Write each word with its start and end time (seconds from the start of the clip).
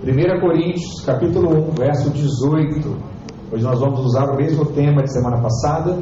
1 0.00 0.40
Coríntios, 0.40 1.00
capítulo 1.04 1.68
1, 1.68 1.70
verso 1.72 2.10
18. 2.10 2.96
Hoje 3.52 3.62
nós 3.62 3.78
vamos 3.78 4.00
usar 4.00 4.30
o 4.30 4.36
mesmo 4.36 4.64
tema 4.66 5.02
de 5.02 5.12
semana 5.12 5.40
passada, 5.40 5.98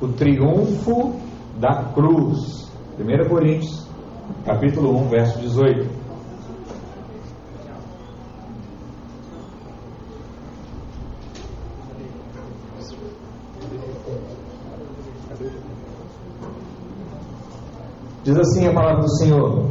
o 0.00 0.08
triunfo 0.08 1.14
da 1.58 1.84
cruz. 1.94 2.68
1 2.98 3.28
Coríntios, 3.28 3.86
capítulo 4.44 4.96
1, 5.02 5.08
verso 5.08 5.38
18. 5.38 6.00
Diz 18.24 18.38
assim 18.38 18.66
a 18.66 18.72
palavra 18.72 19.02
do 19.02 19.16
Senhor, 19.18 19.70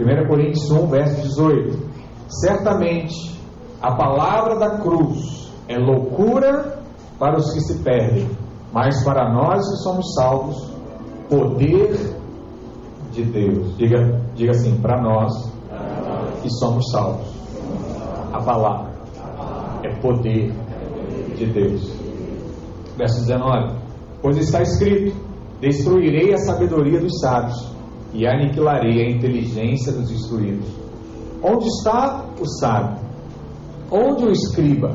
1 0.00 0.28
Coríntios 0.28 0.70
1, 0.70 0.86
verso 0.88 1.22
18: 1.22 1.97
Certamente 2.28 3.38
a 3.80 3.94
palavra 3.94 4.58
da 4.58 4.78
cruz 4.78 5.50
é 5.66 5.78
loucura 5.78 6.78
para 7.18 7.36
os 7.38 7.52
que 7.52 7.60
se 7.60 7.82
perdem, 7.82 8.28
mas 8.72 9.02
para 9.02 9.32
nós 9.32 9.66
que 9.68 9.76
somos 9.82 10.14
salvos, 10.14 10.70
poder 11.28 12.16
de 13.12 13.24
Deus. 13.24 13.76
Diga, 13.76 14.20
diga 14.34 14.52
assim, 14.52 14.78
para 14.80 15.00
nós 15.00 15.32
que 16.42 16.50
somos 16.50 16.90
salvos. 16.90 17.26
A 18.32 18.42
palavra 18.42 18.92
é 19.82 19.94
poder 20.00 20.52
de 21.36 21.46
Deus. 21.46 21.92
Verso 22.96 23.20
19: 23.20 23.74
Pois 24.20 24.36
está 24.36 24.60
escrito: 24.60 25.16
Destruirei 25.60 26.34
a 26.34 26.38
sabedoria 26.38 27.00
dos 27.00 27.20
sábios 27.20 27.72
e 28.12 28.26
aniquilarei 28.26 29.02
a 29.02 29.10
inteligência 29.10 29.92
dos 29.92 30.10
instruídos. 30.10 30.87
Onde 31.42 31.66
está 31.66 32.26
o 32.40 32.46
sábio? 32.60 32.98
Onde 33.90 34.24
o 34.24 34.30
escriba? 34.30 34.94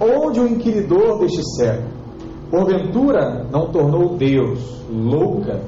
Onde 0.00 0.40
o 0.40 0.48
inquiridor 0.48 1.20
deste 1.20 1.42
século? 1.56 1.96
Porventura 2.50 3.46
não 3.50 3.70
tornou 3.70 4.16
Deus 4.16 4.84
louca 4.90 5.60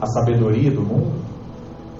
a 0.00 0.06
sabedoria 0.06 0.70
do 0.70 0.82
mundo? 0.82 1.24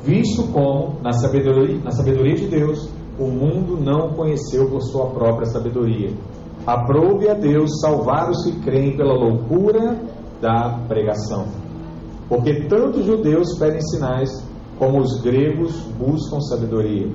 Visto 0.03 0.45
como, 0.53 1.01
na 1.03 1.13
sabedoria, 1.13 1.79
na 1.83 1.91
sabedoria 1.91 2.35
de 2.35 2.47
Deus, 2.47 2.91
o 3.19 3.27
mundo 3.27 3.79
não 3.81 4.13
conheceu 4.15 4.69
por 4.69 4.83
sua 4.83 5.07
própria 5.07 5.47
sabedoria. 5.47 6.13
Aprove 6.67 7.29
a 7.29 7.35
Deus 7.35 7.81
salvar 7.81 8.31
os 8.31 8.45
que 8.45 8.61
creem 8.61 8.97
pela 8.97 9.15
loucura 9.15 10.01
da 10.41 10.79
pregação. 10.89 11.47
Porque 12.29 12.67
tanto 12.67 13.01
os 13.01 13.07
judeus 13.07 13.59
pedem 13.59 13.81
sinais, 13.83 14.31
como 14.79 14.99
os 14.99 15.21
gregos 15.21 15.73
buscam 15.99 16.41
sabedoria. 16.41 17.09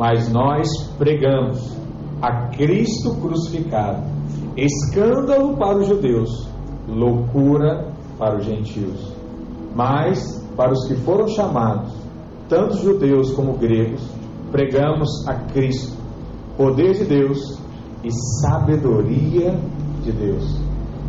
Mas 0.00 0.32
nós 0.32 0.66
pregamos 0.96 1.76
a 2.22 2.46
Cristo 2.56 3.14
crucificado, 3.16 4.02
escândalo 4.56 5.58
para 5.58 5.76
os 5.76 5.88
judeus, 5.88 6.48
loucura 6.88 7.92
para 8.18 8.38
os 8.38 8.46
gentios. 8.46 9.12
Mas 9.76 10.42
para 10.56 10.72
os 10.72 10.88
que 10.88 10.94
foram 11.04 11.28
chamados, 11.28 11.92
tanto 12.48 12.78
judeus 12.78 13.30
como 13.32 13.58
gregos, 13.58 14.02
pregamos 14.50 15.28
a 15.28 15.34
Cristo, 15.52 15.94
poder 16.56 16.94
de 16.94 17.04
Deus 17.04 17.60
e 18.02 18.08
sabedoria 18.40 19.54
de 20.02 20.12
Deus. 20.12 20.62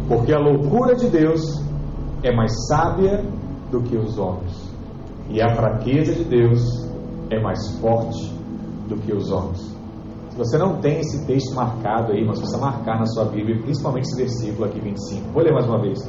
Porque 0.10 0.34
a 0.34 0.38
loucura 0.38 0.96
de 0.96 1.08
Deus 1.08 1.64
é 2.24 2.36
mais 2.36 2.52
sábia 2.68 3.24
do 3.72 3.82
que 3.84 3.96
os 3.96 4.18
homens, 4.18 4.70
e 5.30 5.42
a 5.42 5.56
fraqueza 5.56 6.14
de 6.14 6.26
Deus 6.26 6.60
é 7.30 7.42
mais 7.42 7.80
forte 7.80 8.41
do 8.92 9.02
que 9.02 9.14
os 9.14 9.32
homens. 9.32 9.60
Se 10.32 10.38
você 10.38 10.58
não 10.58 10.80
tem 10.80 11.00
esse 11.00 11.26
texto 11.26 11.56
marcado 11.56 12.12
aí, 12.14 12.26
mas 12.26 12.40
você 12.40 12.58
marcar 12.58 13.00
na 13.00 13.06
sua 13.06 13.26
Bíblia, 13.26 13.62
principalmente 13.64 14.06
esse 14.06 14.18
versículo 14.18 14.66
aqui 14.66 14.80
25. 14.80 15.32
Vou 15.32 15.44
ler 15.44 15.54
mais 15.54 15.68
uma 15.68 15.82
vez. 15.82 16.00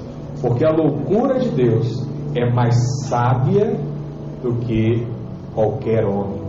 Porque 0.40 0.64
a 0.64 0.70
loucura 0.70 1.38
de 1.38 1.50
Deus 1.50 2.06
é 2.34 2.48
mais 2.52 2.74
sábia 3.08 3.78
do 4.42 4.54
que 4.60 5.06
qualquer 5.54 6.04
homem, 6.04 6.40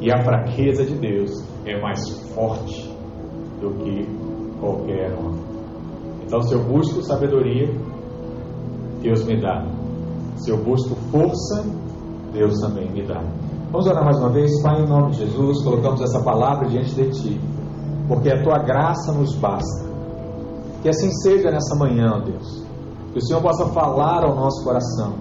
e 0.00 0.12
a 0.12 0.22
fraqueza 0.22 0.84
de 0.84 0.94
Deus 0.94 1.30
é 1.64 1.80
mais 1.80 1.98
forte 2.34 2.94
do 3.60 3.70
que 3.82 4.06
qualquer 4.60 5.12
homem. 5.12 5.40
Então, 6.24 6.40
se 6.42 6.54
eu 6.54 6.62
busco 6.64 7.02
sabedoria, 7.02 7.68
Deus 9.00 9.24
me 9.24 9.40
dá. 9.40 9.64
Se 10.36 10.50
eu 10.50 10.62
busco 10.62 10.94
força, 11.10 11.64
Deus 12.32 12.58
também 12.60 12.90
me 12.90 13.02
dá. 13.06 13.22
Vamos 13.70 13.86
orar 13.88 14.04
mais 14.04 14.16
uma 14.18 14.28
vez, 14.30 14.62
Pai, 14.62 14.80
em 14.80 14.86
nome 14.86 15.10
de 15.10 15.18
Jesus, 15.18 15.62
colocamos 15.64 16.00
essa 16.00 16.22
palavra 16.22 16.68
diante 16.68 16.94
de 16.94 17.10
Ti, 17.10 17.40
porque 18.06 18.30
a 18.30 18.40
Tua 18.42 18.58
graça 18.58 19.12
nos 19.12 19.34
basta. 19.34 19.84
Que 20.82 20.88
assim 20.88 21.10
seja 21.10 21.50
nessa 21.50 21.74
manhã, 21.74 22.22
Deus. 22.24 22.64
Que 23.12 23.18
o 23.18 23.22
Senhor 23.26 23.42
possa 23.42 23.66
falar 23.72 24.24
ao 24.24 24.36
nosso 24.36 24.62
coração. 24.62 25.14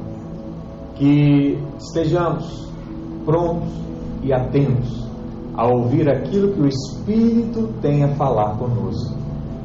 Que 0.93 1.57
estejamos 1.79 2.69
prontos 3.25 3.73
e 4.21 4.31
atentos 4.31 5.05
a 5.57 5.65
ouvir 5.67 6.07
aquilo 6.07 6.53
que 6.53 6.61
o 6.61 6.67
Espírito 6.67 7.73
tem 7.81 8.03
a 8.03 8.09
falar 8.15 8.57
conosco. 8.57 9.17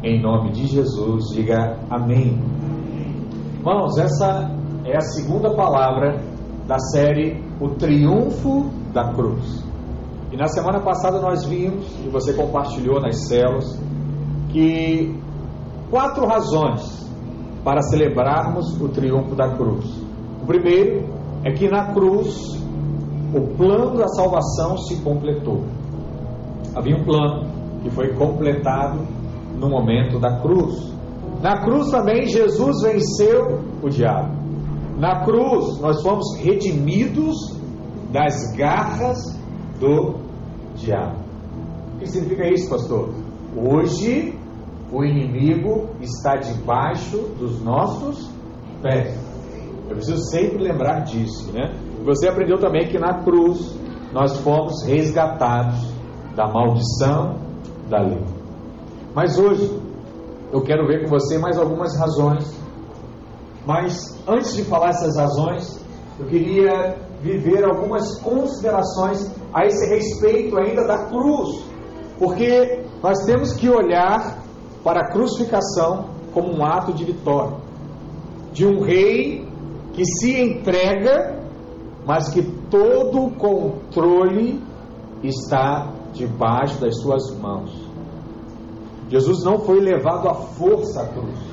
Em 0.03 0.23
nome 0.23 0.53
de 0.53 0.67
Jesus, 0.67 1.27
diga 1.35 1.77
amém. 1.91 2.41
Irmãos, 3.59 3.99
essa 3.99 4.51
é 4.87 4.97
a 4.97 5.01
segunda 5.03 5.55
palavra 5.55 6.19
da 6.67 6.79
série 6.79 7.50
O 7.61 7.69
Triunfo 7.71 8.71
da 8.93 9.13
Cruz. 9.13 9.65
E 10.33 10.37
na 10.37 10.47
semana 10.47 10.81
passada 10.81 11.21
nós 11.21 11.45
vimos, 11.45 11.87
e 12.05 12.09
você 12.09 12.33
compartilhou 12.33 13.01
nas 13.01 13.29
células, 13.29 13.79
que 14.51 15.15
quatro 15.91 16.27
razões 16.27 17.01
para 17.65 17.83
celebrarmos 17.83 18.81
o 18.81 18.89
triunfo 18.89 19.35
da 19.35 19.55
cruz. 19.57 19.85
O 20.43 20.47
primeiro 20.47 21.05
é 21.45 21.53
que 21.53 21.69
na 21.69 21.93
cruz 21.93 22.59
o 23.35 23.57
plano 23.57 23.97
da 23.97 24.09
salvação 24.09 24.77
se 24.79 24.97
completou. 25.03 25.65
Havia 26.75 26.97
um 26.97 27.05
plano 27.05 27.47
que 27.83 27.91
foi 27.91 28.15
completado 28.15 29.01
no 29.59 29.69
momento 29.69 30.19
da 30.19 30.41
cruz. 30.41 30.91
Na 31.43 31.63
cruz 31.63 31.91
também 31.91 32.27
Jesus 32.27 32.83
venceu 32.83 33.61
o 33.83 33.89
diabo. 33.89 34.40
Na 35.01 35.25
cruz 35.25 35.81
nós 35.81 36.03
fomos 36.03 36.37
redimidos 36.37 37.57
das 38.13 38.55
garras 38.55 39.17
do 39.81 40.17
diabo. 40.77 41.17
O 41.95 41.99
que 42.01 42.07
significa 42.07 42.47
isso, 42.53 42.69
pastor? 42.69 43.09
Hoje 43.57 44.39
o 44.93 45.03
inimigo 45.03 45.89
está 46.03 46.37
debaixo 46.37 47.17
dos 47.39 47.63
nossos 47.63 48.31
pés. 48.83 49.19
Eu 49.89 49.97
preciso 49.97 50.23
sempre 50.31 50.65
lembrar 50.65 51.01
disso, 51.01 51.51
né? 51.51 51.75
Você 52.05 52.29
aprendeu 52.29 52.59
também 52.59 52.87
que 52.87 52.99
na 52.99 53.23
cruz 53.25 53.75
nós 54.13 54.37
fomos 54.41 54.85
resgatados 54.85 55.81
da 56.37 56.47
maldição 56.47 57.37
da 57.89 58.03
lei. 58.03 58.23
Mas 59.15 59.39
hoje 59.39 59.81
eu 60.53 60.61
quero 60.61 60.87
ver 60.87 61.05
com 61.05 61.09
você 61.09 61.39
mais 61.39 61.57
algumas 61.57 61.99
razões 61.99 62.60
mas 63.67 64.19
antes 64.27 64.55
de 64.55 64.65
falar 64.65 64.91
essas 64.91 65.17
razões, 65.17 65.81
eu 66.19 66.27
queria 66.27 66.97
viver 67.23 67.65
algumas 67.65 68.19
considerações 68.21 69.31
a 69.53 69.67
esse 69.67 69.89
respeito 69.95 70.57
ainda 70.59 70.87
da 70.87 71.07
cruz, 71.07 71.65
porque 72.19 72.85
nós 73.03 73.25
temos 73.25 73.53
que 73.55 73.69
olhar 73.69 74.39
para 74.83 75.01
a 75.01 75.13
crucificação 75.13 76.07
como 76.33 76.57
um 76.57 76.65
ato 76.65 76.93
de 76.93 77.05
vitória, 77.05 77.57
de 78.53 78.67
um 78.67 78.81
rei 78.83 79.47
que 79.93 80.05
se 80.05 80.41
entrega, 80.41 81.39
mas 82.07 82.29
que 82.31 82.43
todo 82.71 83.27
o 83.27 83.31
controle 83.33 84.63
está 85.23 85.93
debaixo 86.13 86.81
das 86.81 87.01
suas 87.01 87.31
mãos. 87.39 87.71
Jesus 89.09 89.45
não 89.45 89.59
foi 89.59 89.81
levado 89.81 90.29
à 90.29 90.35
força 90.35 91.03
à 91.03 91.07
cruz. 91.09 91.50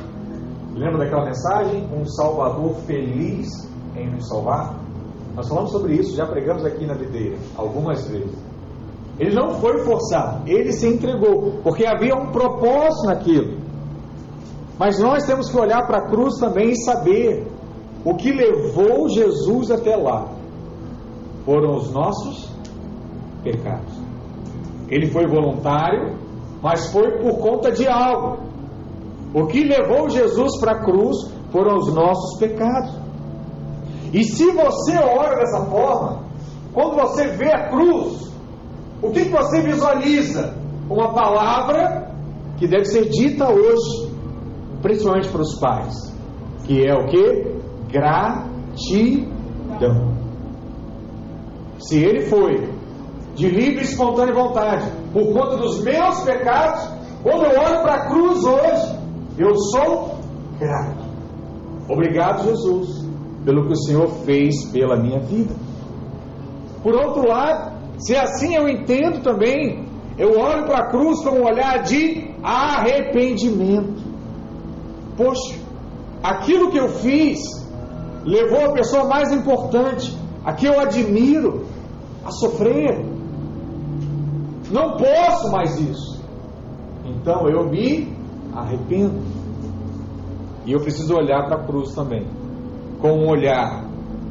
Lembra 0.77 0.99
daquela 0.99 1.25
mensagem? 1.25 1.87
Um 1.91 2.05
Salvador 2.05 2.75
feliz 2.85 3.47
em 3.95 4.09
nos 4.11 4.27
salvar? 4.27 4.75
Nós 5.35 5.47
falamos 5.47 5.71
sobre 5.71 5.95
isso, 5.95 6.15
já 6.15 6.25
pregamos 6.25 6.63
aqui 6.63 6.85
na 6.85 6.93
videira 6.93 7.37
algumas 7.55 8.07
vezes. 8.07 8.37
Ele 9.19 9.33
não 9.35 9.55
foi 9.55 9.79
forçado, 9.79 10.47
ele 10.47 10.71
se 10.71 10.87
entregou, 10.87 11.53
porque 11.63 11.85
havia 11.85 12.15
um 12.15 12.31
propósito 12.31 13.07
naquilo. 13.07 13.57
Mas 14.77 14.99
nós 14.99 15.25
temos 15.25 15.49
que 15.49 15.57
olhar 15.59 15.87
para 15.87 15.97
a 15.97 16.07
cruz 16.09 16.35
também 16.39 16.69
e 16.69 16.75
saber 16.83 17.47
o 18.05 18.13
que 18.15 18.31
levou 18.31 19.09
Jesus 19.09 19.71
até 19.71 19.95
lá. 19.95 20.27
Foram 21.43 21.75
os 21.77 21.91
nossos 21.91 22.51
pecados. 23.43 23.93
Ele 24.87 25.07
foi 25.07 25.25
voluntário, 25.25 26.15
mas 26.61 26.91
foi 26.91 27.17
por 27.19 27.39
conta 27.39 27.71
de 27.71 27.87
algo. 27.87 28.37
O 29.33 29.45
que 29.45 29.63
levou 29.63 30.09
Jesus 30.09 30.59
para 30.59 30.71
a 30.73 30.83
cruz 30.83 31.15
foram 31.51 31.75
os 31.77 31.93
nossos 31.93 32.39
pecados. 32.39 32.93
E 34.13 34.23
se 34.23 34.51
você 34.51 34.97
ora 34.97 35.35
dessa 35.37 35.65
forma, 35.65 36.23
quando 36.73 36.95
você 36.95 37.27
vê 37.27 37.51
a 37.51 37.69
cruz, 37.69 38.27
O 39.01 39.11
que, 39.11 39.25
que 39.25 39.31
você 39.31 39.61
visualiza? 39.61 40.55
Uma 40.89 41.13
palavra 41.13 42.09
que 42.57 42.67
deve 42.67 42.85
ser 42.85 43.09
dita 43.09 43.47
hoje, 43.47 44.11
principalmente 44.81 45.29
para 45.29 45.41
os 45.41 45.59
pais, 45.59 45.93
que 46.65 46.83
é 46.83 46.93
o 46.95 47.05
que? 47.05 47.55
Gratidão. 47.91 49.37
Se 51.79 51.99
ele 52.03 52.21
foi 52.21 52.69
de 53.35 53.49
livre 53.49 53.81
e 53.81 53.83
espontânea 53.83 54.33
vontade, 54.33 54.91
por 55.13 55.31
conta 55.31 55.57
dos 55.57 55.83
meus 55.83 56.21
pecados, 56.21 56.89
quando 57.21 57.43
eu 57.45 57.59
olho 57.59 57.81
para 57.83 57.93
a 57.93 58.07
cruz 58.07 58.43
hoje, 58.43 58.96
eu 59.37 59.55
sou 59.55 60.19
grato. 60.59 61.05
Obrigado, 61.89 62.43
Jesus, 62.43 63.05
pelo 63.45 63.67
que 63.67 63.73
o 63.73 63.77
Senhor 63.77 64.07
fez 64.25 64.65
pela 64.71 64.97
minha 64.97 65.19
vida. 65.19 65.53
Por 66.83 66.95
outro 66.95 67.27
lado, 67.27 67.77
se 67.97 68.15
assim 68.15 68.55
eu 68.55 68.67
entendo 68.67 69.21
também, 69.21 69.85
eu 70.17 70.39
olho 70.39 70.65
para 70.65 70.79
a 70.79 70.89
cruz 70.89 71.23
com 71.23 71.37
um 71.37 71.45
olhar 71.45 71.83
de 71.83 72.31
arrependimento. 72.43 74.03
Poxa, 75.15 75.59
aquilo 76.23 76.71
que 76.71 76.77
eu 76.77 76.89
fiz 76.89 77.39
levou 78.25 78.65
a 78.65 78.73
pessoa 78.73 79.05
mais 79.05 79.31
importante, 79.31 80.17
a 80.43 80.53
que 80.53 80.65
eu 80.65 80.79
admiro, 80.79 81.65
a 82.25 82.31
sofrer. 82.31 83.05
Não 84.71 84.97
posso 84.97 85.51
mais 85.51 85.79
isso. 85.79 86.21
Então 87.05 87.47
eu 87.47 87.69
me 87.69 88.16
arrependo. 88.53 89.21
E 90.65 90.71
eu 90.71 90.79
preciso 90.81 91.15
olhar 91.15 91.45
para 91.45 91.61
a 91.61 91.65
cruz 91.65 91.93
também, 91.93 92.25
com 92.99 93.11
um 93.11 93.29
olhar 93.29 93.85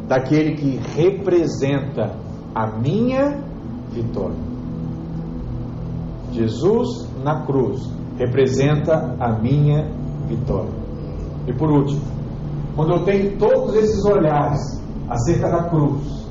daquele 0.06 0.54
que 0.54 0.80
representa 0.94 2.14
a 2.54 2.66
minha 2.66 3.40
vitória. 3.90 4.36
Jesus 6.32 7.08
na 7.22 7.44
cruz 7.46 7.80
representa 8.18 9.16
a 9.18 9.32
minha 9.32 9.90
vitória. 10.26 10.72
E 11.46 11.52
por 11.52 11.70
último, 11.70 12.02
quando 12.74 12.92
eu 12.92 13.04
tenho 13.04 13.38
todos 13.38 13.74
esses 13.74 14.04
olhares 14.04 14.60
acerca 15.08 15.50
da 15.50 15.62
cruz, 15.70 16.26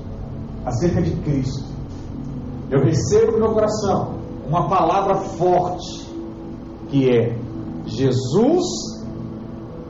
acerca 0.65 1.01
de 1.01 1.11
Cristo, 1.21 1.65
eu 2.69 2.83
recebo 2.83 3.33
no 3.33 3.39
meu 3.39 3.53
coração 3.53 4.15
uma 4.47 4.67
palavra 4.67 5.15
forte 5.15 6.05
que 6.89 7.09
é 7.09 7.35
Jesus 7.85 8.65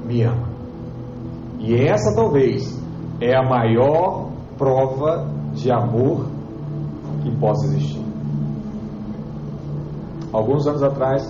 me 0.05 0.23
ama. 0.23 0.47
E 1.59 1.73
essa 1.75 2.15
talvez 2.15 2.79
é 3.19 3.35
a 3.35 3.43
maior 3.43 4.29
prova 4.57 5.27
de 5.53 5.71
amor 5.71 6.27
que 7.23 7.31
possa 7.37 7.65
existir. 7.67 8.03
Alguns 10.31 10.67
anos 10.67 10.83
atrás, 10.83 11.23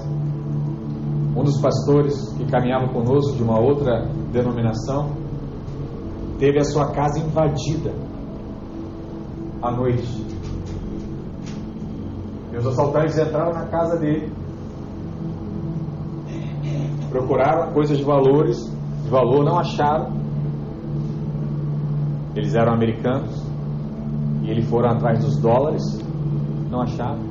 um 1.35 1.43
dos 1.43 1.61
pastores 1.61 2.33
que 2.37 2.45
caminhava 2.45 2.91
conosco 2.91 3.35
de 3.35 3.43
uma 3.43 3.59
outra 3.59 4.07
denominação 4.31 5.11
teve 6.39 6.59
a 6.59 6.63
sua 6.63 6.91
casa 6.91 7.19
invadida 7.19 7.93
à 9.61 9.71
noite. 9.71 10.25
E 12.51 12.57
os 12.57 12.65
assaltantes 12.65 13.17
entraram 13.17 13.53
na 13.53 13.65
casa 13.67 13.97
dele, 13.97 14.31
procuraram 17.15 17.71
coisas 17.71 17.97
de 17.97 18.03
valores, 18.03 18.57
de 19.03 19.09
valor, 19.09 19.45
não 19.45 19.57
acharam. 19.57 20.11
Eles 22.35 22.53
eram 22.53 22.73
americanos 22.73 23.41
e 24.43 24.49
eles 24.49 24.69
foram 24.69 24.89
atrás 24.89 25.23
dos 25.23 25.39
dólares, 25.39 25.81
não 26.69 26.81
acharam. 26.81 27.23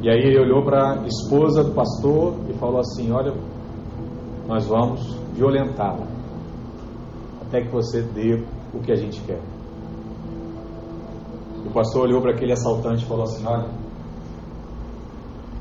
E 0.00 0.08
aí 0.08 0.18
ele 0.18 0.40
olhou 0.40 0.64
para 0.64 1.02
a 1.02 1.06
esposa 1.06 1.62
do 1.62 1.74
pastor 1.74 2.36
e 2.48 2.54
falou 2.54 2.80
assim: 2.80 3.12
Olha, 3.12 3.34
nós 4.46 4.66
vamos 4.66 5.14
violentá-la 5.34 6.06
até 7.42 7.60
que 7.60 7.68
você 7.70 8.00
dê 8.00 8.42
o 8.72 8.80
que 8.80 8.92
a 8.92 8.96
gente 8.96 9.20
quer. 9.22 9.40
O 11.66 11.70
pastor 11.70 12.04
olhou 12.04 12.22
para 12.22 12.32
aquele 12.32 12.52
assaltante 12.52 13.04
e 13.04 13.06
falou 13.06 13.24
assim: 13.24 13.44
Olha, 13.44 13.68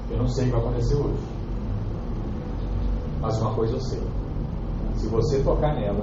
eu 0.09 0.17
não 0.17 0.29
sei 0.29 0.45
o 0.45 0.47
que 0.47 0.51
vai 0.53 0.61
acontecer 0.61 0.95
hoje, 0.95 1.36
mas 3.27 3.41
uma 3.41 3.53
coisa 3.53 3.73
eu 3.73 3.81
sei: 3.81 4.01
se 4.95 5.07
você 5.07 5.43
tocar 5.43 5.75
nela, 5.75 6.01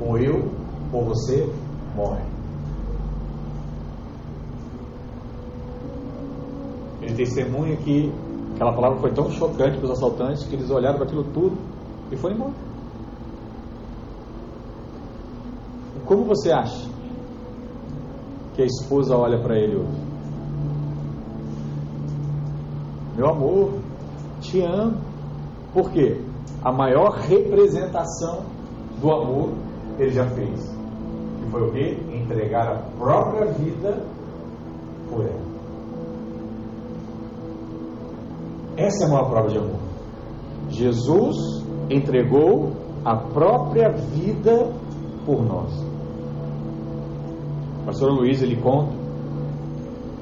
ou 0.00 0.18
eu 0.18 0.50
ou 0.92 1.04
você 1.04 1.48
morre. 1.94 2.24
Ele 7.00 7.14
testemunha 7.14 7.76
que 7.76 8.12
aquela 8.54 8.72
palavra 8.72 8.98
foi 8.98 9.12
tão 9.12 9.30
chocante 9.30 9.78
para 9.78 9.84
os 9.84 9.92
assaltantes 9.92 10.44
que 10.44 10.56
eles 10.56 10.68
olharam 10.70 10.96
para 10.96 11.06
aquilo 11.06 11.22
tudo 11.32 11.56
e 12.10 12.16
foram 12.16 12.34
embora. 12.34 12.54
Como 16.04 16.24
você 16.24 16.50
acha 16.50 16.88
que 18.54 18.62
a 18.62 18.66
esposa 18.66 19.16
olha 19.16 19.40
para 19.40 19.56
ele 19.56 19.76
hoje? 19.76 20.00
Meu 23.16 23.28
amor, 23.28 23.78
te 24.40 24.60
amo. 24.62 25.09
Por 25.72 25.90
quê? 25.90 26.20
A 26.62 26.72
maior 26.72 27.12
representação 27.12 28.44
do 29.00 29.10
amor 29.10 29.50
ele 29.98 30.10
já 30.10 30.26
fez. 30.26 30.60
Que 31.38 31.50
foi 31.50 31.62
o 31.62 31.72
quê? 31.72 31.98
Entregar 32.12 32.72
a 32.72 32.78
própria 32.98 33.46
vida 33.46 34.02
por 35.08 35.22
ela. 35.22 35.50
Essa 38.76 39.04
é 39.04 39.06
a 39.06 39.10
maior 39.10 39.30
prova 39.30 39.48
de 39.48 39.58
amor. 39.58 39.80
Jesus 40.70 41.36
entregou 41.88 42.72
a 43.04 43.16
própria 43.16 43.90
vida 43.90 44.72
por 45.26 45.42
nós. 45.44 45.72
O 47.82 47.86
pastor 47.86 48.10
Luiz 48.12 48.42
ele 48.42 48.56
conta 48.56 48.92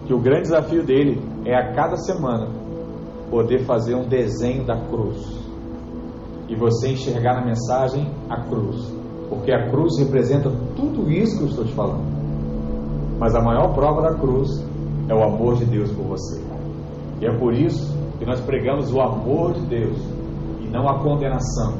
que 0.06 0.14
o 0.14 0.18
grande 0.18 0.42
desafio 0.42 0.84
dele 0.84 1.22
é 1.44 1.54
a 1.54 1.72
cada 1.74 1.96
semana 1.96 2.48
poder 3.30 3.64
fazer 3.64 3.94
um 3.94 4.08
desenho 4.08 4.64
da 4.64 4.76
cruz 4.88 5.37
e 6.48 6.54
você 6.54 6.92
enxergar 6.92 7.34
na 7.34 7.44
mensagem 7.44 8.10
a 8.28 8.40
cruz, 8.42 8.92
porque 9.28 9.52
a 9.52 9.70
cruz 9.70 9.98
representa 9.98 10.50
tudo 10.74 11.10
isso 11.10 11.36
que 11.38 11.44
eu 11.44 11.48
estou 11.48 11.64
te 11.64 11.72
falando. 11.72 12.04
Mas 13.18 13.34
a 13.34 13.42
maior 13.42 13.74
prova 13.74 14.02
da 14.02 14.14
cruz 14.14 14.48
é 15.08 15.14
o 15.14 15.22
amor 15.22 15.56
de 15.56 15.64
Deus 15.64 15.90
por 15.92 16.06
você. 16.06 16.42
E 17.20 17.26
é 17.26 17.38
por 17.38 17.52
isso 17.52 17.96
que 18.18 18.24
nós 18.24 18.40
pregamos 18.40 18.92
o 18.92 19.00
amor 19.00 19.54
de 19.54 19.66
Deus 19.66 19.98
e 20.60 20.68
não 20.68 20.88
a 20.88 21.00
condenação, 21.02 21.74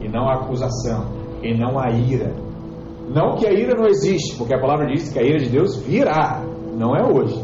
e 0.00 0.08
não 0.08 0.28
a 0.28 0.34
acusação, 0.34 1.04
e 1.42 1.56
não 1.56 1.78
a 1.78 1.90
ira, 1.90 2.32
não 3.08 3.36
que 3.36 3.46
a 3.46 3.52
ira 3.52 3.74
não 3.76 3.86
existe, 3.86 4.36
porque 4.36 4.54
a 4.54 4.60
palavra 4.60 4.86
diz 4.86 5.12
que 5.12 5.18
a 5.18 5.22
ira 5.22 5.38
de 5.38 5.50
Deus 5.50 5.76
virá, 5.76 6.42
não 6.74 6.96
é 6.96 7.04
hoje, 7.04 7.38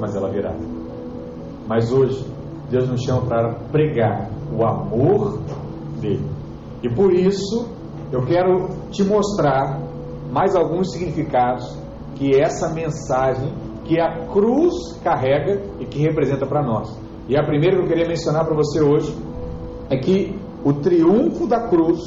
mas 0.00 0.16
ela 0.16 0.30
virá. 0.30 0.54
Mas 1.66 1.92
hoje, 1.92 2.24
Deus 2.70 2.88
nos 2.88 3.02
chama 3.02 3.22
para 3.26 3.54
pregar 3.70 4.30
o 4.56 4.64
amor 4.64 5.37
dele. 6.00 6.24
E 6.82 6.88
por 6.88 7.12
isso, 7.12 7.68
eu 8.12 8.24
quero 8.24 8.68
te 8.90 9.04
mostrar 9.04 9.80
mais 10.32 10.54
alguns 10.54 10.92
significados 10.92 11.76
que 12.14 12.40
essa 12.40 12.72
mensagem 12.72 13.52
que 13.84 13.98
a 13.98 14.26
cruz 14.26 14.74
carrega 15.02 15.62
e 15.80 15.86
que 15.86 16.00
representa 16.00 16.46
para 16.46 16.62
nós. 16.62 16.94
E 17.28 17.36
a 17.36 17.44
primeira 17.44 17.76
que 17.76 17.82
eu 17.82 17.88
queria 17.88 18.06
mencionar 18.06 18.44
para 18.44 18.54
você 18.54 18.80
hoje 18.80 19.16
é 19.88 19.96
que 19.96 20.38
o 20.64 20.74
triunfo 20.74 21.46
da 21.46 21.68
cruz 21.68 21.98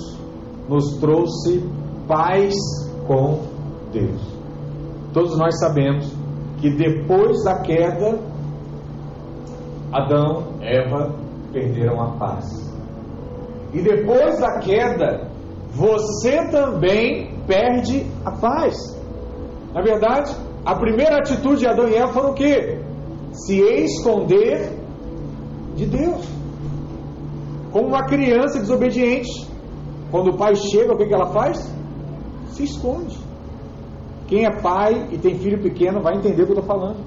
nos 0.70 0.98
trouxe 1.00 1.68
paz 2.08 2.54
com 3.08 3.42
Deus. 3.92 4.22
Todos 5.14 5.38
nós 5.38 5.60
sabemos 5.60 6.12
que 6.60 6.70
depois 6.70 7.44
da 7.44 7.60
queda, 7.62 8.20
Adão, 9.92 10.44
Eva 10.62 11.16
perderam 11.52 12.00
a 12.02 12.12
paz. 12.12 12.71
E 13.74 13.82
depois 13.82 14.40
da 14.40 14.60
queda, 14.60 15.30
você 15.72 16.46
também 16.48 17.34
perde 17.48 18.06
a 18.26 18.32
paz. 18.32 18.76
Na 19.74 19.82
verdade, 19.82 20.36
a 20.66 20.76
primeira 20.76 21.18
atitude 21.18 21.60
de 21.60 21.68
Adão 21.68 21.88
e 21.88 21.96
Eva 21.96 22.12
foi 22.12 22.30
o 22.30 22.34
quê? 22.34 22.80
Se 23.32 23.60
esconder 23.60 24.78
de 25.76 25.86
Deus. 25.86 26.28
Como 27.72 27.88
uma 27.88 28.06
criança 28.06 28.60
desobediente. 28.60 29.50
Quando 30.12 30.32
o 30.32 30.38
pai 30.38 30.56
chega, 30.56 30.94
o 30.94 30.98
que, 30.98 31.06
que 31.06 31.14
ela 31.14 31.28
faz? 31.28 31.72
se 32.52 32.64
esconde. 32.64 33.18
Quem 34.28 34.46
é 34.46 34.62
pai 34.62 35.10
e 35.12 35.18
tem 35.18 35.38
filho 35.38 35.62
pequeno 35.62 36.02
vai 36.02 36.16
entender 36.16 36.44
o 36.44 36.46
que 36.46 36.54
eu 36.54 36.60
estou 36.60 36.78
falando. 36.78 36.98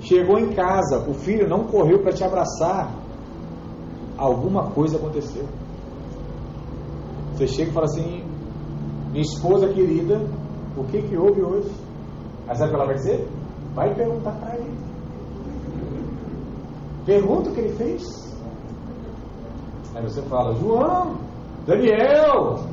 Chegou 0.00 0.38
em 0.38 0.52
casa, 0.52 1.08
o 1.08 1.14
filho 1.14 1.48
não 1.48 1.64
correu 1.64 2.00
para 2.00 2.12
te 2.12 2.22
abraçar. 2.22 2.92
Alguma 4.18 4.70
coisa 4.70 4.96
aconteceu. 4.98 5.44
Você 7.34 7.46
chega 7.48 7.70
e 7.70 7.74
fala 7.74 7.86
assim: 7.86 8.24
Minha 9.10 9.22
esposa 9.22 9.68
querida, 9.68 10.20
o 10.76 10.84
que, 10.84 11.02
que 11.02 11.16
houve 11.16 11.42
hoje? 11.42 11.70
Aí 12.48 12.56
sabe 12.56 12.66
o 12.66 12.68
que 12.70 12.76
ela 12.76 12.86
vai 12.86 12.94
dizer? 12.94 13.28
Vai 13.74 13.94
perguntar 13.94 14.32
para 14.32 14.56
ele. 14.56 14.78
Pergunta 17.04 17.50
o 17.50 17.52
que 17.52 17.60
ele 17.60 17.76
fez. 17.76 18.02
Aí 19.94 20.02
você 20.02 20.22
fala, 20.22 20.54
João, 20.56 21.16
Daniel, 21.66 22.66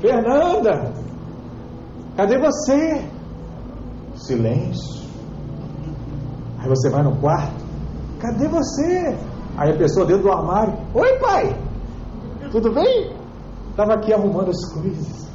Fernanda, 0.00 0.92
cadê 2.16 2.38
você? 2.38 3.02
Silêncio. 4.14 5.06
Aí 6.58 6.68
você 6.68 6.90
vai 6.90 7.02
no 7.02 7.16
quarto, 7.16 7.64
cadê 8.18 8.48
você? 8.48 9.16
Aí 9.56 9.72
a 9.72 9.78
pessoa 9.78 10.04
dentro 10.04 10.24
do 10.24 10.32
armário, 10.32 10.74
oi 10.94 11.18
pai, 11.18 11.56
tudo 12.50 12.72
bem? 12.74 13.15
Estava 13.76 13.92
aqui 13.92 14.10
arrumando 14.10 14.48
as 14.48 14.72
coisas. 14.72 15.28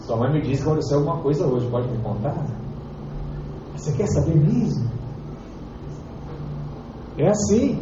Sua 0.00 0.16
mãe 0.16 0.32
me 0.32 0.40
disse 0.40 0.60
que 0.60 0.68
aconteceu 0.68 0.98
alguma 0.98 1.22
coisa 1.22 1.46
hoje, 1.46 1.70
pode 1.70 1.88
me 1.88 2.02
contar? 2.02 2.34
Você 3.76 3.92
quer 3.92 4.08
saber 4.08 4.34
mesmo? 4.34 4.90
É 7.16 7.28
assim. 7.28 7.80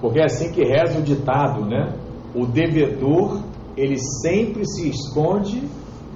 Porque 0.00 0.20
é 0.20 0.24
assim 0.24 0.50
que 0.52 0.64
reza 0.64 0.98
o 0.98 1.02
ditado, 1.02 1.66
né? 1.66 1.92
O 2.34 2.46
devedor, 2.46 3.42
ele 3.76 3.98
sempre 4.22 4.66
se 4.66 4.88
esconde 4.88 5.68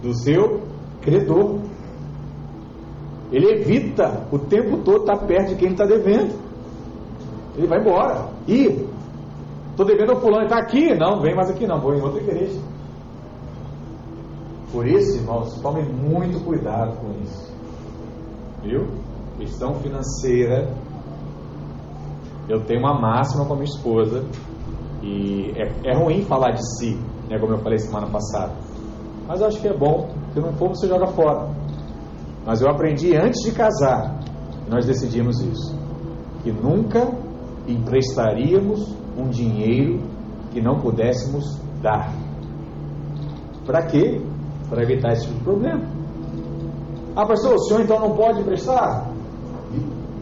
do 0.02 0.14
seu 0.14 0.62
credor. 1.02 1.58
Ele 3.30 3.52
evita 3.52 4.26
o 4.32 4.38
tempo 4.38 4.78
todo 4.78 5.00
estar 5.00 5.26
perto 5.26 5.50
de 5.50 5.56
quem 5.56 5.72
está 5.72 5.84
devendo. 5.84 6.34
Ele 7.54 7.66
vai 7.66 7.80
embora. 7.80 8.30
E 8.48 8.88
estou 9.80 9.86
devendo 9.86 10.12
ao 10.12 10.20
fulano, 10.20 10.44
está 10.44 10.58
aqui? 10.58 10.94
Não, 10.94 11.20
vem 11.20 11.34
mais 11.34 11.50
aqui 11.50 11.66
não, 11.66 11.80
vou 11.80 11.94
em 11.94 12.02
outra 12.02 12.20
igreja. 12.20 12.60
Por 14.70 14.86
isso, 14.86 15.18
irmãos, 15.18 15.58
tomem 15.60 15.84
muito 15.84 16.44
cuidado 16.44 16.96
com 16.98 17.10
isso. 17.22 17.52
Viu? 18.62 18.86
Questão 19.38 19.74
financeira. 19.76 20.72
Eu 22.48 22.64
tenho 22.64 22.80
uma 22.80 23.00
máxima 23.00 23.46
com 23.46 23.54
a 23.54 23.56
minha 23.56 23.68
esposa. 23.68 24.24
E 25.02 25.52
é, 25.56 25.90
é 25.90 25.96
ruim 25.96 26.22
falar 26.24 26.52
de 26.52 26.62
si, 26.76 26.94
né, 27.28 27.38
como 27.38 27.54
eu 27.54 27.58
falei 27.58 27.78
semana 27.78 28.06
passada. 28.08 28.52
Mas 29.26 29.40
eu 29.40 29.46
acho 29.46 29.60
que 29.60 29.68
é 29.68 29.76
bom. 29.76 30.10
Se 30.34 30.40
não 30.40 30.52
for, 30.52 30.68
você 30.68 30.86
joga 30.86 31.06
fora. 31.06 31.48
Mas 32.44 32.60
eu 32.60 32.68
aprendi 32.68 33.16
antes 33.16 33.40
de 33.42 33.52
casar. 33.52 34.20
Nós 34.68 34.86
decidimos 34.86 35.40
isso. 35.40 35.74
Que 36.42 36.52
nunca 36.52 37.10
emprestaríamos 37.66 38.99
um 39.20 39.28
dinheiro 39.28 40.00
que 40.50 40.60
não 40.60 40.80
pudéssemos 40.80 41.60
dar. 41.82 42.12
Para 43.66 43.86
quê? 43.86 44.20
para 44.70 44.84
evitar 44.84 45.12
esse 45.12 45.26
tipo 45.26 45.38
de 45.38 45.44
problema. 45.44 45.82
Ah, 47.16 47.26
pastor, 47.26 47.54
o 47.54 47.58
senhor 47.58 47.82
então 47.82 47.98
não 47.98 48.14
pode 48.14 48.40
emprestar? 48.40 49.10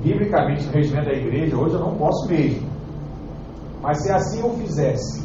Biblicamente, 0.02 0.66
no 0.66 0.72
regimento 0.72 1.06
da 1.06 1.12
igreja, 1.12 1.56
hoje 1.56 1.74
eu 1.74 1.80
não 1.80 1.94
posso 1.96 2.26
mesmo. 2.28 2.66
Mas 3.82 4.02
se 4.02 4.10
assim 4.10 4.40
eu 4.40 4.50
fizesse, 4.54 5.22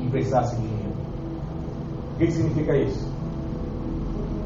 emprestasse 0.00 0.54
dinheiro, 0.56 0.92
o 2.14 2.18
que, 2.18 2.26
que 2.26 2.32
significa 2.32 2.76
isso? 2.76 3.12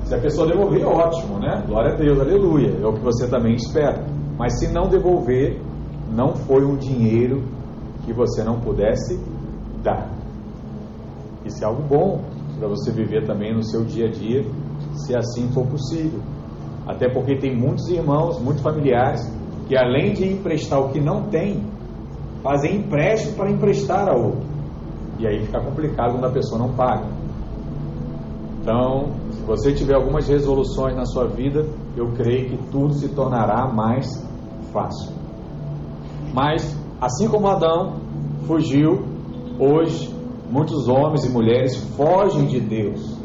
Se 0.05 0.15
a 0.15 0.21
pessoa 0.21 0.49
devolver, 0.49 0.85
ótimo, 0.87 1.39
né? 1.39 1.63
Glória 1.67 1.93
a 1.93 1.97
Deus, 1.97 2.19
aleluia. 2.19 2.79
É 2.83 2.87
o 2.87 2.95
que 2.95 3.01
você 3.01 3.29
também 3.29 3.55
espera. 3.55 4.05
Mas 4.39 4.59
se 4.59 4.73
não 4.73 4.89
devolver, 4.89 5.61
não 6.11 6.35
foi 6.35 6.65
um 6.65 6.77
dinheiro 6.77 7.45
que 8.05 8.13
você 8.13 8.43
não 8.43 8.61
pudesse 8.61 9.19
dar. 9.83 10.09
Isso 11.45 11.63
é 11.63 11.67
algo 11.67 11.83
bom 11.83 12.23
para 12.59 12.69
você 12.69 12.91
viver 12.93 13.27
também 13.27 13.55
no 13.55 13.65
seu 13.65 13.85
dia 13.85 14.07
a 14.07 14.11
dia, 14.11 14.45
se 14.95 15.17
assim 15.17 15.49
for 15.53 15.67
possível. 15.67 16.21
Até 16.87 17.09
porque 17.09 17.37
tem 17.37 17.57
muitos 17.57 17.89
irmãos, 17.89 18.39
muitos 18.41 18.63
familiares, 18.63 19.21
que 19.67 19.77
além 19.77 20.13
de 20.13 20.31
emprestar 20.31 20.81
o 20.81 20.91
que 20.91 21.01
não 21.01 21.25
tem, 21.25 21.65
fazem 22.43 22.77
empréstimo 22.77 23.37
para 23.37 23.51
emprestar 23.51 24.09
a 24.09 24.17
outro. 24.17 24.49
E 25.19 25.27
aí 25.27 25.45
fica 25.45 25.61
complicado 25.61 26.13
quando 26.13 26.25
a 26.25 26.31
pessoa 26.31 26.59
não 26.59 26.73
paga. 26.75 27.07
Então, 28.61 29.13
se 29.31 29.43
você 29.43 29.73
tiver 29.73 29.95
algumas 29.95 30.27
resoluções 30.29 30.95
na 30.95 31.05
sua 31.05 31.27
vida, 31.27 31.67
eu 31.97 32.13
creio 32.13 32.51
que 32.51 32.71
tudo 32.71 32.95
se 32.95 33.09
tornará 33.11 33.67
mais 33.67 34.07
fácil. 34.73 35.13
Mas, 36.35 36.79
assim 37.01 37.29
como 37.29 37.47
Adão 37.49 37.97
fugiu, 38.47 39.03
hoje 39.59 40.21
Muitos 40.51 40.89
homens 40.89 41.25
e 41.25 41.29
mulheres 41.29 41.77
fogem 41.97 42.47
de 42.47 42.59
Deus. 42.59 43.17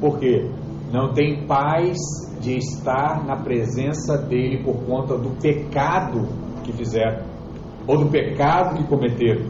Por 0.00 0.20
quê? 0.20 0.48
Não 0.92 1.12
tem 1.12 1.44
paz 1.48 1.98
de 2.40 2.56
estar 2.56 3.26
na 3.26 3.36
presença 3.36 4.16
dele 4.16 4.62
por 4.62 4.76
conta 4.86 5.18
do 5.18 5.30
pecado 5.40 6.28
que 6.62 6.72
fizeram 6.72 7.24
ou 7.88 7.98
do 7.98 8.06
pecado 8.06 8.76
que 8.76 8.84
cometeram. 8.84 9.46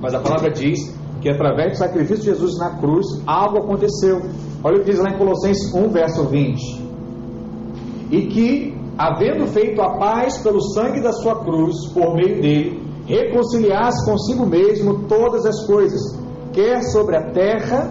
Mas 0.00 0.14
a 0.14 0.20
palavra 0.20 0.52
diz 0.52 0.96
que 1.20 1.28
através 1.28 1.72
do 1.72 1.78
sacrifício 1.78 2.18
de 2.18 2.30
Jesus 2.30 2.56
na 2.58 2.78
cruz, 2.78 3.06
algo 3.26 3.58
aconteceu. 3.58 4.22
Olha 4.62 4.76
o 4.76 4.80
que 4.84 4.90
diz 4.92 5.00
lá 5.00 5.10
em 5.10 5.18
Colossenses 5.18 5.74
1, 5.74 5.88
verso 5.88 6.28
20. 6.28 6.80
E 8.12 8.26
que, 8.28 8.78
havendo 9.00 9.46
feito 9.46 9.80
a 9.80 9.96
paz 9.96 10.36
pelo 10.42 10.60
sangue 10.60 11.00
da 11.00 11.10
sua 11.10 11.42
cruz, 11.42 11.86
por 11.94 12.14
meio 12.14 12.42
dele, 12.42 12.82
reconciliasse 13.06 14.04
consigo 14.04 14.44
mesmo 14.44 15.06
todas 15.08 15.46
as 15.46 15.66
coisas, 15.66 16.20
quer 16.52 16.82
sobre 16.82 17.16
a 17.16 17.30
terra, 17.30 17.90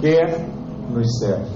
quer 0.00 0.44
nos 0.90 1.20
céus. 1.20 1.48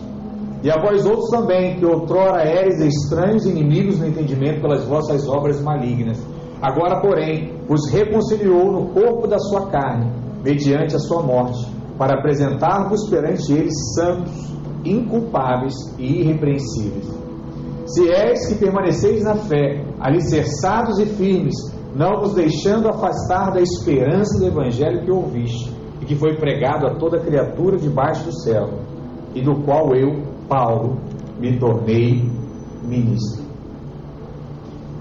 E 0.63 0.71
a 0.71 0.81
vós 0.81 1.05
outros 1.05 1.29
também, 1.31 1.81
que 1.81 1.85
outrora 1.85 2.47
eres 2.47 2.79
estranhos 2.81 3.45
e 3.45 3.51
inimigos 3.51 3.99
no 3.99 4.07
entendimento 4.07 4.61
pelas 4.61 4.85
vossas 4.85 5.29
obras 5.29 5.61
malignas, 5.61 6.25
agora, 6.63 7.01
porém, 7.01 7.55
os 7.69 7.91
reconciliou 7.91 8.71
no 8.71 8.87
corpo 8.91 9.27
da 9.27 9.41
sua 9.41 9.67
carne, 9.67 10.13
mediante 10.45 10.95
a 10.95 11.01
sua 11.01 11.25
morte, 11.25 11.59
para 11.99 12.21
apresentar-vos 12.21 13.11
perante 13.11 13.53
ele 13.53 13.71
santos, 13.97 14.33
inculpáveis 14.85 15.75
e 15.99 16.21
irrepreensíveis. 16.21 17.26
Se 17.87 18.11
és 18.11 18.49
que 18.49 18.57
permaneceis 18.57 19.23
na 19.23 19.37
fé, 19.37 19.85
alicerçados 20.01 20.99
e 20.99 21.07
firmes, 21.07 21.55
não 21.95 22.21
vos 22.21 22.35
deixando 22.35 22.89
afastar 22.89 23.53
da 23.53 23.61
esperança 23.61 24.39
do 24.39 24.47
Evangelho 24.47 25.05
que 25.05 25.11
ouviste, 25.11 25.73
e 26.01 26.05
que 26.05 26.17
foi 26.17 26.37
pregado 26.37 26.87
a 26.87 26.97
toda 26.97 27.21
criatura 27.21 27.79
debaixo 27.79 28.25
do 28.25 28.33
céu, 28.43 28.81
e 29.35 29.41
do 29.41 29.63
qual 29.63 29.95
eu, 29.95 30.23
Paulo, 30.49 30.99
me 31.39 31.59
tornei 31.59 32.29
ministro. 32.83 33.45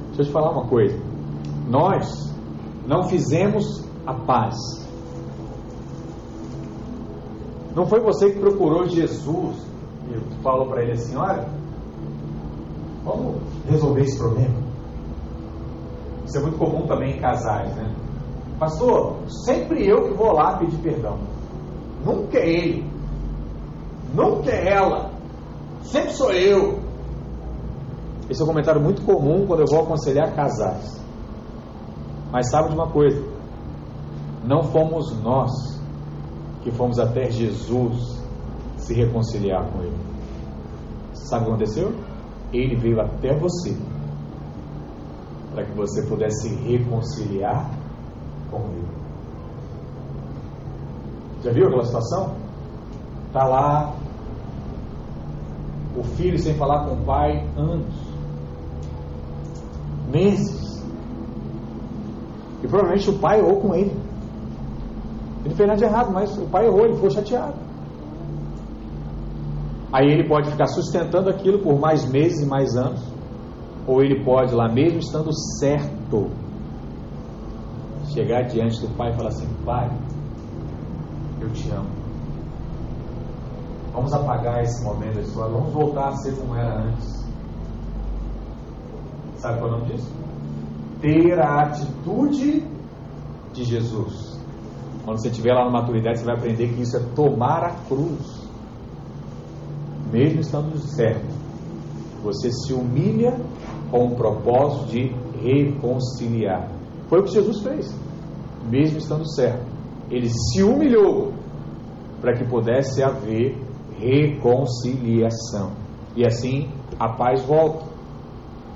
Deixa 0.08 0.22
eu 0.22 0.25
te 0.25 0.32
falar 0.32 0.51
uma 0.51 0.68
coisa. 0.68 0.98
Nós 1.68 2.34
não 2.88 3.04
fizemos 3.04 3.84
a 4.06 4.13
paz. 4.13 4.56
Não 7.75 7.86
foi 7.88 8.00
você 8.00 8.32
que 8.32 8.39
procurou 8.39 8.88
Jesus 8.88 9.58
e 10.10 10.42
falou 10.42 10.68
para 10.68 10.84
ele 10.84 10.94
assim: 10.94 11.15
olha, 11.18 11.46
vamos 13.06 13.38
resolver 13.70 14.02
esse 14.02 14.18
problema. 14.18 14.66
Isso 16.26 16.38
é 16.38 16.42
muito 16.42 16.58
comum 16.58 16.88
também 16.88 17.16
em 17.16 17.22
casais, 17.22 17.74
né? 17.76 17.96
Pastor, 18.60 19.18
sempre 19.46 19.88
eu 19.88 20.10
que 20.10 20.14
vou 20.14 20.34
lá 20.34 20.58
pedir 20.58 20.78
perdão. 20.78 21.18
Nunca 22.04 22.40
é 22.40 22.50
ele. 22.50 22.92
Nunca 24.14 24.50
é 24.50 24.74
ela. 24.74 25.12
Sempre 25.84 26.12
sou 26.14 26.32
eu. 26.32 26.80
Esse 28.30 28.42
é 28.42 28.44
um 28.44 28.48
comentário 28.48 28.82
muito 28.82 29.04
comum 29.04 29.46
quando 29.46 29.60
eu 29.60 29.68
vou 29.68 29.84
aconselhar 29.84 30.34
casais. 30.36 31.00
Mas 32.32 32.50
sabe 32.50 32.70
de 32.70 32.76
uma 32.76 32.88
coisa? 32.88 33.24
Não 34.44 34.64
fomos 34.64 35.16
nós 35.22 35.52
que 36.64 36.72
fomos 36.72 36.98
até 36.98 37.30
Jesus 37.30 38.20
se 38.78 38.94
reconciliar 38.94 39.66
com 39.72 39.84
Ele. 39.84 39.98
Sabe 41.14 41.44
o 41.44 41.46
que 41.46 41.52
aconteceu? 41.52 41.94
Ele 42.54 42.75
veio 42.75 43.02
até 43.02 43.38
você 43.38 43.75
para 45.54 45.64
que 45.64 45.72
você 45.72 46.02
pudesse 46.04 46.50
reconciliar 46.50 47.72
comigo. 48.52 48.88
Já 51.42 51.52
viu 51.52 51.68
aquela 51.68 51.86
situação? 51.86 52.36
Está 53.28 53.46
lá 53.46 53.96
o 55.98 56.04
filho 56.04 56.38
sem 56.38 56.56
falar 56.56 56.86
com 56.86 56.96
o 56.96 57.06
pai 57.06 57.48
anos, 57.56 57.94
meses. 60.12 60.84
E 62.62 62.68
provavelmente 62.68 63.10
o 63.10 63.20
pai 63.20 63.40
errou 63.40 63.62
com 63.62 63.74
ele. 63.74 63.96
Ele 65.46 65.56
fez 65.56 65.68
nada 65.68 65.78
de 65.78 65.86
errado, 65.86 66.12
mas 66.12 66.38
o 66.38 66.48
pai 66.48 66.66
errou, 66.66 66.86
ele 66.86 66.96
ficou 66.96 67.12
chateado. 67.12 67.65
Aí 69.96 70.12
ele 70.12 70.28
pode 70.28 70.52
ficar 70.52 70.68
sustentando 70.68 71.30
aquilo 71.30 71.60
por 71.60 71.80
mais 71.80 72.06
meses 72.06 72.42
e 72.42 72.46
mais 72.46 72.75
anos, 72.75 73.02
ou 73.88 74.04
ele 74.04 74.25
pode, 74.25 74.54
lá 74.54 74.68
mesmo 74.68 75.00
estando 75.00 75.32
certo, 75.58 76.32
chegar 78.14 78.42
diante 78.42 78.82
do 78.82 78.94
Pai 78.98 79.14
e 79.14 79.16
falar 79.16 79.30
assim: 79.30 79.48
Pai, 79.64 79.90
eu 81.40 81.50
te 81.52 81.70
amo. 81.70 81.88
Vamos 83.94 84.14
apagar 84.14 84.64
esse 84.64 84.84
momento 84.84 85.16
da 85.16 85.22
história, 85.22 85.54
vamos 85.54 85.72
voltar 85.72 86.10
a 86.10 86.16
ser 86.18 86.36
como 86.36 86.54
era 86.54 86.78
antes. 86.78 87.25
Sabe 89.38 89.60
qual 89.60 89.72
é 89.72 89.75
o 89.75 89.78
nome 89.78 89.94
disso? 89.94 90.12
Ter 91.00 91.40
a 91.40 91.62
atitude 91.62 92.68
de 93.54 93.64
Jesus. 93.64 94.38
Quando 95.06 95.22
você 95.22 95.30
estiver 95.30 95.54
lá 95.54 95.64
na 95.64 95.72
maturidade, 95.72 96.20
você 96.20 96.25
vai 96.25 96.36
aprender 96.36 96.68
que 96.74 96.82
isso 96.82 96.98
é 96.98 97.00
tomar 97.16 97.64
a 97.64 97.75
cruz. 97.88 98.45
Mesmo 100.12 100.42
estando 100.42 100.78
certo, 100.78 101.26
você 102.24 102.50
se 102.52 102.74
humilha 102.74 103.40
com 103.92 104.08
o 104.08 104.16
propósito 104.16 104.86
de 104.88 105.12
reconciliar. 105.42 106.70
Foi 107.08 107.20
o 107.20 107.24
que 107.24 107.32
Jesus 107.32 107.62
fez, 107.62 107.94
mesmo 108.70 108.98
estando 108.98 109.28
certo. 109.34 109.66
Ele 110.10 110.30
se 110.30 110.64
humilhou 110.64 111.34
para 112.22 112.34
que 112.34 112.46
pudesse 112.46 113.04
haver 113.04 113.56
reconciliação. 114.00 115.72
E 116.16 116.26
assim 116.26 116.70
a 117.00 117.10
paz 117.10 117.44
volta. 117.46 117.86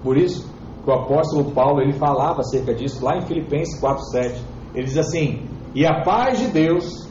Por 0.04 0.18
isso 0.18 0.48
que 0.84 0.90
o 0.90 0.94
apóstolo 0.94 1.52
Paulo 1.52 1.82
ele 1.82 1.94
falava 1.94 2.40
acerca 2.40 2.74
disso 2.74 3.04
lá 3.04 3.18
em 3.18 3.22
Filipenses 3.22 3.80
4:7. 3.80 4.42
Ele 4.74 4.86
diz 4.86 4.98
assim: 4.98 5.42
"E 5.74 5.86
a 5.86 6.04
paz 6.04 6.40
de 6.40 6.48
Deus, 6.48 7.08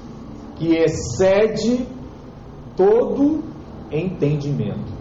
que 0.56 0.76
excede 0.76 1.86
todo 2.76 3.42
entendimento". 3.90 4.92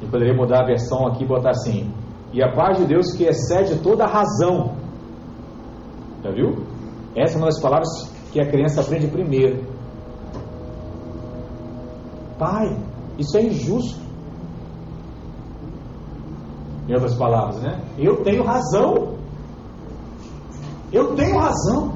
E 0.00 0.06
poderia 0.06 0.34
mudar 0.34 0.62
a 0.62 0.66
versão 0.66 1.06
aqui 1.06 1.24
e 1.24 1.26
botar 1.26 1.50
assim: 1.50 1.92
"E 2.32 2.42
a 2.42 2.52
paz 2.52 2.78
de 2.78 2.86
Deus 2.86 3.12
que 3.12 3.24
excede 3.24 3.80
toda 3.82 4.06
razão". 4.06 4.76
Já 6.22 6.30
viu? 6.30 6.66
Essa 7.16 7.34
é 7.34 7.38
uma 7.38 7.46
das 7.46 7.60
palavras 7.60 7.88
que 8.32 8.40
a 8.40 8.48
criança 8.48 8.80
aprende 8.80 9.06
primeiro. 9.08 9.64
Pai, 12.38 12.76
isso 13.18 13.36
é 13.36 13.42
injusto. 13.42 14.00
Em 16.88 16.94
outras 16.94 17.14
palavras, 17.14 17.62
né? 17.62 17.80
Eu 17.98 18.22
tenho 18.24 18.42
razão. 18.42 19.16
Eu 20.92 21.14
tenho 21.14 21.38
razão. 21.38 21.92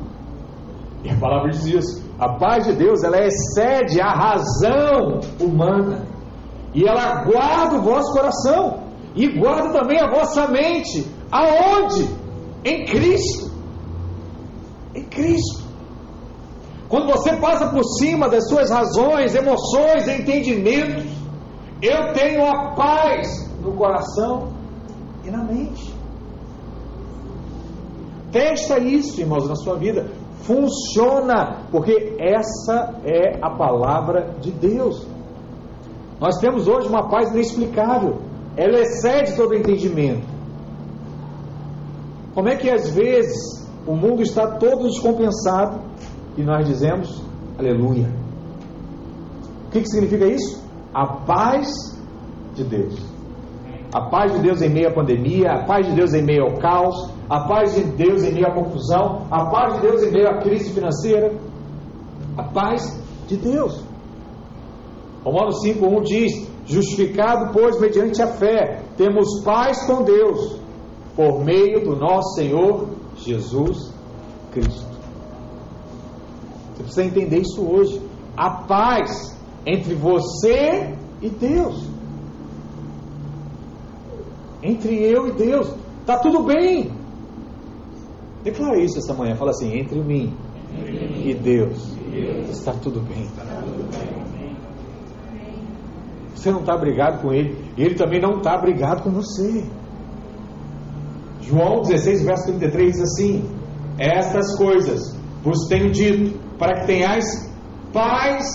E 1.03 1.11
a 1.11 1.19
palavra 1.19 1.51
diz 1.51 1.67
isso. 1.67 2.06
A 2.19 2.39
paz 2.39 2.65
de 2.65 2.73
Deus, 2.73 3.03
ela 3.03 3.19
excede 3.19 4.01
a 4.01 4.11
razão 4.11 5.21
humana. 5.39 6.07
E 6.75 6.87
ela 6.87 7.25
guarda 7.25 7.77
o 7.77 7.83
vosso 7.83 8.13
coração. 8.13 8.81
E 9.15 9.29
guarda 9.39 9.79
também 9.79 10.01
a 10.01 10.11
vossa 10.11 10.49
mente. 10.49 11.07
Aonde? 11.31 12.09
Em 12.65 12.85
Cristo. 12.87 13.51
Em 14.95 15.05
Cristo. 15.05 15.65
Quando 16.89 17.07
você 17.09 17.37
passa 17.37 17.69
por 17.69 17.83
cima 17.99 18.29
das 18.29 18.49
suas 18.49 18.71
razões, 18.71 19.35
emoções, 19.35 20.09
entendimentos, 20.09 21.05
eu 21.83 22.13
tenho 22.15 22.47
a 22.47 22.75
paz 22.75 23.51
no 23.61 23.73
coração 23.73 24.53
e 25.25 25.31
na 25.31 25.43
mente. 25.43 25.93
Testa 28.33 28.79
isso, 28.79 29.21
irmãos, 29.21 29.49
na 29.49 29.57
sua 29.57 29.77
vida. 29.77 30.11
Funciona, 30.47 31.67
porque 31.73 32.17
essa 32.21 33.01
é 33.05 33.39
a 33.43 33.51
palavra 33.51 34.35
de 34.41 34.53
Deus. 34.53 35.05
Nós 36.21 36.39
temos 36.39 36.69
hoje 36.69 36.89
uma 36.89 37.09
paz 37.09 37.31
inexplicável. 37.33 38.19
Ela 38.57 38.81
excede 38.81 39.35
todo 39.37 39.55
entendimento. 39.55 40.27
Como 42.33 42.49
é 42.49 42.57
que 42.57 42.71
às 42.71 42.89
vezes 42.91 43.67
o 43.87 43.95
mundo 43.95 44.23
está 44.23 44.47
todo 44.47 44.85
descompensado 44.85 45.81
e 46.37 46.43
nós 46.43 46.67
dizemos 46.67 47.23
aleluia. 47.59 48.09
O 49.67 49.71
que, 49.71 49.81
que 49.81 49.89
significa 49.89 50.27
isso? 50.27 50.65
A 50.95 51.07
paz 51.07 51.69
de 52.55 52.65
Deus. 52.65 52.95
A 53.93 54.09
paz 54.11 54.33
de 54.33 54.41
Deus 54.41 54.63
em 54.63 54.69
meio 54.69 54.89
à 54.89 54.93
pandemia, 54.93 55.53
a 55.53 55.65
paz 55.65 55.87
de 55.87 55.95
Deus 55.95 56.13
em 56.13 56.23
meio 56.23 56.45
ao 56.45 56.59
caos, 56.59 57.11
a 57.29 57.41
paz 57.49 57.75
de 57.75 57.83
Deus 57.83 58.23
em 58.23 58.33
meio 58.33 58.47
à 58.47 58.55
confusão, 58.55 59.27
a 59.31 59.47
paz 59.47 59.75
de 59.75 59.81
Deus 59.81 60.03
em 60.03 60.13
meio 60.13 60.29
à 60.29 60.39
crise 60.39 60.73
financeira. 60.73 61.35
A 62.37 62.45
paz 62.45 63.01
de 63.27 63.37
Deus. 63.37 63.83
Romanos 65.25 65.63
5,1 65.65 66.03
diz: 66.05 66.49
Justificado, 66.67 67.53
pois, 67.53 67.81
mediante 67.81 68.23
a 68.23 68.29
fé, 68.29 68.83
temos 68.97 69.43
paz 69.43 69.85
com 69.87 70.05
Deus, 70.05 70.61
por 71.17 71.45
meio 71.45 71.85
do 71.85 71.97
nosso 71.97 72.35
Senhor 72.35 72.89
Jesus 73.17 73.93
Cristo. 74.53 74.87
Você 76.75 76.83
precisa 76.83 77.05
entender 77.05 77.39
isso 77.41 77.63
hoje. 77.67 78.01
A 78.37 78.51
paz 78.65 79.37
entre 79.65 79.95
você 79.95 80.95
e 81.21 81.29
Deus. 81.29 81.89
Entre 84.63 84.95
eu 84.95 85.29
e 85.29 85.33
Deus. 85.33 85.69
Está 86.03 86.19
tudo 86.19 86.45
bem. 86.45 86.96
Declara 88.47 88.79
isso 88.79 88.99
essa 88.99 89.13
manhã. 89.13 89.35
Fala 89.35 89.51
assim: 89.51 89.77
entre 89.77 90.01
mim 90.01 90.33
e 91.25 91.35
Deus. 91.35 91.97
Está 92.49 92.73
tudo 92.75 93.01
bem. 93.01 93.27
Você 96.33 96.53
não 96.53 96.61
está 96.61 96.77
brigado 96.77 97.23
com 97.23 97.33
ele. 97.33 97.59
E 97.77 97.83
ele 97.83 97.97
também 97.97 98.21
não 98.21 98.39
está 98.39 98.57
brigado 98.57 99.03
com 99.03 99.11
você. 99.11 99.69
João 101.41 101.83
16, 101.83 102.25
verso 102.25 102.45
33 102.47 102.93
diz 102.93 103.03
assim: 103.03 103.51
Estas 103.99 104.57
coisas 104.57 105.17
vos 105.43 105.67
tenho 105.67 105.91
dito, 105.91 106.39
para 106.57 106.81
que 106.81 106.87
tenhais 106.87 107.53
paz 107.93 108.47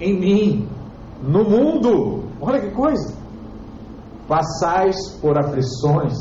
em 0.00 0.20
mim. 0.20 0.68
No 1.20 1.42
mundo, 1.42 2.24
olha 2.40 2.60
que 2.60 2.70
coisa, 2.70 3.12
passais 4.28 4.96
por 5.20 5.36
aflições, 5.36 6.14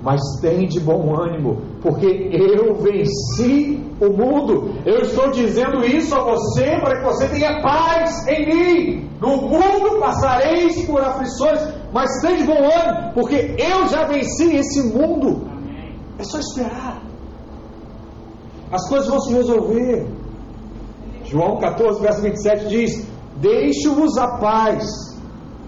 mas 0.00 0.20
tem 0.40 0.66
de 0.66 0.78
bom 0.78 1.14
ânimo, 1.20 1.60
porque 1.82 2.06
eu 2.06 2.76
venci 2.76 3.84
o 4.00 4.10
mundo. 4.10 4.70
Eu 4.86 5.00
estou 5.00 5.30
dizendo 5.32 5.84
isso 5.84 6.14
a 6.14 6.22
você 6.22 6.78
para 6.80 6.98
que 6.98 7.04
você 7.04 7.28
tenha 7.28 7.60
paz 7.60 8.26
em 8.28 8.46
mim. 8.46 9.10
No 9.20 9.36
mundo 9.36 9.98
passareis 9.98 10.86
por 10.86 11.00
aflições, 11.00 11.60
mas 11.92 12.08
tem 12.22 12.36
de 12.36 12.44
bom 12.44 12.58
ânimo, 12.58 13.12
porque 13.14 13.56
eu 13.58 13.88
já 13.88 14.04
venci 14.04 14.54
esse 14.54 14.82
mundo. 14.94 15.48
É 16.16 16.22
só 16.22 16.38
esperar. 16.38 17.02
As 18.70 18.88
coisas 18.88 19.08
vão 19.08 19.20
se 19.20 19.32
resolver. 19.32 20.06
João 21.24 21.58
14, 21.58 22.00
verso 22.00 22.22
27 22.22 22.68
diz: 22.68 23.08
Deixo-vos 23.36 24.16
a 24.16 24.38
paz, 24.38 24.84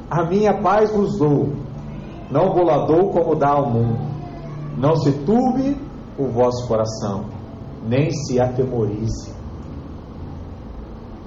a 0.08 0.24
minha 0.24 0.60
paz 0.62 0.90
vos 0.92 1.18
dou, 1.18 1.48
não 2.30 2.54
vou 2.54 2.64
lá 2.64 2.86
dou 2.86 3.10
como 3.10 3.34
dá 3.34 3.50
ao 3.50 3.68
mundo. 3.68 4.09
Não 4.76 4.96
se 4.96 5.12
turbe 5.24 5.76
o 6.18 6.26
vosso 6.28 6.66
coração, 6.66 7.26
nem 7.87 8.11
se 8.11 8.40
atemorize. 8.40 9.33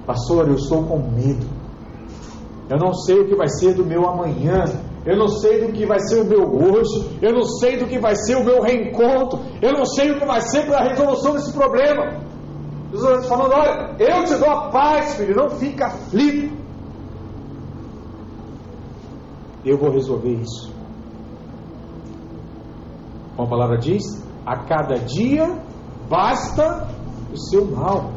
Pastor, 0.06 0.48
eu 0.48 0.54
estou 0.54 0.84
com 0.84 0.98
medo. 0.98 1.46
Eu 2.68 2.78
não 2.78 2.92
sei 2.92 3.20
o 3.20 3.26
que 3.26 3.34
vai 3.34 3.48
ser 3.48 3.74
do 3.74 3.84
meu 3.84 4.06
amanhã. 4.08 4.64
Eu 5.06 5.18
não 5.18 5.28
sei 5.28 5.66
do 5.66 5.72
que 5.72 5.84
vai 5.84 6.00
ser 6.00 6.22
o 6.22 6.24
meu 6.24 6.42
hoje. 6.42 7.18
Eu 7.20 7.32
não 7.32 7.44
sei 7.44 7.76
do 7.76 7.86
que 7.86 7.98
vai 7.98 8.16
ser 8.16 8.36
o 8.36 8.44
meu 8.44 8.62
reencontro. 8.62 9.40
Eu 9.60 9.72
não 9.72 9.84
sei 9.84 10.12
o 10.12 10.18
que 10.18 10.26
vai 10.26 10.40
ser 10.40 10.66
para 10.66 10.78
a 10.78 10.88
resolução 10.88 11.32
desse 11.32 11.52
problema. 11.52 12.20
Jesus 12.90 13.22
está 13.22 13.36
falando: 13.36 13.52
olha, 13.52 13.96
eu 13.98 14.24
te 14.24 14.34
dou 14.36 14.48
a 14.48 14.70
paz, 14.70 15.14
filho, 15.14 15.36
não 15.36 15.50
fica 15.50 15.86
aflito. 15.86 16.54
Eu 19.64 19.78
vou 19.78 19.90
resolver 19.90 20.34
isso. 20.34 20.73
Como 23.36 23.46
a 23.48 23.50
palavra 23.50 23.78
diz, 23.78 24.02
a 24.46 24.56
cada 24.64 24.98
dia 24.98 25.58
basta 26.08 26.88
o 27.32 27.36
seu 27.36 27.64
mal. 27.66 28.12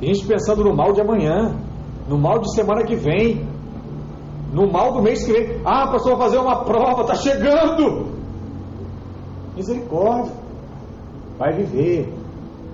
Tem 0.00 0.14
gente 0.14 0.26
pensando 0.26 0.64
no 0.64 0.74
mal 0.74 0.92
de 0.92 1.00
amanhã, 1.00 1.56
no 2.08 2.18
mal 2.18 2.38
de 2.38 2.54
semana 2.54 2.84
que 2.84 2.94
vem, 2.94 3.46
no 4.52 4.70
mal 4.70 4.92
do 4.92 5.02
mês 5.02 5.24
que 5.24 5.32
vem. 5.32 5.60
Ah, 5.64 5.90
pastor, 5.90 6.16
vou 6.16 6.20
fazer 6.20 6.38
uma 6.38 6.64
prova, 6.64 7.02
está 7.02 7.14
chegando. 7.14 8.18
Misericórdia. 9.56 10.32
Vai 11.38 11.52
viver 11.52 12.12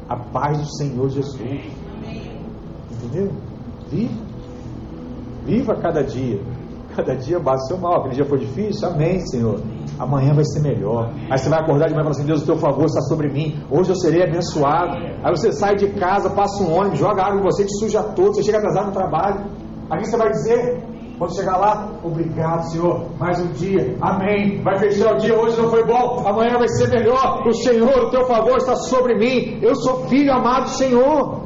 a 0.08 0.16
paz 0.16 0.58
do 0.58 0.76
Senhor 0.76 1.08
Jesus. 1.10 1.40
Entendeu? 2.90 3.30
Viva. 3.90 4.24
Viva 5.44 5.74
cada 5.76 6.02
dia. 6.02 6.40
Cada 6.94 7.16
dia 7.16 7.40
basta 7.40 7.64
o 7.64 7.66
seu 7.68 7.78
mal. 7.78 8.00
Aquele 8.00 8.14
dia 8.14 8.24
foi 8.24 8.38
difícil? 8.38 8.88
Amém, 8.88 9.18
Senhor. 9.26 9.60
Amanhã 9.98 10.32
vai 10.34 10.44
ser 10.44 10.60
melhor. 10.60 11.10
Aí 11.30 11.38
você 11.38 11.48
vai 11.48 11.60
acordar 11.60 11.86
de 11.86 11.92
manhã 11.92 12.02
e 12.02 12.04
falar 12.04 12.16
assim: 12.16 12.26
Deus, 12.26 12.42
o 12.42 12.46
teu 12.46 12.56
favor 12.56 12.84
está 12.84 13.00
sobre 13.02 13.28
mim. 13.28 13.60
Hoje 13.70 13.90
eu 13.90 13.96
serei 13.96 14.22
abençoado. 14.22 14.96
Aí 15.22 15.30
você 15.30 15.52
sai 15.52 15.74
de 15.76 15.88
casa, 15.88 16.30
passa 16.30 16.62
um 16.62 16.72
ônibus, 16.72 16.98
joga 16.98 17.22
água 17.22 17.40
em 17.40 17.42
você, 17.42 17.64
te 17.64 17.76
suja 17.78 18.02
todo. 18.02 18.34
Você 18.34 18.42
chega 18.42 18.58
atrasado 18.58 18.86
no 18.86 18.92
trabalho. 18.92 19.44
Aí 19.90 20.04
você 20.04 20.16
vai 20.16 20.30
dizer: 20.30 20.82
quando 21.18 21.34
chegar 21.34 21.56
lá, 21.56 21.92
obrigado, 22.02 22.70
Senhor, 22.70 23.06
mais 23.18 23.40
um 23.40 23.52
dia, 23.52 23.96
amém. 24.00 24.60
Vai 24.62 24.78
fechar 24.78 25.14
o 25.14 25.18
dia, 25.18 25.38
hoje 25.38 25.60
não 25.60 25.70
foi 25.70 25.84
bom, 25.84 26.24
amanhã 26.26 26.58
vai 26.58 26.68
ser 26.68 26.88
melhor. 26.88 27.46
O 27.46 27.52
Senhor, 27.52 28.06
o 28.06 28.10
teu 28.10 28.24
favor 28.26 28.56
está 28.56 28.74
sobre 28.74 29.16
mim. 29.16 29.60
Eu 29.62 29.76
sou 29.76 30.06
filho 30.08 30.32
amado 30.32 30.64
do 30.64 30.70
Senhor. 30.70 31.44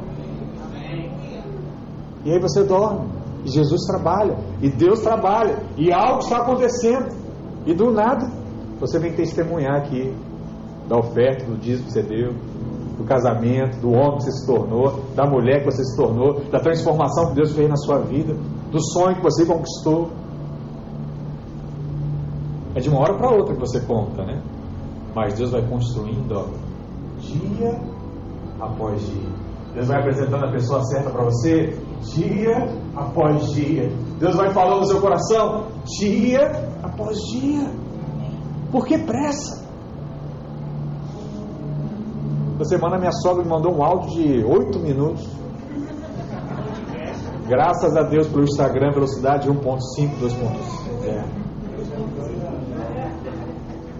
E 2.25 2.31
aí 2.31 2.39
você 2.39 2.63
dorme. 2.63 3.18
Jesus 3.51 3.85
trabalha. 3.85 4.37
E 4.61 4.69
Deus 4.69 4.99
trabalha. 4.99 5.57
E 5.77 5.91
algo 5.91 6.19
está 6.19 6.37
acontecendo. 6.37 7.09
E 7.65 7.73
do 7.73 7.91
nada, 7.91 8.29
você 8.79 8.99
vem 8.99 9.13
testemunhar 9.13 9.75
aqui 9.77 10.13
da 10.87 10.97
oferta, 10.97 11.45
do 11.45 11.57
dízimo 11.57 11.87
que 11.87 11.93
você 11.93 12.01
deu, 12.01 12.33
do 12.97 13.03
casamento, 13.03 13.79
do 13.79 13.91
homem 13.91 14.17
que 14.17 14.23
você 14.23 14.31
se 14.31 14.47
tornou, 14.47 15.03
da 15.15 15.25
mulher 15.25 15.59
que 15.59 15.65
você 15.65 15.83
se 15.83 15.95
tornou, 15.95 16.41
da 16.49 16.59
transformação 16.59 17.29
que 17.29 17.35
Deus 17.35 17.53
fez 17.53 17.69
na 17.69 17.75
sua 17.75 17.99
vida, 17.99 18.33
do 18.71 18.81
sonho 18.91 19.15
que 19.15 19.21
você 19.21 19.45
conquistou. 19.45 20.09
É 22.75 22.79
de 22.79 22.89
uma 22.89 22.99
hora 22.99 23.15
para 23.15 23.31
outra 23.31 23.53
que 23.53 23.59
você 23.59 23.79
conta, 23.81 24.23
né? 24.23 24.41
Mas 25.15 25.33
Deus 25.33 25.51
vai 25.51 25.61
construindo, 25.67 26.31
ó, 26.31 26.45
dia 27.19 27.79
após 28.59 29.01
dia. 29.05 29.48
Deus 29.79 29.87
vai 29.87 29.99
apresentando 29.99 30.43
a 30.43 30.51
pessoa 30.51 30.83
certa 30.83 31.09
para 31.09 31.23
você, 31.23 31.73
dia 32.13 32.67
após 32.93 33.49
dia. 33.51 33.89
Deus 34.19 34.35
vai 34.35 34.53
falando 34.53 34.79
no 34.79 34.85
seu 34.85 34.99
coração, 34.99 35.67
dia 35.97 36.51
após 36.83 37.17
dia. 37.31 37.71
Por 38.73 38.85
que 38.85 38.97
pressa? 38.97 39.65
Essa 42.55 42.65
semana 42.65 42.97
minha 42.97 43.13
sogra 43.13 43.41
me 43.41 43.49
mandou 43.49 43.73
um 43.73 43.81
áudio 43.81 44.09
de 44.09 44.43
8 44.43 44.79
minutos. 44.79 45.25
Graças 47.47 47.95
a 47.95 48.03
Deus 48.03 48.27
pelo 48.27 48.43
Instagram, 48.43 48.91
velocidade 48.91 49.49
1.5, 49.49 49.59
2.0. 50.19 51.05
É. 51.05 51.23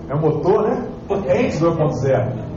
é 0.10 0.16
um 0.16 0.20
motor, 0.20 0.68
né? 0.68 0.90
Potente 1.08 1.58
2.0. 1.58 2.49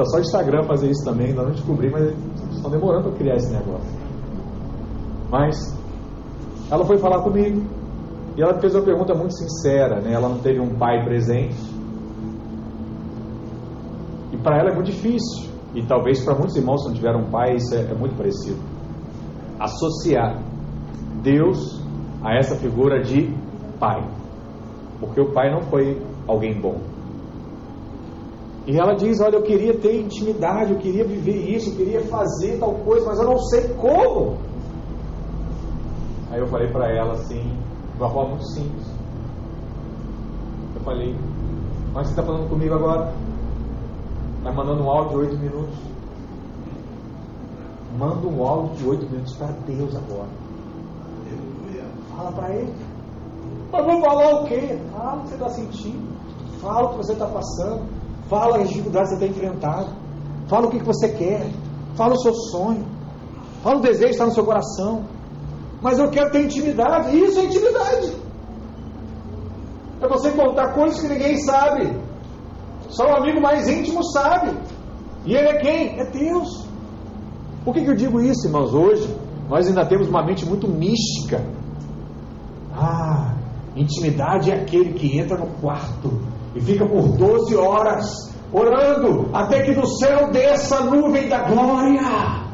Falta 0.00 0.04
só 0.04 0.16
o 0.16 0.20
Instagram 0.20 0.62
fazer 0.64 0.90
isso 0.90 1.04
também, 1.04 1.28
ainda 1.28 1.42
não 1.42 1.50
descobri, 1.50 1.90
mas 1.90 2.14
estão 2.52 2.70
demorando 2.70 3.08
para 3.08 3.18
criar 3.18 3.36
esse 3.36 3.52
negócio. 3.52 3.90
Mas 5.30 5.56
ela 6.70 6.84
foi 6.86 6.96
falar 6.98 7.22
comigo 7.22 7.62
e 8.36 8.42
ela 8.42 8.58
fez 8.60 8.74
uma 8.74 8.82
pergunta 8.82 9.14
muito 9.14 9.34
sincera, 9.36 10.00
né? 10.00 10.12
Ela 10.12 10.28
não 10.28 10.38
teve 10.38 10.60
um 10.60 10.76
pai 10.78 11.04
presente 11.04 11.56
para 14.42 14.58
ela 14.58 14.70
é 14.70 14.74
muito 14.74 14.90
difícil. 14.90 15.50
E 15.74 15.82
talvez 15.82 16.24
para 16.24 16.34
muitos 16.34 16.56
irmãos 16.56 16.82
que 16.82 16.88
não 16.88 16.94
tiveram 16.94 17.20
um 17.20 17.30
pai, 17.30 17.54
isso 17.56 17.74
é, 17.74 17.82
é 17.82 17.94
muito 17.94 18.16
parecido. 18.16 18.58
Associar 19.58 20.42
Deus 21.22 21.80
a 22.24 22.34
essa 22.36 22.56
figura 22.56 23.02
de 23.02 23.32
pai. 23.78 24.02
Porque 24.98 25.20
o 25.20 25.32
pai 25.32 25.50
não 25.50 25.62
foi 25.62 26.00
alguém 26.26 26.58
bom. 26.58 26.80
E 28.70 28.78
ela 28.78 28.94
diz: 28.94 29.20
Olha, 29.20 29.34
eu 29.34 29.42
queria 29.42 29.76
ter 29.76 30.00
intimidade, 30.00 30.72
eu 30.72 30.78
queria 30.78 31.04
viver 31.04 31.56
isso, 31.56 31.70
eu 31.70 31.76
queria 31.76 32.02
fazer 32.02 32.56
tal 32.60 32.72
coisa, 32.72 33.04
mas 33.04 33.18
eu 33.18 33.24
não 33.24 33.36
sei 33.36 33.66
como. 33.74 34.38
Aí 36.30 36.38
eu 36.38 36.46
falei 36.46 36.68
para 36.70 36.88
ela 36.88 37.14
assim, 37.14 37.42
de 37.42 38.00
uma 38.00 38.08
forma 38.08 38.28
muito 38.28 38.46
simples. 38.52 38.86
Eu 40.76 40.80
falei: 40.82 41.16
Mas 41.92 42.06
você 42.06 42.12
está 42.12 42.22
falando 42.22 42.48
comigo 42.48 42.72
agora? 42.72 43.12
Está 44.38 44.52
mandando 44.52 44.84
um 44.84 44.88
áudio 44.88 45.10
de 45.10 45.16
oito 45.16 45.38
minutos. 45.38 45.78
Manda 47.98 48.24
um 48.28 48.46
áudio 48.46 48.76
de 48.76 48.88
oito 48.88 49.10
minutos 49.10 49.34
para 49.34 49.48
Deus 49.66 49.96
agora. 49.96 50.28
Fala 52.16 52.30
para 52.30 52.54
Ele. 52.54 52.72
Mas 53.72 53.84
vou 53.84 54.00
falar 54.00 54.42
o 54.42 54.44
quê? 54.44 54.78
Fala 54.92 55.16
o 55.16 55.22
que 55.22 55.28
você 55.28 55.34
está 55.34 55.48
sentindo. 55.48 56.08
Fala 56.60 56.86
o 56.86 56.90
que 56.90 56.96
você 56.98 57.12
está 57.14 57.26
passando. 57.26 57.99
Fala 58.30 58.58
as 58.58 58.68
dificuldades 58.68 59.10
que 59.10 59.18
você 59.18 59.24
está 59.24 59.38
enfrentando. 59.38 59.88
Fala 60.48 60.68
o 60.68 60.70
que 60.70 60.78
você 60.78 61.08
quer. 61.08 61.50
Fala 61.96 62.14
o 62.14 62.20
seu 62.20 62.32
sonho. 62.32 62.86
Fala 63.60 63.78
o 63.78 63.82
desejo 63.82 64.04
que 64.04 64.10
está 64.10 64.26
no 64.26 64.32
seu 64.32 64.44
coração. 64.44 65.04
Mas 65.82 65.98
eu 65.98 66.08
quero 66.10 66.30
ter 66.30 66.44
intimidade. 66.44 67.18
Isso 67.18 67.40
é 67.40 67.44
intimidade. 67.44 68.12
É 70.00 70.08
você 70.08 70.30
contar 70.30 70.74
coisas 70.74 71.00
que 71.00 71.08
ninguém 71.08 71.38
sabe. 71.38 71.92
Só 72.88 73.04
o 73.04 73.16
amigo 73.16 73.40
mais 73.40 73.68
íntimo 73.68 74.04
sabe. 74.12 74.56
E 75.26 75.34
ele 75.34 75.48
é 75.48 75.58
quem? 75.58 76.00
É 76.00 76.04
Deus. 76.04 76.68
Por 77.64 77.74
que, 77.74 77.82
que 77.82 77.90
eu 77.90 77.96
digo 77.96 78.20
isso, 78.20 78.46
irmãos? 78.46 78.72
Hoje 78.72 79.12
nós 79.48 79.66
ainda 79.66 79.84
temos 79.84 80.08
uma 80.08 80.24
mente 80.24 80.46
muito 80.46 80.68
mística. 80.68 81.44
Ah, 82.72 83.34
intimidade 83.74 84.52
é 84.52 84.54
aquele 84.54 84.92
que 84.92 85.18
entra 85.18 85.36
no 85.36 85.48
quarto 85.60 86.29
e 86.54 86.60
fica 86.60 86.86
por 86.86 87.08
12 87.08 87.56
horas 87.56 88.30
orando 88.52 89.28
até 89.32 89.62
que 89.62 89.72
do 89.72 89.86
céu 89.86 90.30
desça 90.30 90.78
a 90.78 90.84
nuvem 90.84 91.28
da 91.28 91.42
glória. 91.42 92.50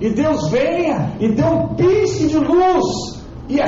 E 0.00 0.10
Deus 0.10 0.48
venha 0.48 1.12
e 1.20 1.34
dê 1.34 1.44
um 1.44 1.74
pisque 1.74 2.28
de 2.28 2.38
luz 2.38 3.20
e 3.48 3.60
a, 3.60 3.66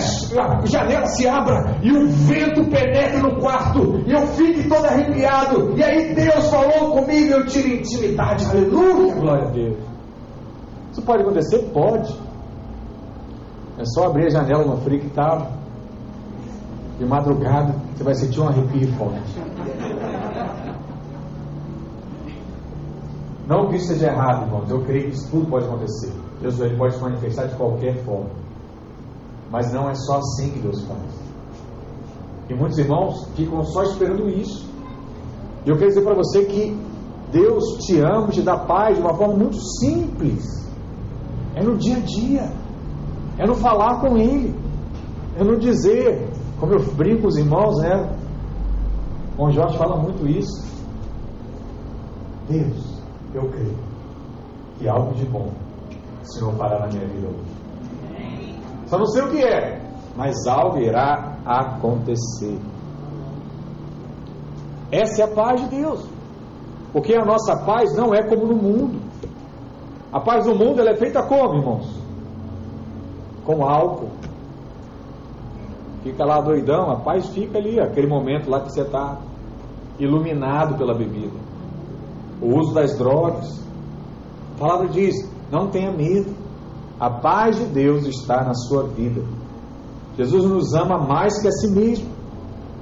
janela 0.64 1.07
se 1.07 1.29
abra 1.29 1.77
e 1.83 1.90
o 1.90 2.07
vento 2.09 2.64
penetre 2.71 3.21
no 3.21 3.40
quarto 3.40 4.01
e 4.07 4.12
eu 4.12 4.27
fique 4.29 4.68
todo 4.68 4.85
arrepiado. 4.85 5.77
E 5.77 5.83
aí 5.83 6.14
Deus 6.14 6.49
falou 6.49 6.92
comigo 6.92 7.33
eu 7.33 7.47
tiro 7.47 7.68
intimidade. 7.68 8.47
Aleluia, 8.47 9.14
glória 9.14 9.49
a 9.49 9.51
Deus. 9.51 9.77
Isso 10.92 11.03
pode 11.03 11.23
acontecer? 11.23 11.59
Pode. 11.73 12.14
É 13.79 13.85
só 13.85 14.07
abrir 14.07 14.27
a 14.27 14.31
janela 14.31 14.64
no 14.64 14.77
frio 14.83 15.01
que 15.01 15.07
estava. 15.07 15.51
De 16.99 17.05
madrugada, 17.05 17.75
você 17.97 18.05
vai 18.05 18.14
sentir 18.14 18.40
um 18.40 18.49
arrepio 18.49 18.92
forte. 18.92 19.41
Não 23.46 23.68
que 23.68 23.76
isso 23.76 23.88
seja 23.88 24.07
errado, 24.07 24.46
irmãos. 24.46 24.70
Eu 24.70 24.83
creio 24.85 25.11
que 25.11 25.16
isso 25.16 25.31
tudo 25.31 25.46
pode 25.46 25.66
acontecer. 25.66 26.12
Deus 26.40 26.59
ele 26.61 26.76
pode 26.76 26.94
se 26.94 27.02
manifestar 27.02 27.46
de 27.46 27.57
qualquer 27.57 27.96
forma. 28.05 28.31
Mas 29.50 29.72
não 29.72 29.88
é 29.90 29.94
só 29.94 30.18
assim 30.18 30.50
que 30.50 30.61
Deus 30.61 30.83
faz. 30.85 31.22
E 32.48 32.55
muitos 32.55 32.78
irmãos 32.78 33.26
ficam 33.35 33.62
só 33.64 33.83
esperando 33.83 34.28
isso. 34.28 34.68
E 35.64 35.70
eu 35.70 35.76
quero 35.76 35.88
dizer 35.88 36.02
para 36.02 36.14
você 36.14 36.44
que 36.44 36.76
Deus 37.31 37.64
te 37.85 37.98
ama, 38.00 38.28
te 38.28 38.42
dá 38.42 38.57
paz 38.59 38.96
de 38.96 39.02
uma 39.02 39.14
forma 39.14 39.35
muito 39.35 39.57
simples. 39.78 40.44
É 41.55 41.62
no 41.62 41.76
dia 41.76 41.96
a 41.96 42.00
dia. 42.00 42.52
É 43.38 43.46
no 43.46 43.55
falar 43.55 44.00
com 44.00 44.16
Ele. 44.16 44.55
É 45.38 45.44
no 45.44 45.59
dizer. 45.59 46.28
Como 46.59 46.74
eu 46.74 46.92
brinco 46.94 47.22
com 47.22 47.28
os 47.28 47.37
irmãos, 47.37 47.78
né? 47.81 48.16
O 49.38 49.50
Jorge 49.50 49.76
fala 49.78 49.96
muito 49.96 50.28
isso. 50.28 50.70
Deus, 52.48 52.91
eu 53.35 53.49
creio 53.49 53.79
que 54.79 54.88
algo 54.88 55.14
de 55.14 55.25
bom 55.25 55.51
o 56.23 56.33
Senhor 56.33 56.55
fará 56.55 56.81
na 56.81 56.87
minha 56.87 57.07
vida 57.07 57.29
hoje. 57.29 57.53
Só 58.87 58.99
não 58.99 59.07
sei 59.07 59.23
o 59.23 59.31
que 59.31 59.42
é, 59.42 59.81
mas 60.16 60.47
algo 60.47 60.79
irá 60.79 61.37
acontecer. 61.45 62.59
Essa 64.90 65.23
é 65.23 65.25
a 65.25 65.35
paz 65.35 65.61
de 65.62 65.77
Deus. 65.77 66.07
Porque 66.92 67.14
a 67.14 67.25
nossa 67.25 67.57
paz 67.64 67.97
não 67.97 68.14
é 68.14 68.23
como 68.23 68.47
no 68.47 68.55
mundo. 68.55 69.01
A 70.12 70.21
paz 70.21 70.45
do 70.45 70.55
mundo 70.55 70.87
é 70.87 70.95
feita 70.95 71.23
como, 71.23 71.55
irmãos? 71.55 71.88
Com 73.47 73.64
álcool. 73.64 74.11
Fica 76.03 76.25
lá 76.25 76.40
doidão, 76.40 76.90
a 76.90 76.97
paz 76.97 77.29
fica 77.29 77.59
ali, 77.59 77.81
aquele 77.81 78.07
momento 78.07 78.51
lá 78.51 78.61
que 78.61 78.71
você 78.71 78.83
está 78.83 79.18
iluminado 79.99 80.77
pela 80.77 80.95
bebida. 80.95 81.38
O 82.42 82.59
uso 82.59 82.74
das 82.74 82.98
drogas. 82.98 83.62
A 84.57 84.59
palavra 84.59 84.88
diz: 84.88 85.14
não 85.50 85.70
tenha 85.70 85.92
medo. 85.92 86.35
A 86.98 87.09
paz 87.09 87.57
de 87.57 87.64
Deus 87.66 88.07
está 88.07 88.44
na 88.44 88.55
sua 88.55 88.88
vida. 88.88 89.22
Jesus 90.16 90.44
nos 90.44 90.74
ama 90.74 90.98
mais 90.98 91.40
que 91.40 91.48
a 91.48 91.52
si 91.52 91.68
mesmo. 91.68 92.11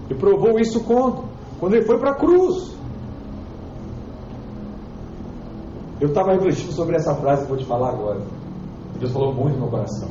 E 0.08 0.14
provou 0.14 0.58
isso 0.58 0.82
quando? 0.84 1.24
Quando 1.58 1.74
ele 1.74 1.84
foi 1.84 1.98
para 1.98 2.12
a 2.12 2.14
cruz. 2.14 2.74
Eu 6.00 6.08
estava 6.08 6.32
refletindo 6.32 6.72
sobre 6.72 6.96
essa 6.96 7.14
frase 7.14 7.42
que 7.42 7.48
vou 7.48 7.58
te 7.58 7.66
falar 7.66 7.90
agora. 7.90 8.20
Deus 8.98 9.12
falou 9.12 9.34
muito 9.34 9.54
no 9.54 9.60
meu 9.60 9.70
coração. 9.70 10.08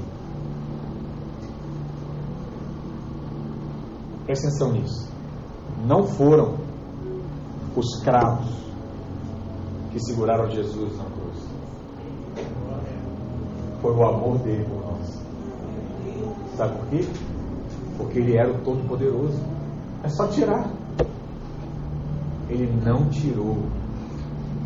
Presta 4.26 4.48
atenção 4.48 4.72
nisso. 4.74 5.10
Não 5.86 6.04
foram 6.04 6.56
os 7.76 8.04
cravos 8.04 8.69
que 9.92 10.00
seguraram 10.00 10.50
Jesus 10.50 10.98
na 10.98 11.06
cruz 11.06 11.20
foi 13.82 13.96
o 13.96 14.04
amor 14.04 14.38
dele 14.40 14.66
por 14.66 14.92
nós. 14.92 15.22
Sabe 16.56 16.78
por 16.78 16.88
quê? 16.88 17.08
Porque 17.98 18.20
ele 18.20 18.38
era 18.38 18.52
o 18.52 18.60
Todo-Poderoso. 18.60 19.40
É 20.04 20.10
só 20.10 20.28
tirar. 20.28 20.70
Ele 22.50 22.72
não 22.84 23.10
tirou 23.10 23.58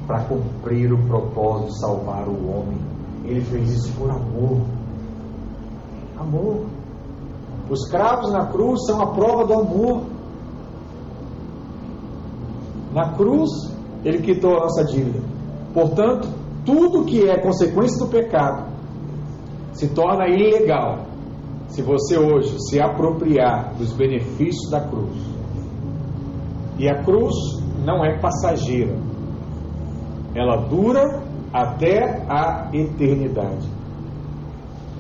para 0.07 0.23
cumprir 0.25 0.91
o 0.91 0.97
propósito 1.07 1.69
de 1.69 1.79
salvar 1.79 2.27
o 2.27 2.49
homem. 2.49 2.77
Ele 3.25 3.41
fez 3.41 3.71
isso 3.71 3.93
por 3.93 4.09
amor. 4.09 4.61
Amor. 6.17 6.65
Os 7.69 7.89
cravos 7.89 8.31
na 8.31 8.47
cruz 8.47 8.85
são 8.85 9.01
a 9.01 9.07
prova 9.07 9.45
do 9.45 9.53
amor. 9.53 10.03
Na 12.93 13.13
cruz, 13.15 13.49
ele 14.03 14.19
quitou 14.19 14.57
a 14.57 14.61
nossa 14.61 14.83
dívida. 14.83 15.19
Portanto, 15.73 16.27
tudo 16.65 17.05
que 17.05 17.29
é 17.29 17.37
consequência 17.39 17.97
do 18.05 18.11
pecado 18.11 18.71
se 19.73 19.87
torna 19.89 20.27
ilegal 20.27 21.05
se 21.67 21.81
você 21.81 22.17
hoje 22.17 22.55
se 22.69 22.79
apropriar 22.79 23.73
dos 23.75 23.93
benefícios 23.93 24.69
da 24.69 24.81
cruz. 24.81 25.17
E 26.77 26.87
a 26.87 27.03
cruz 27.03 27.33
não 27.83 28.03
é 28.05 28.19
passageira, 28.19 28.95
ela 30.35 30.57
dura 30.67 31.21
até 31.51 32.25
a 32.29 32.69
eternidade. 32.73 33.67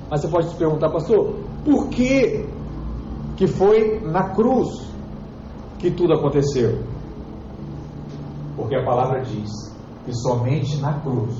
Mas 0.09 0.21
você 0.21 0.27
pode 0.27 0.49
se 0.49 0.55
perguntar, 0.55 0.89
pastor, 0.89 1.35
por 1.65 1.89
que 1.89 2.45
que 3.35 3.47
foi 3.47 3.99
na 4.01 4.29
cruz 4.29 4.69
que 5.79 5.89
tudo 5.89 6.13
aconteceu? 6.13 6.92
Porque 8.55 8.75
a 8.75 8.85
palavra 8.85 9.21
diz 9.21 9.49
que 10.05 10.13
somente 10.13 10.77
na 10.77 10.99
cruz 10.99 11.35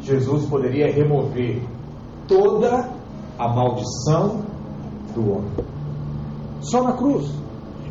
Jesus 0.00 0.46
poderia 0.46 0.92
remover 0.92 1.62
toda 2.26 2.88
a 3.38 3.48
maldição 3.48 4.40
do 5.14 5.32
homem. 5.32 5.52
Só 6.60 6.82
na 6.82 6.92
cruz. 6.92 7.30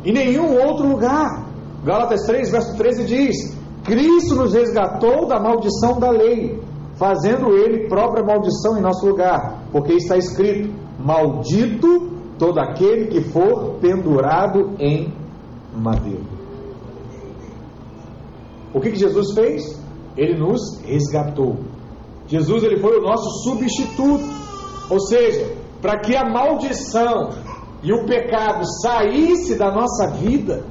Em 0.04 0.12
nenhum 0.12 0.54
outro 0.60 0.86
lugar. 0.86 1.46
Gálatas 1.84 2.24
3, 2.26 2.50
verso 2.50 2.76
13 2.76 3.04
diz: 3.04 3.36
Cristo 3.84 4.36
nos 4.36 4.54
resgatou 4.54 5.26
da 5.26 5.40
maldição 5.40 5.98
da 5.98 6.10
lei, 6.10 6.60
fazendo 6.94 7.50
ele 7.56 7.88
própria 7.88 8.24
maldição 8.24 8.78
em 8.78 8.80
nosso 8.80 9.06
lugar, 9.06 9.64
porque 9.72 9.94
está 9.94 10.16
escrito: 10.16 10.72
Maldito 10.98 12.10
todo 12.38 12.58
aquele 12.60 13.06
que 13.06 13.20
for 13.20 13.74
pendurado 13.80 14.72
em 14.78 15.12
madeira. 15.74 16.41
O 18.74 18.80
que, 18.80 18.90
que 18.90 18.98
Jesus 18.98 19.34
fez? 19.34 19.80
Ele 20.16 20.38
nos 20.38 20.80
resgatou. 20.84 21.58
Jesus 22.26 22.62
ele 22.62 22.78
foi 22.78 22.98
o 22.98 23.02
nosso 23.02 23.28
substituto. 23.44 24.24
Ou 24.88 25.00
seja, 25.00 25.54
para 25.80 26.00
que 26.00 26.16
a 26.16 26.28
maldição 26.28 27.30
e 27.82 27.92
o 27.92 28.06
pecado 28.06 28.62
saísse 28.80 29.56
da 29.58 29.70
nossa 29.70 30.08
vida, 30.12 30.64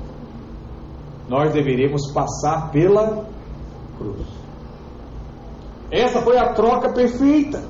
nós 1.27 1.53
deveríamos 1.53 2.11
passar 2.11 2.71
pela 2.71 3.25
cruz. 3.97 4.27
Essa 5.91 6.21
foi 6.21 6.37
a 6.37 6.53
troca 6.53 6.93
perfeita. 6.93 7.61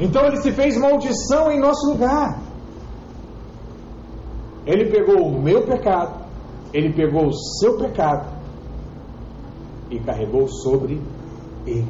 Então 0.00 0.24
ele 0.26 0.38
se 0.38 0.52
fez 0.52 0.76
maldição 0.76 1.50
em 1.50 1.60
nosso 1.60 1.90
lugar. 1.90 2.40
Ele 4.66 4.90
pegou 4.90 5.26
o 5.26 5.42
meu 5.42 5.62
pecado, 5.64 6.24
ele 6.74 6.92
pegou 6.92 7.28
o 7.28 7.32
seu 7.32 7.78
pecado 7.78 8.37
e 9.90 9.98
carregou 10.00 10.48
sobre 10.48 11.00
ele. 11.66 11.88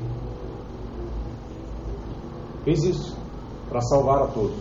Fez 2.64 2.84
isso 2.84 3.16
para 3.68 3.80
salvar 3.82 4.22
a 4.22 4.26
todos. 4.28 4.56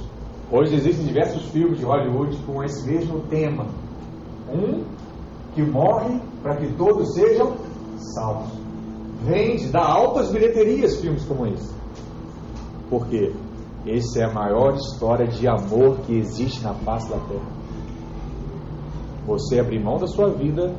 Hoje 0.51 0.75
existem 0.75 1.05
diversos 1.05 1.43
filmes 1.49 1.79
de 1.79 1.85
Hollywood 1.85 2.37
com 2.45 2.63
esse 2.63 2.87
mesmo 2.87 3.19
tema. 3.29 3.65
Um 4.49 4.83
que 5.53 5.61
morre 5.61 6.21
para 6.41 6.55
que 6.55 6.71
todos 6.73 7.13
sejam 7.13 7.55
salvos. 8.15 8.51
Vende, 9.23 9.67
dá 9.67 9.83
altas 9.83 10.31
bilheterias 10.31 11.01
filmes 11.01 11.25
como 11.25 11.47
esse. 11.47 11.73
Por 12.89 13.07
quê? 13.07 13.33
Essa 13.85 14.19
é 14.19 14.23
a 14.23 14.33
maior 14.33 14.75
história 14.75 15.27
de 15.27 15.47
amor 15.47 15.97
que 16.05 16.17
existe 16.17 16.63
na 16.63 16.73
face 16.73 17.09
da 17.09 17.17
terra. 17.17 17.57
Você 19.25 19.59
abrir 19.59 19.83
mão 19.83 19.97
da 19.97 20.07
sua 20.07 20.29
vida 20.29 20.73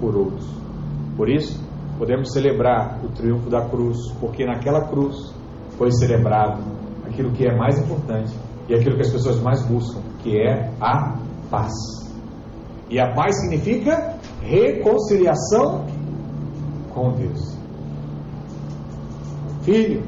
por 0.00 0.14
outros. 0.14 0.46
Por 1.16 1.28
isso, 1.28 1.60
podemos 2.00 2.32
celebrar 2.32 2.98
o 3.04 3.08
triunfo 3.10 3.50
da 3.50 3.68
cruz, 3.68 4.10
porque 4.18 4.46
naquela 4.46 4.88
cruz 4.88 5.34
foi 5.76 5.92
celebrado 5.92 6.62
aquilo 7.06 7.30
que 7.32 7.46
é 7.46 7.54
mais 7.54 7.78
importante 7.78 8.34
e 8.66 8.74
aquilo 8.74 8.96
que 8.96 9.02
as 9.02 9.10
pessoas 9.10 9.38
mais 9.40 9.62
buscam, 9.66 10.00
que 10.22 10.40
é 10.40 10.72
a 10.80 11.18
paz. 11.50 11.74
E 12.88 12.98
a 12.98 13.12
paz 13.12 13.38
significa 13.42 14.16
reconciliação 14.40 15.84
com 16.94 17.12
Deus. 17.12 17.54
Filho, 19.60 20.02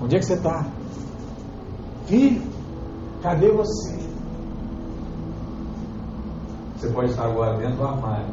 onde 0.00 0.14
é 0.14 0.18
que 0.20 0.24
você 0.24 0.34
está? 0.34 0.66
Filho, 2.06 2.42
cadê 3.24 3.50
você? 3.50 3.98
Você 6.76 6.88
pode 6.90 7.10
estar 7.10 7.24
agora 7.24 7.56
dentro 7.56 7.78
do 7.78 7.84
armário, 7.84 8.26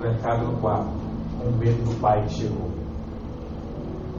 trancado 0.00 0.46
no 0.46 0.56
quarto, 0.58 0.99
com 1.40 1.56
medo 1.56 1.82
do 1.84 2.00
pai 2.00 2.22
que 2.26 2.34
chegou. 2.34 2.70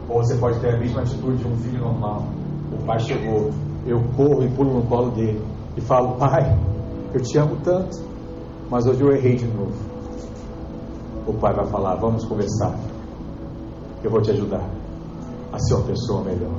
Ou 0.09 0.17
você 0.17 0.35
pode 0.35 0.59
ter 0.59 0.75
a 0.75 0.77
mesma 0.77 1.01
atitude 1.01 1.37
de 1.37 1.47
um 1.47 1.55
filho 1.57 1.79
normal 1.79 2.25
o 2.71 2.85
pai 2.85 2.99
chegou, 2.99 3.51
eu 3.85 4.01
corro 4.15 4.43
e 4.43 4.49
pulo 4.49 4.75
no 4.75 4.83
colo 4.83 5.11
dele 5.11 5.41
e 5.75 5.81
falo: 5.81 6.15
Pai, 6.15 6.57
eu 7.13 7.21
te 7.21 7.37
amo 7.37 7.57
tanto, 7.63 7.97
mas 8.69 8.85
hoje 8.85 9.01
eu 9.01 9.11
errei 9.11 9.35
de 9.35 9.45
novo. 9.45 9.73
O 11.27 11.33
pai 11.33 11.53
vai 11.53 11.65
falar: 11.67 11.95
Vamos 11.95 12.23
conversar. 12.25 12.73
Eu 14.03 14.09
vou 14.09 14.21
te 14.21 14.31
ajudar 14.31 14.67
a 15.51 15.59
ser 15.59 15.75
uma 15.75 15.83
pessoa 15.83 16.23
melhor. 16.23 16.55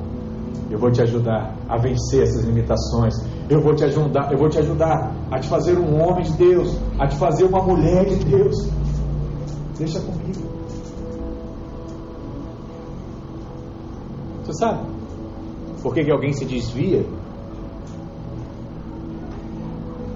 Eu 0.69 0.79
vou 0.79 0.91
te 0.91 1.01
ajudar 1.01 1.55
a 1.67 1.77
vencer 1.77 2.23
essas 2.23 2.45
limitações. 2.45 3.13
Eu 3.49 3.61
vou 3.61 3.75
te 3.75 3.83
ajudar, 3.83 4.31
eu 4.31 4.37
vou 4.37 4.49
te 4.49 4.59
ajudar 4.59 5.11
a 5.29 5.39
te 5.39 5.47
fazer 5.47 5.77
um 5.77 6.01
homem 6.01 6.23
de 6.23 6.33
Deus, 6.33 6.77
a 6.97 7.07
te 7.07 7.17
fazer 7.17 7.45
uma 7.45 7.61
mulher 7.61 8.05
de 8.05 8.23
Deus. 8.23 8.55
Deixa 9.77 9.99
comigo. 9.99 10.52
Você 14.53 14.59
sabe? 14.59 14.85
Por 15.81 15.93
que, 15.93 16.03
que 16.03 16.11
alguém 16.11 16.31
se 16.31 16.45
desvia? 16.45 17.03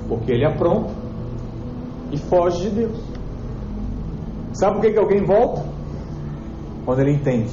Porque 0.07 0.31
ele 0.31 0.45
apronta 0.45 0.93
e 2.11 2.17
foge 2.17 2.69
de 2.69 2.75
Deus. 2.75 2.97
Sabe 4.53 4.75
por 4.75 4.81
que, 4.81 4.91
que 4.91 4.99
alguém 4.99 5.25
volta? 5.25 5.65
Quando 6.85 6.99
ele 6.99 7.13
entende 7.13 7.51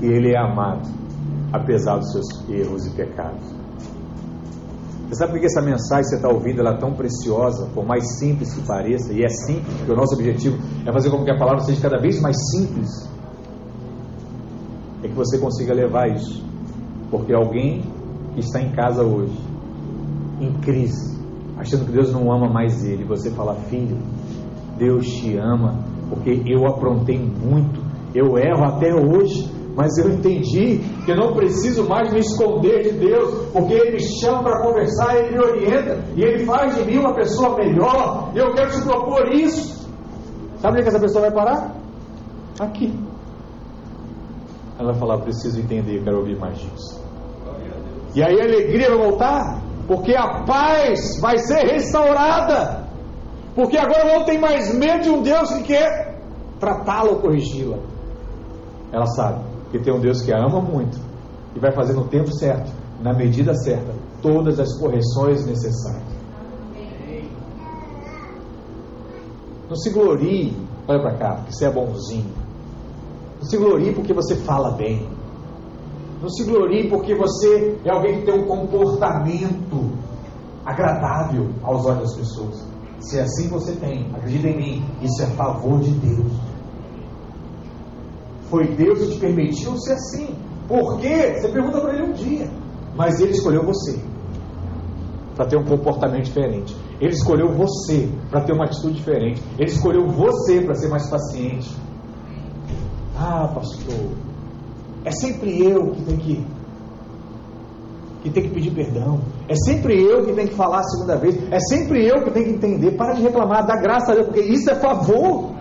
que 0.00 0.06
ele 0.06 0.32
é 0.32 0.38
amado, 0.38 0.88
apesar 1.52 1.98
dos 1.98 2.10
seus 2.12 2.48
erros 2.48 2.86
e 2.86 2.90
pecados. 2.90 3.54
Você 5.08 5.16
sabe 5.16 5.32
por 5.32 5.40
que 5.40 5.46
essa 5.46 5.62
mensagem 5.62 6.02
que 6.02 6.08
você 6.08 6.16
está 6.16 6.28
ouvindo 6.28 6.60
ela 6.60 6.74
é 6.74 6.78
tão 6.78 6.92
preciosa, 6.92 7.68
por 7.72 7.86
mais 7.86 8.18
simples 8.18 8.52
que 8.52 8.66
pareça, 8.66 9.12
e 9.12 9.22
é 9.22 9.28
simples, 9.28 9.72
porque 9.76 9.92
o 9.92 9.96
nosso 9.96 10.14
objetivo 10.14 10.58
é 10.84 10.92
fazer 10.92 11.10
com 11.10 11.24
que 11.24 11.30
a 11.30 11.38
palavra 11.38 11.60
seja 11.60 11.80
cada 11.80 12.00
vez 12.00 12.20
mais 12.20 12.36
simples, 12.50 12.90
é 15.02 15.08
que 15.08 15.14
você 15.14 15.38
consiga 15.38 15.74
levar 15.74 16.08
isso 16.08 16.46
porque 17.10 17.32
alguém 17.32 17.82
que 18.34 18.40
está 18.40 18.60
em 18.60 18.70
casa 18.72 19.02
hoje, 19.02 19.38
em 20.40 20.52
crise, 20.60 21.16
achando 21.56 21.86
que 21.86 21.92
Deus 21.92 22.12
não 22.12 22.30
ama 22.30 22.48
mais 22.48 22.84
ele, 22.84 23.04
você 23.04 23.30
fala, 23.30 23.54
filho, 23.54 23.96
Deus 24.76 25.06
te 25.06 25.36
ama, 25.36 25.78
porque 26.08 26.42
eu 26.44 26.66
aprontei 26.66 27.18
muito, 27.18 27.80
eu 28.14 28.36
erro 28.36 28.64
até 28.64 28.94
hoje, 28.94 29.50
mas 29.74 29.96
eu 29.98 30.10
entendi 30.10 30.80
que 31.04 31.12
eu 31.12 31.16
não 31.16 31.34
preciso 31.34 31.86
mais 31.88 32.12
me 32.12 32.20
esconder 32.20 32.82
de 32.82 32.98
Deus, 32.98 33.48
porque 33.52 33.74
Ele 33.74 33.92
me 33.92 34.02
chama 34.20 34.42
para 34.42 34.62
conversar, 34.62 35.16
Ele 35.16 35.32
me 35.32 35.44
orienta 35.44 36.04
e 36.14 36.22
Ele 36.22 36.44
faz 36.44 36.74
de 36.74 36.84
mim 36.84 36.98
uma 36.98 37.14
pessoa 37.14 37.56
melhor. 37.56 38.32
Eu 38.34 38.54
quero 38.54 38.70
te 38.70 38.82
propor 38.82 39.28
isso. 39.34 39.86
Sabe 40.58 40.72
onde 40.72 40.80
é 40.80 40.82
que 40.82 40.88
essa 40.88 41.00
pessoa 41.00 41.22
vai 41.22 41.32
parar? 41.32 41.76
Aqui. 42.58 42.90
Ela 44.78 44.92
vai 44.92 45.00
falar: 45.00 45.18
preciso 45.18 45.60
entender, 45.60 46.02
quero 46.02 46.18
ouvir 46.18 46.38
mais 46.38 46.58
disso. 46.58 47.04
E 48.14 48.22
aí 48.22 48.40
a 48.40 48.44
alegria 48.44 48.88
vai 48.88 48.98
voltar, 49.10 49.62
porque 49.86 50.14
a 50.14 50.44
paz 50.44 51.20
vai 51.20 51.38
ser 51.38 51.66
restaurada. 51.66 52.86
Porque 53.54 53.78
agora 53.78 54.16
não 54.16 54.24
tem 54.24 54.38
mais 54.38 54.74
medo 54.74 55.02
de 55.02 55.10
um 55.10 55.22
Deus 55.22 55.50
que 55.52 55.62
quer 55.64 56.18
tratá-la 56.60 57.10
ou 57.10 57.20
corrigi-la. 57.20 57.78
Ela 58.92 59.06
sabe 59.06 59.44
que 59.70 59.78
tem 59.78 59.94
um 59.94 60.00
Deus 60.00 60.22
que 60.22 60.32
a 60.32 60.38
ama 60.38 60.60
muito 60.60 60.98
e 61.54 61.58
vai 61.58 61.72
fazer 61.72 61.94
no 61.94 62.06
tempo 62.08 62.30
certo, 62.32 62.70
na 63.02 63.14
medida 63.14 63.54
certa, 63.54 63.94
todas 64.20 64.60
as 64.60 64.78
correções 64.78 65.46
necessárias. 65.46 66.16
Não 69.68 69.74
se 69.74 69.90
glorie, 69.90 70.56
olha 70.86 71.00
para 71.00 71.18
cá, 71.18 71.34
porque 71.36 71.52
você 71.52 71.66
é 71.66 71.70
bonzinho. 71.72 72.45
Não 73.40 73.48
se 73.48 73.56
glorie 73.56 73.94
porque 73.94 74.12
você 74.12 74.36
fala 74.36 74.72
bem. 74.76 75.08
Não 76.20 76.28
se 76.28 76.44
glorie 76.44 76.88
porque 76.88 77.14
você 77.14 77.78
é 77.84 77.90
alguém 77.90 78.20
que 78.20 78.26
tem 78.26 78.40
um 78.40 78.46
comportamento 78.46 79.92
agradável 80.64 81.50
aos 81.62 81.84
olhos 81.86 82.00
das 82.00 82.16
pessoas. 82.16 82.66
Se 83.00 83.18
é 83.18 83.22
assim 83.22 83.48
você 83.48 83.72
tem, 83.76 84.10
acredita 84.14 84.48
em 84.48 84.56
mim, 84.56 84.84
isso 85.02 85.22
é 85.22 85.26
favor 85.26 85.78
de 85.80 85.90
Deus. 85.90 86.32
Foi 88.50 88.66
Deus 88.74 88.98
que 89.00 89.14
te 89.14 89.18
permitiu 89.20 89.76
ser 89.78 89.92
assim. 89.92 90.34
Por 90.66 90.98
quê? 90.98 91.34
Você 91.36 91.48
pergunta 91.48 91.80
para 91.80 91.94
ele 91.94 92.10
um 92.10 92.12
dia. 92.12 92.50
Mas 92.96 93.20
ele 93.20 93.32
escolheu 93.32 93.64
você 93.64 94.00
para 95.36 95.46
ter 95.46 95.58
um 95.58 95.64
comportamento 95.64 96.24
diferente. 96.24 96.74
Ele 97.00 97.12
escolheu 97.12 97.52
você 97.52 98.08
para 98.30 98.40
ter 98.40 98.52
uma 98.52 98.64
atitude 98.64 98.94
diferente. 98.94 99.42
Ele 99.58 99.70
escolheu 99.70 100.08
você 100.08 100.62
para 100.62 100.74
ser 100.74 100.88
mais 100.88 101.08
paciente. 101.10 101.70
Ah, 103.18 103.48
pastor, 103.54 104.10
É 105.04 105.10
sempre 105.10 105.64
eu 105.64 105.92
que 105.92 106.02
tenho 106.02 106.18
que, 106.18 106.46
que 108.22 108.30
tem 108.30 108.42
que 108.42 108.50
pedir 108.50 108.74
perdão. 108.74 109.20
É 109.48 109.54
sempre 109.54 109.98
eu 110.02 110.26
que 110.26 110.32
tenho 110.32 110.48
que 110.48 110.54
falar 110.54 110.80
a 110.80 110.84
segunda 110.84 111.16
vez. 111.16 111.36
É 111.50 111.58
sempre 111.60 112.06
eu 112.06 112.24
que 112.24 112.30
tenho 112.30 112.46
que 112.46 112.52
entender. 112.52 112.96
Para 112.96 113.14
de 113.14 113.22
reclamar, 113.22 113.66
dá 113.66 113.76
graça 113.76 114.12
a 114.12 114.14
Deus, 114.16 114.26
porque 114.26 114.40
isso 114.40 114.68
é 114.70 114.74
favor. 114.74 115.54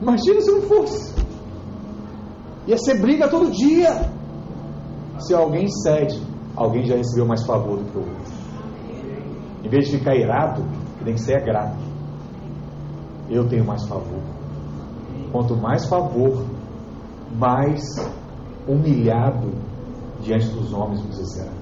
Imagina 0.00 0.40
se 0.40 0.50
não 0.52 0.62
fosse. 0.62 1.14
Ia 2.66 2.78
ser 2.78 3.00
briga 3.00 3.28
todo 3.28 3.50
dia. 3.50 4.08
Se 5.18 5.34
alguém 5.34 5.66
cede, 5.68 6.20
alguém 6.54 6.84
já 6.84 6.96
recebeu 6.96 7.26
mais 7.26 7.44
favor 7.44 7.78
do 7.78 7.84
que 7.90 7.98
o 7.98 8.00
outro. 8.00 8.32
Em 9.64 9.68
vez 9.68 9.88
de 9.88 9.98
ficar 9.98 10.14
irado, 10.14 10.62
tem 11.04 11.14
que 11.14 11.20
ser 11.20 11.42
grato. 11.44 11.76
Eu 13.30 13.48
tenho 13.48 13.64
mais 13.64 13.86
favor. 13.86 14.35
Quanto 15.36 15.54
mais 15.54 15.84
favor, 15.86 16.46
mais 17.38 17.82
humilhado 18.66 19.52
diante 20.22 20.48
dos 20.48 20.72
homens 20.72 21.02
você 21.02 21.26
será. 21.26 21.52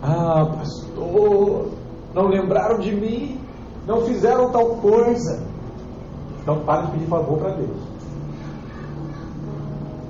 Ah, 0.00 0.46
pastor, 0.56 1.70
não 2.14 2.28
lembraram 2.28 2.78
de 2.78 2.94
mim, 2.94 3.40
não 3.88 4.02
fizeram 4.02 4.52
tal 4.52 4.76
coisa. 4.76 5.44
Então 6.40 6.60
pare 6.60 6.86
de 6.86 6.92
pedir 6.92 7.06
favor 7.08 7.36
para 7.36 7.56
Deus. 7.56 7.82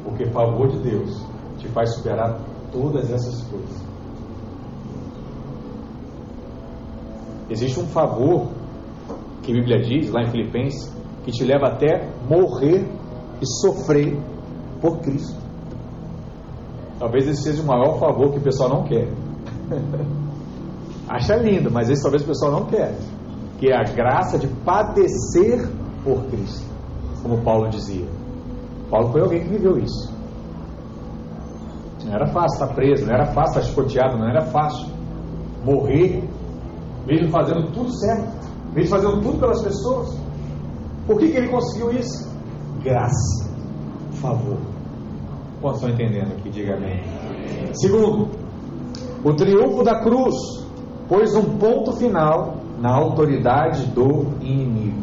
Porque 0.05 0.27
favor 0.27 0.69
de 0.69 0.81
Deus 0.81 1.27
te 1.57 1.67
faz 1.69 1.95
superar 1.95 2.39
todas 2.71 3.11
essas 3.11 3.43
coisas. 3.45 3.83
Existe 7.49 7.81
um 7.81 7.87
favor 7.87 8.60
que 9.51 9.59
a 9.59 9.61
Bíblia 9.61 9.83
diz 9.83 10.11
lá 10.11 10.23
em 10.23 10.31
Filipenses 10.31 10.95
que 11.25 11.33
te 11.33 11.45
leva 11.45 11.67
até 11.67 12.09
morrer 12.29 12.87
e 13.41 13.47
sofrer 13.61 14.17
por 14.81 14.99
Cristo. 15.01 15.39
Talvez 16.99 17.27
esse 17.27 17.43
seja 17.43 17.63
o 17.63 17.67
maior 17.67 17.99
favor 17.99 18.31
que 18.31 18.39
o 18.39 18.43
pessoal 18.43 18.69
não 18.69 18.85
quer. 18.85 19.09
Acha 21.09 21.35
lindo, 21.37 21.71
mas 21.71 21.91
esse 21.91 22.03
talvez 22.03 22.23
o 22.23 22.27
pessoal 22.27 22.53
não 22.53 22.67
quer. 22.67 22.95
Que 23.59 23.71
é 23.71 23.77
a 23.77 23.83
graça 23.83 24.39
de 24.39 24.47
padecer 24.47 25.69
por 26.05 26.23
Cristo. 26.27 26.67
Como 27.23 27.43
Paulo 27.43 27.69
dizia. 27.69 28.07
Paulo 28.89 29.11
foi 29.13 29.21
alguém 29.21 29.41
que 29.43 29.49
viveu 29.49 29.79
isso. 29.79 30.15
Não 32.05 32.15
era 32.15 32.27
fácil 32.29 32.61
estar 32.63 32.75
preso, 32.75 33.05
não 33.05 33.13
era 33.13 33.27
fácil 33.27 33.61
estar 33.61 33.63
chicoteado, 33.63 34.19
não 34.19 34.29
era 34.29 34.43
fácil 34.47 34.89
morrer, 35.65 36.25
mesmo 37.07 37.29
fazendo 37.31 37.71
tudo 37.73 37.91
certo, 37.93 38.40
mesmo 38.75 38.91
fazendo 38.91 39.21
tudo 39.21 39.39
pelas 39.39 39.63
pessoas. 39.63 40.19
Por 41.07 41.19
que, 41.19 41.29
que 41.29 41.37
ele 41.37 41.49
conseguiu 41.49 41.93
isso? 41.93 42.31
Graça, 42.83 43.51
favor. 44.21 44.59
Quantos 45.61 45.83
estão 45.83 45.95
entendendo 45.95 46.33
aqui? 46.33 46.49
Diga 46.51 46.77
amém. 46.77 47.03
Segundo, 47.75 48.29
o 49.25 49.35
triunfo 49.35 49.83
da 49.83 50.01
cruz 50.03 50.35
pôs 51.09 51.35
um 51.35 51.59
ponto 51.59 51.93
final 51.93 52.57
na 52.81 52.95
autoridade 52.95 53.87
do 53.89 54.27
inimigo. 54.41 55.03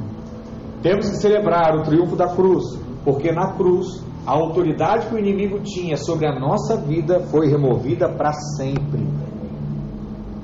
Temos 0.81 1.09
que 1.09 1.17
celebrar 1.17 1.75
o 1.75 1.83
triunfo 1.83 2.15
da 2.15 2.27
cruz, 2.33 2.63
porque 3.03 3.31
na 3.31 3.53
cruz 3.53 4.03
a 4.25 4.31
autoridade 4.31 5.07
que 5.07 5.15
o 5.15 5.19
inimigo 5.19 5.59
tinha 5.59 5.95
sobre 5.95 6.27
a 6.27 6.37
nossa 6.37 6.75
vida 6.77 7.19
foi 7.31 7.47
removida 7.47 8.09
para 8.09 8.31
sempre. 8.57 9.05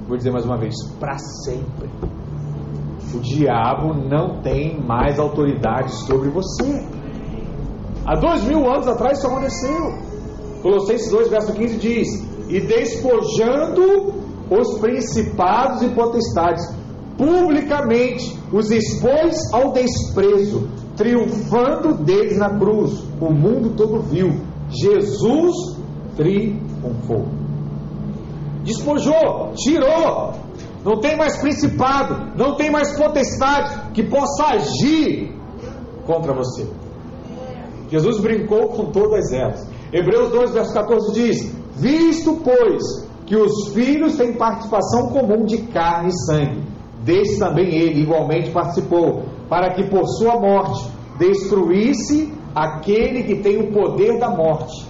Vou 0.08 0.16
dizer 0.16 0.32
mais 0.32 0.46
uma 0.46 0.58
vez: 0.58 0.76
para 1.00 1.18
sempre. 1.18 1.90
O 3.13 3.20
diabo 3.20 3.94
não 3.94 4.42
tem 4.42 4.80
mais 4.82 5.20
autoridade 5.20 5.94
sobre 6.06 6.30
você. 6.30 6.86
Há 8.06 8.16
dois 8.16 8.44
mil 8.44 8.70
anos 8.70 8.88
atrás 8.88 9.18
isso 9.18 9.28
aconteceu. 9.28 9.98
Colossenses 10.62 11.12
2, 11.12 11.30
verso 11.30 11.54
15 11.54 11.78
diz: 11.78 12.08
E 12.50 12.60
despojando 12.62 14.13
os 14.50 14.80
principados 14.80 15.82
e 15.82 15.89
potestades, 15.89 16.63
publicamente 17.18 18.38
os 18.52 18.72
expôs 18.72 19.54
ao 19.54 19.72
desprezo, 19.72 20.68
triunfando 20.96 22.04
deles 22.04 22.38
na 22.38 22.50
cruz. 22.58 23.04
O 23.20 23.32
mundo 23.32 23.76
todo 23.76 24.02
viu. 24.02 24.42
Jesus 24.70 25.54
triunfou. 26.16 27.26
Despojou, 28.63 29.52
tirou, 29.56 30.34
não 30.84 31.00
tem 31.00 31.15
mais 31.15 31.38
principado, 31.38 32.38
não 32.38 32.56
tem 32.56 32.69
mais 32.69 32.96
potestade 32.98 33.91
que 33.93 34.04
possa 34.04 34.48
agir 34.48 35.34
contra 36.06 36.34
você. 36.34 36.67
Jesus 37.89 38.19
brincou 38.19 38.69
com 38.69 38.91
todas 38.91 39.32
elas. 39.32 39.67
Hebreus 39.91 40.32
2, 40.32 40.52
verso 40.52 40.74
14 40.74 41.13
diz: 41.13 41.56
Visto, 41.76 42.41
pois, 42.43 43.08
que 43.26 43.36
os 43.36 43.74
filhos 43.74 44.17
têm 44.17 44.34
participação 44.34 45.10
comum 45.10 45.46
de 45.46 45.60
carne 45.67 46.10
e 46.10 46.26
sangue, 46.26 46.63
deste 47.04 47.39
também 47.39 47.74
ele 47.76 48.02
igualmente 48.02 48.52
participou, 48.52 49.24
para 49.48 49.74
que 49.74 49.84
por 49.89 50.06
sua 50.08 50.39
morte 50.39 50.91
destruísse 51.17 52.34
aquele 52.56 53.24
que 53.24 53.36
tem 53.36 53.58
o 53.60 53.72
poder 53.72 54.19
da 54.19 54.30
morte, 54.30 54.86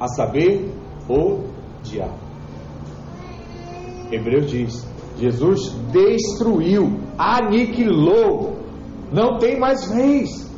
a 0.00 0.08
saber, 0.08 0.72
o 1.08 1.44
diabo. 1.82 2.18
Hebreus 4.10 4.50
diz: 4.50 4.89
Jesus 5.20 5.68
destruiu, 5.92 6.98
aniquilou, 7.18 8.56
não 9.12 9.36
tem 9.38 9.60
mais 9.60 9.86
vez. 9.92 10.50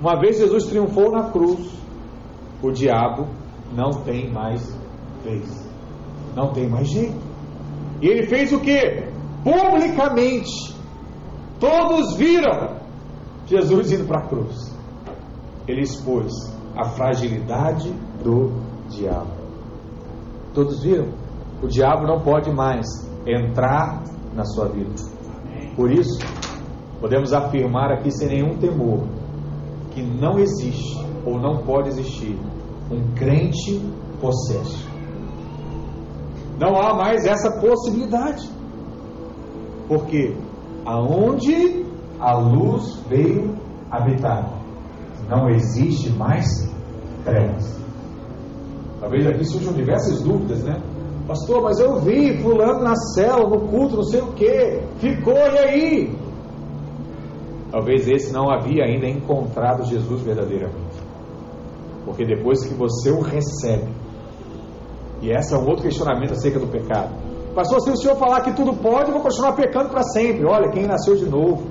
Uma 0.00 0.20
vez 0.20 0.38
Jesus 0.38 0.66
triunfou 0.66 1.10
na 1.10 1.30
cruz, 1.30 1.68
o 2.62 2.70
diabo 2.70 3.26
não 3.74 4.04
tem 4.04 4.30
mais 4.30 4.62
vez, 5.24 5.68
não 6.36 6.52
tem 6.52 6.68
mais 6.68 6.88
jeito. 6.88 7.20
E 8.00 8.06
ele 8.06 8.26
fez 8.28 8.52
o 8.52 8.60
que? 8.60 9.10
Publicamente, 9.42 10.76
todos 11.58 12.16
viram 12.16 12.76
Jesus 13.46 13.90
indo 13.90 14.06
para 14.06 14.20
a 14.20 14.28
cruz. 14.28 14.72
Ele 15.66 15.82
expôs 15.82 16.32
a 16.76 16.84
fragilidade 16.84 17.92
do 18.22 18.52
diabo. 18.88 19.30
Todos 20.54 20.82
viram? 20.84 21.21
O 21.62 21.68
diabo 21.68 22.06
não 22.06 22.20
pode 22.20 22.50
mais 22.50 22.86
entrar 23.26 24.02
na 24.34 24.44
sua 24.44 24.68
vida. 24.68 24.90
Por 25.76 25.90
isso, 25.90 26.18
podemos 27.00 27.32
afirmar 27.32 27.92
aqui 27.92 28.10
sem 28.10 28.28
nenhum 28.28 28.58
temor 28.58 29.06
que 29.92 30.02
não 30.02 30.38
existe 30.38 31.06
ou 31.24 31.38
não 31.38 31.58
pode 31.58 31.88
existir 31.88 32.36
um 32.90 33.14
crente 33.14 33.80
possesso. 34.20 34.88
Não 36.58 36.76
há 36.76 36.94
mais 36.94 37.24
essa 37.24 37.60
possibilidade. 37.60 38.48
Porque 39.88 40.36
aonde 40.84 41.84
a 42.18 42.36
luz 42.36 43.00
veio 43.08 43.54
habitar, 43.90 44.48
não 45.28 45.48
existe 45.48 46.10
mais 46.10 46.46
trevas. 47.24 47.80
Talvez 49.00 49.26
aqui 49.26 49.44
surjam 49.44 49.72
diversas 49.72 50.22
dúvidas, 50.22 50.62
né? 50.62 50.80
Pastor, 51.26 51.62
mas 51.62 51.78
eu 51.78 52.00
vi 52.00 52.42
fulano 52.42 52.82
na 52.82 52.96
cela, 53.14 53.48
no 53.48 53.60
culto, 53.68 53.96
não 53.96 54.02
sei 54.02 54.20
o 54.20 54.32
que. 54.32 54.80
Ficou, 54.98 55.34
e 55.34 55.58
aí? 55.58 56.18
Talvez 57.70 58.08
esse 58.08 58.32
não 58.32 58.50
havia 58.50 58.84
ainda 58.84 59.06
encontrado 59.06 59.84
Jesus 59.84 60.20
verdadeiramente. 60.22 61.00
Porque 62.04 62.24
depois 62.24 62.66
que 62.66 62.74
você 62.74 63.10
o 63.10 63.20
recebe, 63.20 63.88
e 65.22 65.30
esse 65.30 65.54
é 65.54 65.56
um 65.56 65.66
outro 65.66 65.84
questionamento 65.84 66.32
acerca 66.32 66.58
do 66.58 66.66
pecado. 66.66 67.14
Pastor, 67.54 67.80
se 67.80 67.90
o 67.90 67.96
senhor 67.96 68.16
falar 68.16 68.40
que 68.40 68.52
tudo 68.54 68.74
pode, 68.74 69.08
eu 69.08 69.14
vou 69.14 69.22
continuar 69.22 69.52
pecando 69.52 69.90
para 69.90 70.02
sempre. 70.02 70.44
Olha, 70.44 70.70
quem 70.70 70.86
nasceu 70.86 71.14
de 71.14 71.26
novo 71.26 71.62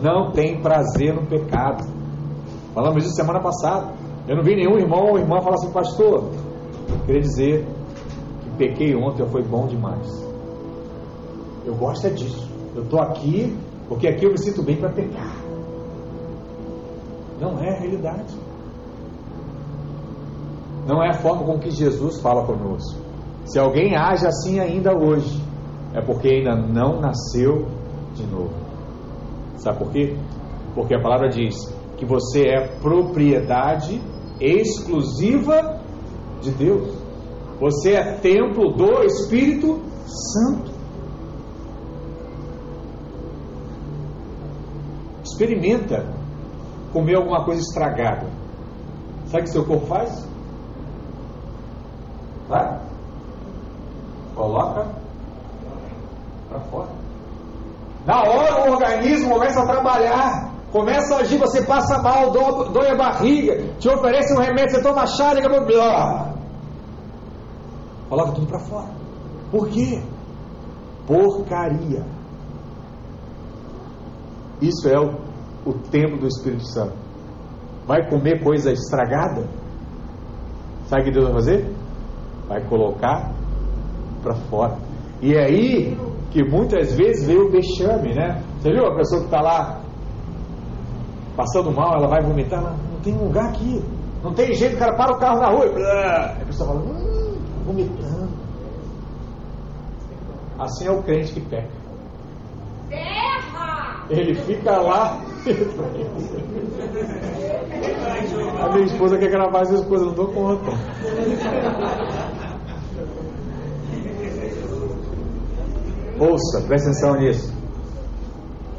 não 0.00 0.30
tem 0.30 0.60
prazer 0.62 1.14
no 1.14 1.26
pecado. 1.26 1.84
Falamos 2.74 3.04
isso 3.04 3.14
semana 3.14 3.40
passada. 3.40 3.92
Eu 4.28 4.36
não 4.36 4.44
vi 4.44 4.54
nenhum 4.54 4.78
irmão 4.78 5.10
ou 5.10 5.18
irmã 5.18 5.40
falar 5.40 5.54
assim, 5.54 5.72
pastor, 5.72 6.30
queria 7.04 7.20
dizer 7.20 7.66
pequei 8.60 8.94
ontem 8.94 9.26
foi 9.30 9.42
bom 9.42 9.66
demais. 9.66 10.06
Eu 11.64 11.74
gosto 11.76 12.06
é 12.06 12.10
disso. 12.10 12.46
Eu 12.76 12.82
estou 12.82 13.00
aqui 13.00 13.56
porque 13.88 14.06
aqui 14.06 14.26
eu 14.26 14.32
me 14.32 14.38
sinto 14.38 14.62
bem 14.62 14.76
para 14.76 14.90
pecar. 14.90 15.34
Não 17.40 17.58
é 17.58 17.70
a 17.70 17.80
realidade. 17.80 18.36
Não 20.86 21.02
é 21.02 21.08
a 21.08 21.14
forma 21.14 21.44
com 21.44 21.58
que 21.58 21.70
Jesus 21.70 22.20
fala 22.20 22.44
conosco. 22.44 23.00
Se 23.46 23.58
alguém 23.58 23.96
age 23.96 24.26
assim 24.26 24.60
ainda 24.60 24.94
hoje, 24.94 25.42
é 25.94 26.02
porque 26.02 26.28
ainda 26.28 26.54
não 26.54 27.00
nasceu 27.00 27.66
de 28.14 28.26
novo. 28.26 28.52
Sabe 29.56 29.78
por 29.78 29.90
quê? 29.90 30.16
Porque 30.74 30.94
a 30.94 31.00
palavra 31.00 31.30
diz 31.30 31.56
que 31.96 32.04
você 32.04 32.46
é 32.46 32.76
propriedade 32.80 34.00
exclusiva 34.38 35.80
de 36.42 36.50
Deus. 36.50 36.99
Você 37.60 37.92
é 37.92 38.14
templo 38.14 38.72
do 38.72 39.02
Espírito 39.04 39.82
Santo. 40.06 40.72
Experimenta 45.22 46.20
comeu 46.92 47.18
alguma 47.18 47.44
coisa 47.44 47.60
estragada. 47.60 48.26
Sabe 49.26 49.42
o 49.42 49.44
que 49.44 49.50
seu 49.50 49.64
corpo 49.64 49.86
faz? 49.86 50.26
Vai. 52.48 52.80
Coloca 54.34 54.86
para 56.48 56.60
fora. 56.60 56.88
Na 58.06 58.22
hora 58.22 58.68
o 58.68 58.72
organismo 58.72 59.34
começa 59.34 59.60
a 59.60 59.66
trabalhar, 59.66 60.50
começa 60.72 61.14
a 61.14 61.18
agir, 61.18 61.38
você 61.38 61.62
passa 61.62 62.02
mal, 62.02 62.30
dói 62.30 62.88
a 62.90 62.96
barriga, 62.96 63.62
te 63.78 63.88
oferece 63.88 64.34
um 64.34 64.40
remédio, 64.40 64.70
você 64.70 64.82
toma 64.82 65.06
chá, 65.06 65.34
e 65.34 65.64
blá. 65.66 66.29
Coloca 68.10 68.32
tudo 68.32 68.46
para 68.48 68.58
fora. 68.58 68.88
Por 69.52 69.68
quê? 69.68 70.02
Porcaria. 71.06 72.04
Isso 74.60 74.88
é 74.88 74.98
o, 74.98 75.14
o 75.64 75.72
templo 75.90 76.18
do 76.18 76.26
Espírito 76.26 76.66
Santo. 76.66 76.92
Vai 77.86 78.10
comer 78.10 78.42
coisa 78.42 78.72
estragada? 78.72 79.48
Sabe 80.86 81.02
o 81.02 81.04
que 81.04 81.10
Deus 81.12 81.24
vai 81.26 81.34
fazer? 81.34 81.74
Vai 82.48 82.68
colocar 82.68 83.32
para 84.22 84.34
fora. 84.34 84.76
E 85.22 85.34
é 85.34 85.44
aí 85.44 85.98
que 86.32 86.42
muitas 86.42 86.92
vezes 86.94 87.26
veio 87.26 87.46
o 87.46 87.50
vexame, 87.50 88.14
né? 88.14 88.42
Você 88.58 88.72
viu 88.72 88.86
a 88.86 88.96
pessoa 88.96 89.20
que 89.20 89.26
está 89.26 89.40
lá 89.40 89.80
passando 91.36 91.70
mal, 91.72 91.94
ela 91.94 92.08
vai 92.08 92.22
vomitar, 92.22 92.60
ela, 92.60 92.76
não 92.92 93.00
tem 93.00 93.16
lugar 93.16 93.50
aqui. 93.50 93.82
Não 94.22 94.34
tem 94.34 94.52
jeito, 94.52 94.76
o 94.76 94.78
cara 94.78 94.96
para 94.96 95.16
o 95.16 95.18
carro 95.18 95.40
na 95.40 95.50
rua 95.50 95.66
e 95.66 96.42
a 96.42 96.44
pessoa 96.44 96.68
fala, 96.68 96.80
hum, 96.82 97.09
vomitando. 97.70 98.28
Assim 100.58 100.86
é 100.86 100.90
o 100.90 101.02
crente 101.02 101.32
que 101.32 101.40
peca. 101.40 101.70
Terra! 102.88 104.04
Ele 104.10 104.34
fica 104.34 104.76
lá. 104.76 105.20
a 108.60 108.68
minha 108.72 108.84
esposa 108.84 109.16
quer 109.16 109.30
gravar 109.30 109.60
essas 109.60 109.84
coisas, 109.86 110.08
não 110.08 110.14
dou 110.14 110.28
conta. 110.28 110.72
Ouça, 116.18 116.60
presta 116.66 116.90
atenção 116.90 117.14
nisso. 117.14 117.54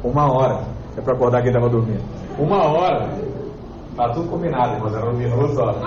Uma 0.04 0.32
hora. 0.32 0.64
É 0.96 1.00
para 1.00 1.14
acordar 1.14 1.40
quem 1.40 1.50
estava 1.50 1.68
dormindo. 1.68 2.04
Uma 2.38 2.64
hora. 2.70 3.10
Tá 3.96 4.10
tudo 4.10 4.28
combinado, 4.28 4.74
irmãos. 4.74 4.94
Era 4.94 5.06
dormir 5.06 5.28
duas 5.30 5.58
horas. 5.58 5.82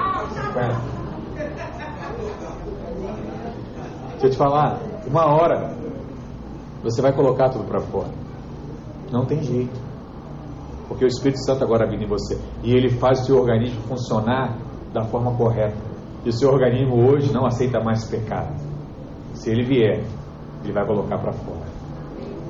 Deixa 4.16 4.28
eu 4.28 4.32
te 4.32 4.38
falar. 4.38 4.80
Uma 5.07 5.26
hora. 5.26 5.74
Você 6.84 7.01
vai 7.01 7.13
colocar 7.13 7.49
tudo 7.49 7.66
para 7.66 7.82
fora. 7.82 8.09
Não 9.11 9.26
tem 9.26 9.41
jeito. 9.43 9.80
Porque 10.88 11.03
o 11.03 11.07
Espírito 11.07 11.43
Santo 11.43 11.63
agora 11.63 11.89
vive 11.89 12.05
em 12.05 12.07
você. 12.07 12.39
E 12.63 12.72
ele 12.72 12.89
faz 12.89 13.22
o 13.22 13.26
seu 13.26 13.38
organismo 13.38 13.82
funcionar 13.84 14.57
da 14.93 15.03
forma 15.03 15.36
correta. 15.36 15.78
E 16.24 16.30
o 16.30 16.34
seu 16.34 16.49
organismo 16.49 17.09
hoje 17.09 17.34
não 17.34 17.45
aceita 17.45 17.80
mais 17.80 18.05
pecado. 18.05 18.53
Se 19.34 19.49
ele 19.49 19.63
vier, 19.63 20.03
ele 20.63 20.74
vai 20.74 20.86
colocar 20.86 21.18
para 21.18 21.34
fora. 21.34 21.66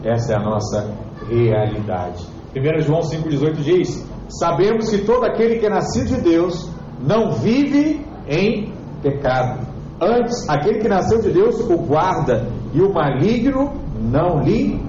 Essa 0.04 0.34
é 0.34 0.36
a 0.36 0.44
nossa 0.44 0.94
realidade. 1.28 2.26
1 2.56 2.82
João 2.82 3.02
5,18 3.02 3.54
diz: 3.56 4.10
Sabemos 4.30 4.90
que 4.90 5.00
todo 5.00 5.26
aquele 5.26 5.60
que 5.60 5.66
é 5.66 5.70
nascido 5.70 6.16
de 6.16 6.22
Deus 6.22 6.70
não 7.02 7.32
vive 7.32 8.06
em 8.28 8.72
pecado. 9.02 9.65
Antes, 10.02 10.50
aquele 10.50 10.80
que 10.80 10.90
nasceu 10.90 11.22
de 11.22 11.32
Deus 11.32 11.60
o 11.62 11.78
guarda, 11.78 12.48
e 12.74 12.82
o 12.82 12.94
maligno 12.94 13.74
não 14.00 14.42
lhe 14.42 14.80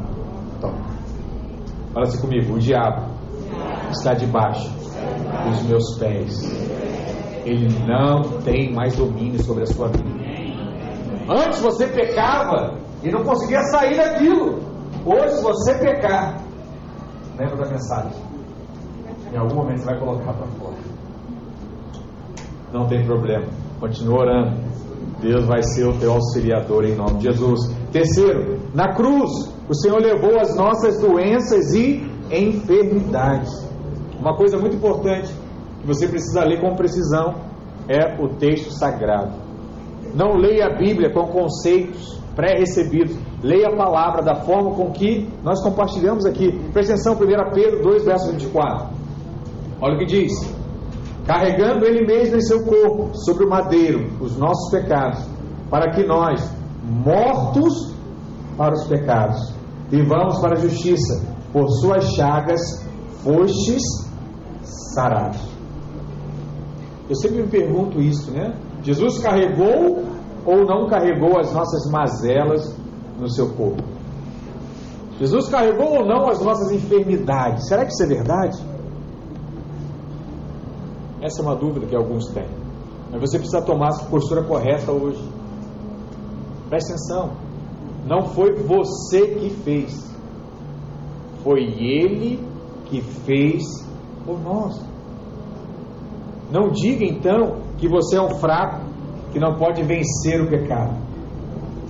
toca. 0.61 0.76
Fala 1.92 2.07
assim 2.07 2.20
comigo: 2.20 2.54
o 2.54 2.59
diabo 2.59 3.07
está 3.90 4.14
debaixo 4.14 4.68
dos 5.48 5.62
meus 5.62 5.98
pés. 5.98 6.42
Ele 7.44 7.68
não 7.86 8.40
tem 8.42 8.74
mais 8.74 8.96
domínio 8.96 9.40
sobre 9.44 9.62
a 9.62 9.66
sua 9.66 9.88
vida. 9.88 10.11
Antes 11.28 11.61
você 11.61 11.86
pecava, 11.86 12.74
e 13.02 13.11
não 13.11 13.22
conseguia 13.22 13.62
sair 13.70 13.96
daquilo. 13.96 14.59
Hoje, 15.04 15.36
se 15.36 15.42
você 15.42 15.78
pecar, 15.78 16.40
lembra 17.38 17.57
da 17.57 17.70
mensagem. 17.70 18.20
Em 19.32 19.36
algum 19.36 19.57
momento 19.57 19.78
você 19.78 19.86
vai 19.86 19.98
colocar 20.00 20.32
para 20.32 20.46
fora. 20.46 20.76
Não 22.72 22.88
tem 22.88 23.04
problema. 23.04 23.46
Continua 23.78 24.20
orando. 24.20 24.57
Deus 25.20 25.46
vai 25.46 25.62
ser 25.62 25.86
o 25.86 25.98
teu 25.98 26.12
auxiliador 26.12 26.84
em 26.84 26.94
nome 26.94 27.18
de 27.18 27.24
Jesus. 27.24 27.74
Terceiro, 27.90 28.58
na 28.74 28.94
cruz, 28.94 29.30
o 29.68 29.74
Senhor 29.74 30.00
levou 30.00 30.38
as 30.38 30.54
nossas 30.56 31.00
doenças 31.00 31.74
e 31.74 32.04
enfermidades. 32.30 33.66
Uma 34.18 34.36
coisa 34.36 34.58
muito 34.58 34.76
importante 34.76 35.32
que 35.80 35.86
você 35.86 36.06
precisa 36.06 36.44
ler 36.44 36.60
com 36.60 36.74
precisão 36.74 37.34
é 37.88 38.20
o 38.20 38.36
texto 38.36 38.70
sagrado. 38.72 39.32
Não 40.14 40.36
leia 40.36 40.66
a 40.66 40.76
Bíblia 40.76 41.12
com 41.12 41.26
conceitos 41.26 42.20
pré-recebidos. 42.34 43.16
Leia 43.42 43.68
a 43.68 43.76
palavra 43.76 44.22
da 44.22 44.34
forma 44.34 44.74
com 44.74 44.90
que 44.92 45.28
nós 45.42 45.62
compartilhamos 45.62 46.26
aqui. 46.26 46.52
Presta 46.72 46.92
atenção, 46.92 47.14
1 47.14 47.54
Pedro 47.54 47.82
2, 47.82 48.04
verso 48.04 48.30
24. 48.32 48.88
Olha 49.80 49.94
o 49.94 49.98
que 49.98 50.06
diz: 50.06 50.55
Carregando 51.27 51.85
Ele 51.85 52.07
mesmo 52.07 52.37
em 52.37 52.41
seu 52.41 52.64
corpo, 52.64 53.11
sobre 53.14 53.45
o 53.45 53.49
madeiro, 53.51 54.09
os 54.20 54.37
nossos 54.37 54.70
pecados, 54.70 55.27
para 55.68 55.91
que 55.93 56.07
nós, 56.07 56.49
mortos 56.85 57.93
para 58.57 58.74
os 58.74 58.87
pecados, 58.87 59.53
vivamos 59.89 60.39
para 60.39 60.57
a 60.57 60.61
justiça, 60.61 61.24
por 61.53 61.68
suas 61.68 62.05
chagas 62.14 62.87
fostes 63.24 63.83
sarados. 64.95 65.41
Eu 67.09 67.16
sempre 67.16 67.43
me 67.43 67.49
pergunto 67.49 68.01
isso, 68.01 68.31
né? 68.31 68.55
Jesus 68.83 69.18
carregou 69.18 70.05
ou 70.45 70.64
não 70.64 70.89
carregou 70.89 71.39
as 71.39 71.53
nossas 71.53 71.91
mazelas 71.91 72.77
no 73.18 73.29
seu 73.29 73.51
corpo? 73.51 73.83
Jesus 75.18 75.49
carregou 75.49 75.99
ou 75.99 76.07
não 76.07 76.29
as 76.29 76.41
nossas 76.41 76.70
enfermidades? 76.70 77.66
Será 77.68 77.85
que 77.85 77.93
isso 77.93 78.03
é 78.03 78.07
verdade? 78.07 78.76
Essa 81.20 81.40
é 81.40 81.44
uma 81.44 81.56
dúvida 81.56 81.86
que 81.86 81.96
alguns 81.96 82.26
têm. 82.32 82.48
Mas 83.10 83.20
você 83.20 83.38
precisa 83.38 83.62
tomar 83.62 83.88
a 83.88 84.04
postura 84.04 84.42
correta 84.42 84.92
hoje. 84.92 85.22
Preste 86.68 86.92
atenção. 86.92 87.30
Não 88.06 88.26
foi 88.26 88.54
você 88.54 89.26
que 89.26 89.50
fez. 89.50 90.14
Foi 91.42 91.60
Ele 91.60 92.40
que 92.86 93.00
fez 93.00 93.62
por 94.24 94.40
nós. 94.40 94.80
Não 96.50 96.70
diga 96.70 97.04
então 97.04 97.56
que 97.78 97.88
você 97.88 98.16
é 98.16 98.22
um 98.22 98.36
fraco 98.36 98.84
que 99.32 99.38
não 99.38 99.56
pode 99.56 99.82
vencer 99.82 100.40
o 100.40 100.48
pecado. 100.48 100.96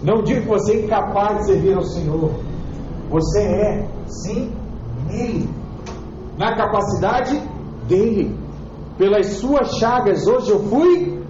Não 0.02 0.22
diga 0.22 0.42
que 0.42 0.48
você 0.48 0.72
é 0.72 0.84
incapaz 0.84 1.38
de 1.38 1.46
servir 1.46 1.74
ao 1.74 1.82
Senhor. 1.82 2.30
Você 3.10 3.40
é, 3.42 3.88
sim, 4.06 4.52
nele. 5.06 5.48
Na 6.38 6.54
capacidade 6.56 7.40
dele. 7.88 8.45
Pelas 8.99 9.26
suas 9.34 9.76
chagas, 9.78 10.26
hoje 10.26 10.51
eu 10.51 10.61
fui 10.61 11.22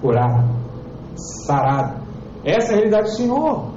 curado, 0.00 0.48
sarado. 1.46 2.02
Essa 2.44 2.72
é 2.72 2.74
a 2.74 2.76
realidade 2.76 3.04
do 3.04 3.16
Senhor. 3.16 3.68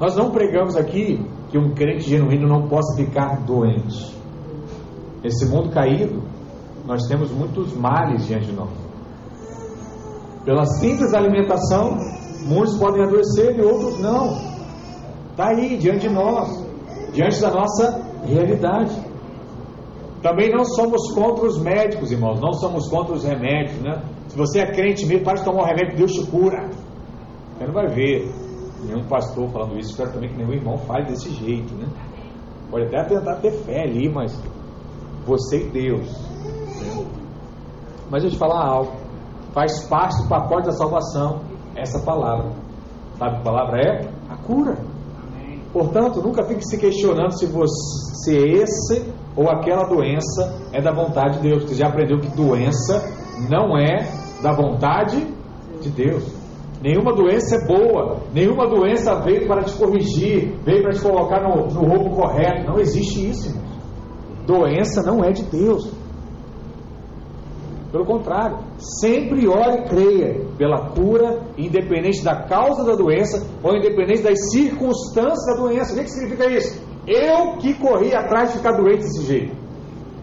Nós 0.00 0.16
não 0.16 0.30
pregamos 0.30 0.76
aqui 0.76 1.24
que 1.50 1.58
um 1.58 1.74
crente 1.74 2.08
genuíno 2.08 2.48
não 2.48 2.66
possa 2.66 2.96
ficar 2.96 3.40
doente. 3.44 4.16
Nesse 5.22 5.44
mundo 5.46 5.70
caído, 5.70 6.22
nós 6.86 7.06
temos 7.06 7.30
muitos 7.30 7.74
males 7.74 8.26
diante 8.26 8.46
de 8.46 8.52
nós. 8.52 8.70
Pela 10.44 10.64
simples 10.64 11.12
alimentação, 11.12 11.98
muitos 12.46 12.78
podem 12.78 13.04
adoecer 13.04 13.58
e 13.58 13.62
outros 13.62 13.98
não. 14.00 14.38
Está 15.30 15.48
aí, 15.48 15.76
diante 15.76 16.08
de 16.08 16.14
nós, 16.14 16.66
diante 17.12 17.40
da 17.40 17.50
nossa 17.50 18.02
realidade. 18.24 19.09
Também 20.22 20.50
não 20.50 20.64
somos 20.64 21.12
contra 21.14 21.46
os 21.46 21.58
médicos, 21.58 22.12
irmãos, 22.12 22.40
não 22.40 22.52
somos 22.52 22.88
contra 22.88 23.14
os 23.14 23.24
remédios, 23.24 23.80
né? 23.80 24.02
Se 24.28 24.36
você 24.36 24.60
é 24.60 24.66
crente 24.66 25.06
mesmo, 25.06 25.24
pode 25.24 25.42
tomar 25.44 25.62
um 25.62 25.66
remédio, 25.66 25.96
Deus 25.96 26.12
te 26.12 26.26
cura. 26.26 26.68
Você 27.56 27.66
não 27.66 27.72
vai 27.72 27.88
ver 27.88 28.30
nenhum 28.84 29.04
pastor 29.06 29.48
falando 29.50 29.78
isso, 29.78 29.90
espero 29.90 30.12
também 30.12 30.28
que 30.28 30.36
nenhum 30.36 30.52
irmão 30.52 30.78
fale 30.78 31.06
desse 31.06 31.30
jeito, 31.30 31.74
né? 31.74 31.88
Pode 32.70 32.86
até 32.86 33.02
tentar 33.04 33.36
ter 33.36 33.50
fé 33.50 33.82
ali, 33.82 34.08
mas 34.12 34.38
você 35.26 35.64
e 35.66 35.70
Deus. 35.70 36.08
Mas 38.10 38.24
eu 38.24 38.30
te 38.30 38.36
falar 38.36 38.64
algo 38.64 38.92
faz 39.52 39.84
parte 39.88 40.22
do 40.22 40.28
pacote 40.28 40.66
da 40.66 40.72
salvação 40.72 41.40
essa 41.76 41.98
palavra. 42.04 42.52
Sabe 43.18 43.38
que 43.38 43.44
palavra 43.44 43.80
é? 43.80 44.10
A 44.28 44.36
cura. 44.36 44.76
Portanto, 45.72 46.20
nunca 46.20 46.44
fique 46.44 46.66
se 46.66 46.78
questionando 46.78 47.38
se 47.38 47.46
você 47.46 48.36
esse 48.36 49.12
ou 49.36 49.48
aquela 49.48 49.84
doença 49.84 50.60
é 50.72 50.80
da 50.80 50.92
vontade 50.92 51.38
de 51.38 51.48
Deus. 51.48 51.64
Você 51.64 51.74
já 51.74 51.88
aprendeu 51.88 52.18
que 52.18 52.28
doença 52.36 53.02
não 53.48 53.76
é 53.76 54.08
da 54.42 54.52
vontade 54.52 55.26
de 55.80 55.88
Deus. 55.88 56.24
Nenhuma 56.82 57.14
doença 57.14 57.56
é 57.56 57.66
boa, 57.66 58.20
nenhuma 58.32 58.66
doença 58.66 59.14
veio 59.20 59.46
para 59.46 59.62
te 59.62 59.74
corrigir, 59.74 60.54
veio 60.64 60.82
para 60.82 60.92
te 60.92 61.00
colocar 61.00 61.42
no, 61.42 61.66
no 61.66 62.10
correto. 62.16 62.66
Não 62.66 62.80
existe 62.80 63.28
isso, 63.28 63.50
irmãos. 63.50 64.46
doença 64.46 65.02
não 65.02 65.22
é 65.22 65.30
de 65.30 65.42
Deus. 65.44 65.92
Pelo 67.92 68.06
contrário, 68.06 68.58
sempre 68.78 69.48
ore 69.48 69.80
e 69.80 69.88
creia 69.88 70.46
pela 70.56 70.90
cura, 70.90 71.42
independente 71.58 72.22
da 72.22 72.44
causa 72.44 72.84
da 72.84 72.94
doença 72.94 73.46
ou 73.62 73.76
independente 73.76 74.22
das 74.22 74.50
circunstâncias 74.52 75.44
da 75.46 75.60
doença. 75.60 75.92
O 75.92 75.96
que, 75.96 76.04
que 76.04 76.10
significa 76.10 76.46
isso? 76.46 76.89
Eu 77.06 77.56
que 77.58 77.74
corri 77.74 78.14
atrás 78.14 78.52
de 78.52 78.58
ficar 78.58 78.72
doente 78.72 79.02
desse 79.02 79.24
jeito. 79.24 79.56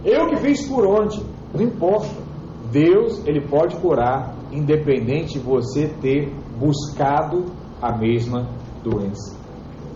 Eu 0.05 0.29
que 0.29 0.37
fiz 0.37 0.67
por 0.67 0.85
onde. 0.85 1.21
Não 1.53 1.61
importa. 1.61 2.27
Deus, 2.71 3.25
ele 3.25 3.47
pode 3.47 3.75
curar, 3.77 4.35
independente 4.51 5.33
de 5.33 5.39
você 5.39 5.87
ter 6.01 6.33
buscado 6.59 7.45
a 7.81 7.97
mesma 7.97 8.47
doença. 8.83 9.35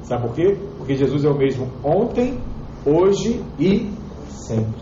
Sabe 0.03 0.27
por 0.27 0.35
quê? 0.35 0.57
Porque 0.77 0.95
Jesus 0.95 1.23
é 1.23 1.29
o 1.29 1.37
mesmo 1.37 1.67
ontem, 1.83 2.39
hoje 2.85 3.43
e 3.59 3.91
sempre. 4.27 4.81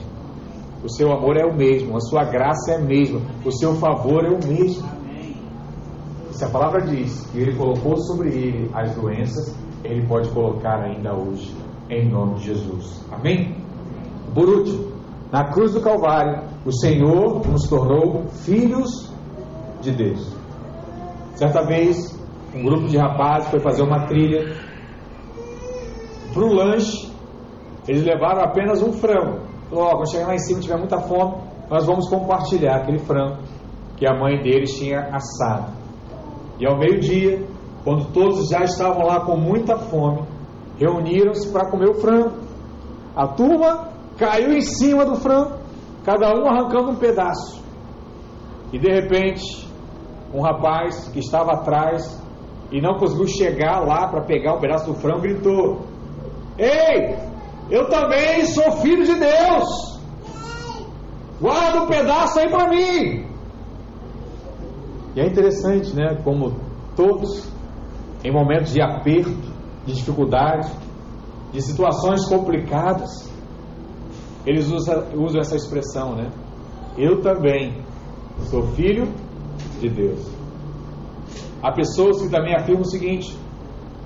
O 0.83 0.89
seu 0.89 1.11
amor 1.11 1.35
é 1.35 1.45
o 1.45 1.55
mesmo, 1.55 1.97
a 1.97 1.99
sua 1.99 2.23
graça 2.23 2.71
é 2.71 2.75
a 2.75 2.81
mesma, 2.81 3.21
o 3.45 3.51
seu 3.51 3.75
favor 3.75 4.23
é 4.23 4.29
o 4.29 4.39
mesmo. 4.47 4.87
Se 6.31 6.45
a 6.45 6.49
palavra 6.49 6.81
diz 6.81 7.25
que 7.31 7.39
ele 7.39 7.55
colocou 7.57 7.97
sobre 7.97 8.29
ele 8.29 8.71
as 8.73 8.95
doenças, 8.95 9.53
ele 9.83 10.07
pode 10.07 10.29
colocar 10.29 10.79
ainda 10.79 11.13
hoje, 11.13 11.53
em 11.89 12.09
nome 12.09 12.35
de 12.35 12.45
Jesus. 12.45 13.05
Amém? 13.11 13.55
Por 14.33 14.47
último, 14.47 14.91
na 15.31 15.51
cruz 15.51 15.73
do 15.73 15.81
Calvário, 15.81 16.43
o 16.65 16.71
Senhor 16.71 17.45
nos 17.47 17.67
tornou 17.67 18.25
filhos 18.45 19.11
de 19.81 19.91
Deus. 19.91 20.35
Certa 21.35 21.63
vez, 21.65 21.97
um 22.53 22.63
grupo 22.63 22.87
de 22.87 22.97
rapazes 22.97 23.49
foi 23.49 23.59
fazer 23.59 23.83
uma 23.83 24.05
trilha. 24.05 24.55
Para 26.33 26.43
o 26.43 26.53
lanche, 26.53 27.11
eles 27.87 28.03
levaram 28.03 28.43
apenas 28.43 28.81
um 28.83 28.91
frango. 28.93 29.39
Oh, 29.71 29.89
quando 29.89 30.11
chegar 30.11 30.27
lá 30.27 30.35
em 30.35 30.39
cima 30.39 30.59
tiver 30.59 30.77
muita 30.77 30.99
fome, 30.99 31.35
nós 31.69 31.85
vamos 31.85 32.09
compartilhar 32.09 32.77
aquele 32.77 32.99
frango 32.99 33.37
que 33.97 34.07
a 34.07 34.13
mãe 34.17 34.41
deles 34.41 34.77
tinha 34.77 35.09
assado. 35.11 35.73
E 36.59 36.65
ao 36.65 36.77
meio-dia, 36.77 37.45
quando 37.83 38.11
todos 38.11 38.49
já 38.49 38.63
estavam 38.63 39.05
lá 39.05 39.21
com 39.21 39.37
muita 39.37 39.77
fome, 39.77 40.23
reuniram-se 40.79 41.51
para 41.51 41.69
comer 41.69 41.89
o 41.89 41.95
frango. 41.95 42.37
A 43.15 43.27
turma 43.27 43.89
caiu 44.17 44.53
em 44.53 44.61
cima 44.61 45.05
do 45.05 45.15
frango, 45.15 45.59
cada 46.05 46.33
um 46.33 46.47
arrancando 46.47 46.91
um 46.91 46.95
pedaço. 46.95 47.61
E 48.71 48.79
de 48.79 48.89
repente, 48.89 49.67
um 50.33 50.41
rapaz 50.41 51.09
que 51.09 51.19
estava 51.19 51.51
atrás 51.53 52.19
e 52.71 52.79
não 52.79 52.97
conseguiu 52.97 53.27
chegar 53.27 53.79
lá 53.79 54.07
para 54.07 54.21
pegar 54.21 54.55
um 54.55 54.59
pedaço 54.59 54.85
do 54.85 54.99
frango 54.99 55.21
gritou: 55.21 55.81
Ei, 56.57 57.17
eu 57.69 57.89
também 57.89 58.45
sou 58.45 58.71
filho 58.73 59.03
de 59.03 59.15
Deus. 59.15 59.99
Guarda 61.41 61.81
um 61.81 61.87
pedaço 61.87 62.39
aí 62.39 62.49
para 62.49 62.69
mim. 62.69 63.25
E 65.15 65.19
é 65.19 65.25
interessante, 65.25 65.95
né? 65.95 66.19
Como 66.23 66.55
todos, 66.95 67.51
em 68.23 68.31
momentos 68.31 68.71
de 68.73 68.81
aperto, 68.81 69.48
de 69.89 69.95
dificuldade, 69.95 70.71
de 71.51 71.61
situações 71.61 72.25
complicadas, 72.27 73.29
eles 74.45 74.71
usam, 74.71 75.03
usam 75.15 75.41
essa 75.41 75.55
expressão, 75.55 76.15
né? 76.15 76.31
Eu 76.97 77.21
também 77.21 77.83
sou 78.49 78.63
filho 78.73 79.07
de 79.79 79.89
Deus. 79.89 80.19
Há 81.61 81.71
pessoas 81.71 82.21
que 82.21 82.29
também 82.29 82.55
afirmam 82.55 82.83
o 82.83 82.89
seguinte: 82.89 83.37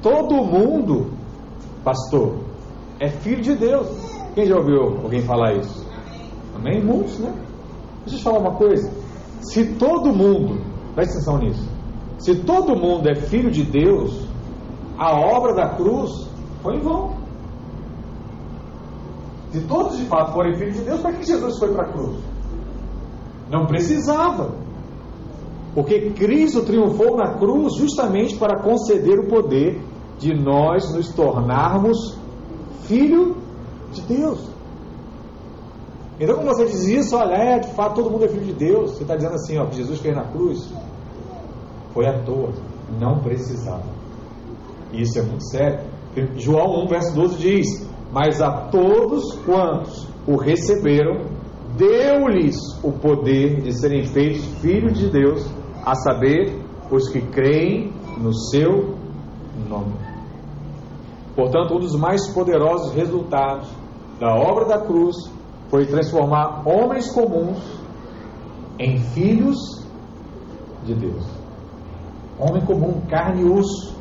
todo 0.01 0.43
mundo, 0.43 1.11
pastor, 1.83 2.39
é 2.99 3.09
filho 3.09 3.41
de 3.41 3.55
Deus. 3.55 3.87
Quem 4.33 4.45
já 4.45 4.57
ouviu 4.57 4.99
alguém 5.03 5.21
falar 5.21 5.53
isso? 5.57 5.85
Amém? 6.55 6.83
Muitos, 6.83 7.19
né? 7.19 7.31
Deixa 7.99 8.15
eu 8.15 8.17
te 8.17 8.23
falar 8.23 8.39
uma 8.39 8.55
coisa. 8.55 8.91
Se 9.41 9.75
todo 9.75 10.13
mundo, 10.13 10.61
presta 10.95 11.13
atenção 11.13 11.37
nisso, 11.37 11.69
se 12.17 12.35
todo 12.43 12.75
mundo 12.75 13.07
é 13.09 13.15
filho 13.15 13.51
de 13.51 13.63
Deus, 13.63 14.22
a 14.97 15.11
obra 15.19 15.53
da 15.53 15.69
cruz 15.75 16.29
foi 16.61 16.75
em 16.75 16.79
vão. 16.79 17.13
Se 19.51 19.61
todos 19.61 19.97
de 19.97 20.05
fato 20.05 20.33
forem 20.33 20.55
filhos 20.55 20.75
de 20.75 20.81
Deus, 20.81 21.01
para 21.01 21.13
que 21.13 21.23
Jesus 21.23 21.59
foi 21.59 21.71
para 21.73 21.83
a 21.83 21.91
cruz? 21.91 22.17
Não 23.49 23.65
precisava. 23.65 24.51
Porque 25.75 26.11
Cristo 26.11 26.63
triunfou 26.63 27.17
na 27.17 27.35
cruz 27.37 27.75
justamente 27.75 28.35
para 28.37 28.61
conceder 28.61 29.19
o 29.19 29.27
poder 29.27 29.81
de 30.17 30.33
nós 30.33 30.93
nos 30.93 31.11
tornarmos 31.13 32.17
filho 32.83 33.37
de 33.91 34.01
Deus. 34.01 34.39
Então, 36.19 36.35
quando 36.35 36.47
você 36.47 36.65
diz 36.65 36.85
isso, 36.85 37.15
olha, 37.15 37.35
é, 37.35 37.59
de 37.59 37.69
fato 37.73 37.95
todo 37.95 38.11
mundo 38.11 38.25
é 38.25 38.27
filho 38.27 38.45
de 38.45 38.53
Deus, 38.53 38.91
você 38.91 39.01
está 39.01 39.15
dizendo 39.15 39.33
assim, 39.35 39.57
ó, 39.57 39.65
que 39.65 39.75
Jesus 39.75 39.99
fez 39.99 40.15
na 40.15 40.25
cruz 40.25 40.71
foi 41.93 42.07
à 42.07 42.23
toa, 42.23 42.51
não 42.99 43.19
precisava. 43.19 44.02
E 44.93 45.01
isso 45.01 45.19
é 45.19 45.23
muito 45.23 45.43
sério. 45.49 45.79
João 46.37 46.85
1, 46.85 46.87
verso 46.87 47.15
12 47.15 47.37
diz: 47.37 47.89
Mas 48.11 48.41
a 48.41 48.69
todos 48.69 49.33
quantos 49.39 50.07
o 50.27 50.37
receberam, 50.37 51.25
deu-lhes 51.75 52.55
o 52.83 52.91
poder 52.91 53.61
de 53.61 53.73
serem 53.73 54.03
feitos 54.03 54.45
filhos 54.61 54.97
de 54.97 55.09
Deus, 55.09 55.45
a 55.83 55.95
saber, 55.95 56.61
os 56.91 57.09
que 57.09 57.21
creem 57.21 57.91
no 58.19 58.33
seu 58.33 58.95
nome. 59.67 59.93
Portanto, 61.35 61.75
um 61.75 61.79
dos 61.79 61.95
mais 61.95 62.31
poderosos 62.31 62.93
resultados 62.93 63.67
da 64.19 64.35
obra 64.35 64.65
da 64.65 64.85
cruz 64.85 65.15
foi 65.69 65.87
transformar 65.87 66.61
homens 66.67 67.11
comuns 67.11 67.57
em 68.77 68.99
filhos 68.99 69.57
de 70.85 70.93
Deus. 70.93 71.25
Homem 72.37 72.63
comum, 72.65 73.01
carne 73.09 73.41
e 73.41 73.45
osso. 73.45 73.95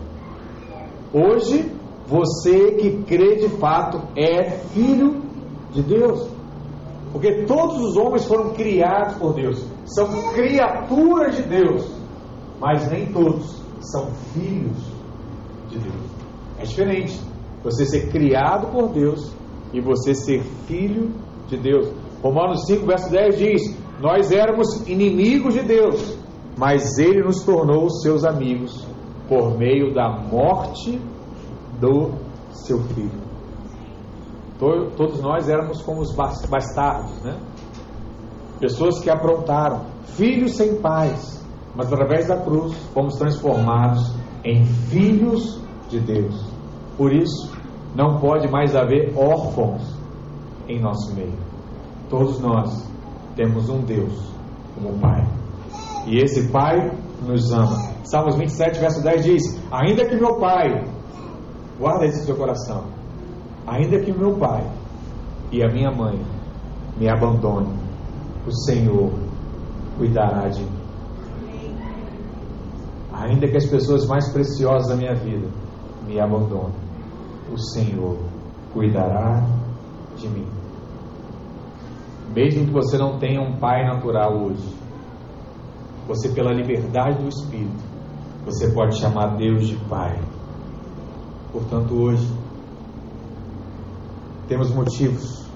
Hoje, 1.13 1.71
você 2.07 2.73
que 2.73 3.03
crê 3.03 3.37
de 3.37 3.49
fato 3.59 4.01
é 4.17 4.51
filho 4.73 5.23
de 5.73 5.83
Deus. 5.83 6.27
Porque 7.13 7.45
todos 7.45 7.79
os 7.79 7.97
homens 7.97 8.25
foram 8.25 8.55
criados 8.55 9.17
por 9.19 9.35
Deus, 9.35 9.63
são 9.85 10.09
criaturas 10.33 11.37
de 11.37 11.43
Deus, 11.43 11.87
mas 12.59 12.91
nem 12.91 13.07
todos 13.13 13.61
são 13.81 14.07
filhos 14.33 14.79
de 15.69 15.79
Deus. 15.79 16.03
É 16.59 16.63
diferente 16.63 17.21
você 17.63 17.85
ser 17.85 18.09
criado 18.09 18.69
por 18.69 18.89
Deus 18.89 19.31
e 19.75 19.81
você 19.81 20.15
ser 20.15 20.43
filho 20.67 21.11
de 21.49 21.59
Deus. 21.59 21.93
Romanos 22.23 22.65
5, 22.67 22.87
verso 22.87 23.11
10 23.11 23.39
diz: 23.39 23.77
Nós 24.01 24.33
éramos 24.33 24.89
inimigos 24.89 25.53
de 25.53 25.63
Deus, 25.63 26.17
mas 26.57 26.97
Ele 26.99 27.23
nos 27.23 27.43
tornou 27.45 27.91
seus 27.91 28.25
amigos 28.25 28.87
por 29.33 29.57
meio 29.57 29.95
da 29.95 30.11
morte 30.11 31.01
do 31.81 32.11
seu 32.51 32.83
filho. 32.83 33.23
Todos 34.59 35.23
nós 35.23 35.49
éramos 35.49 35.81
como 35.81 36.03
os 36.03 36.15
bastardos, 36.15 37.19
né? 37.23 37.41
Pessoas 38.61 39.01
que 39.01 39.09
aprontaram, 39.09 39.87
filhos 40.05 40.55
sem 40.55 40.77
pais, 40.83 41.43
mas 41.75 41.91
através 41.91 42.29
da 42.29 42.37
cruz 42.43 42.75
fomos 42.93 43.17
transformados 43.17 44.15
em 44.45 44.67
filhos 44.67 45.59
de 45.89 45.99
Deus. 45.99 46.47
Por 46.99 47.11
isso, 47.11 47.51
não 47.97 48.21
pode 48.21 48.51
mais 48.51 48.77
haver 48.77 49.15
órfãos 49.17 49.83
em 50.69 50.79
nosso 50.79 51.15
meio. 51.15 51.39
Todos 52.11 52.39
nós 52.39 52.87
temos 53.35 53.71
um 53.71 53.81
Deus 53.81 54.13
como 54.75 54.99
Pai. 54.99 55.27
E 56.07 56.19
esse 56.19 56.53
Pai 56.53 56.93
nos 57.27 57.51
ama. 57.51 57.92
Salmos 58.05 58.37
27, 58.37 58.81
verso 58.81 59.03
10 59.03 59.25
diz: 59.25 59.43
Ainda 59.71 60.05
que 60.05 60.17
meu 60.17 60.37
Pai, 60.39 60.85
guarda 61.79 62.07
isso 62.07 62.21
no 62.21 62.25
seu 62.27 62.37
coração, 62.37 62.85
ainda 63.67 63.99
que 64.01 64.13
meu 64.13 64.37
Pai 64.37 64.67
e 65.51 65.63
a 65.63 65.69
minha 65.69 65.91
mãe 65.91 66.21
me 66.97 67.09
abandone, 67.09 67.73
o 68.47 68.53
Senhor 68.65 69.13
cuidará 69.97 70.49
de 70.49 70.63
mim. 70.63 70.83
Ainda 73.13 73.47
que 73.47 73.57
as 73.57 73.67
pessoas 73.67 74.07
mais 74.07 74.33
preciosas 74.33 74.89
da 74.89 74.97
minha 74.97 75.15
vida 75.15 75.47
me 76.07 76.19
abandonem, 76.19 76.75
o 77.53 77.59
Senhor 77.59 78.19
cuidará 78.73 79.47
de 80.17 80.29
mim. 80.29 80.47
Mesmo 82.35 82.67
que 82.67 82.73
você 82.73 82.97
não 82.97 83.19
tenha 83.19 83.41
um 83.41 83.59
pai 83.59 83.85
natural 83.85 84.35
hoje, 84.35 84.83
você, 86.07 86.31
pela 86.31 86.53
liberdade 86.53 87.23
do 87.23 87.29
Espírito, 87.29 87.92
você 88.45 88.71
pode 88.73 88.99
chamar 88.99 89.37
Deus 89.37 89.69
de 89.69 89.77
Pai. 89.89 90.19
Portanto, 91.53 91.95
hoje, 91.95 92.29
temos 94.49 94.71
motivos 94.75 95.47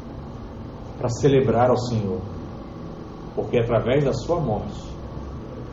para 0.99 1.09
celebrar 1.09 1.69
ao 1.69 1.77
Senhor, 1.77 2.21
porque 3.35 3.59
através 3.59 4.05
da 4.05 4.13
Sua 4.13 4.41
morte, 4.41 4.81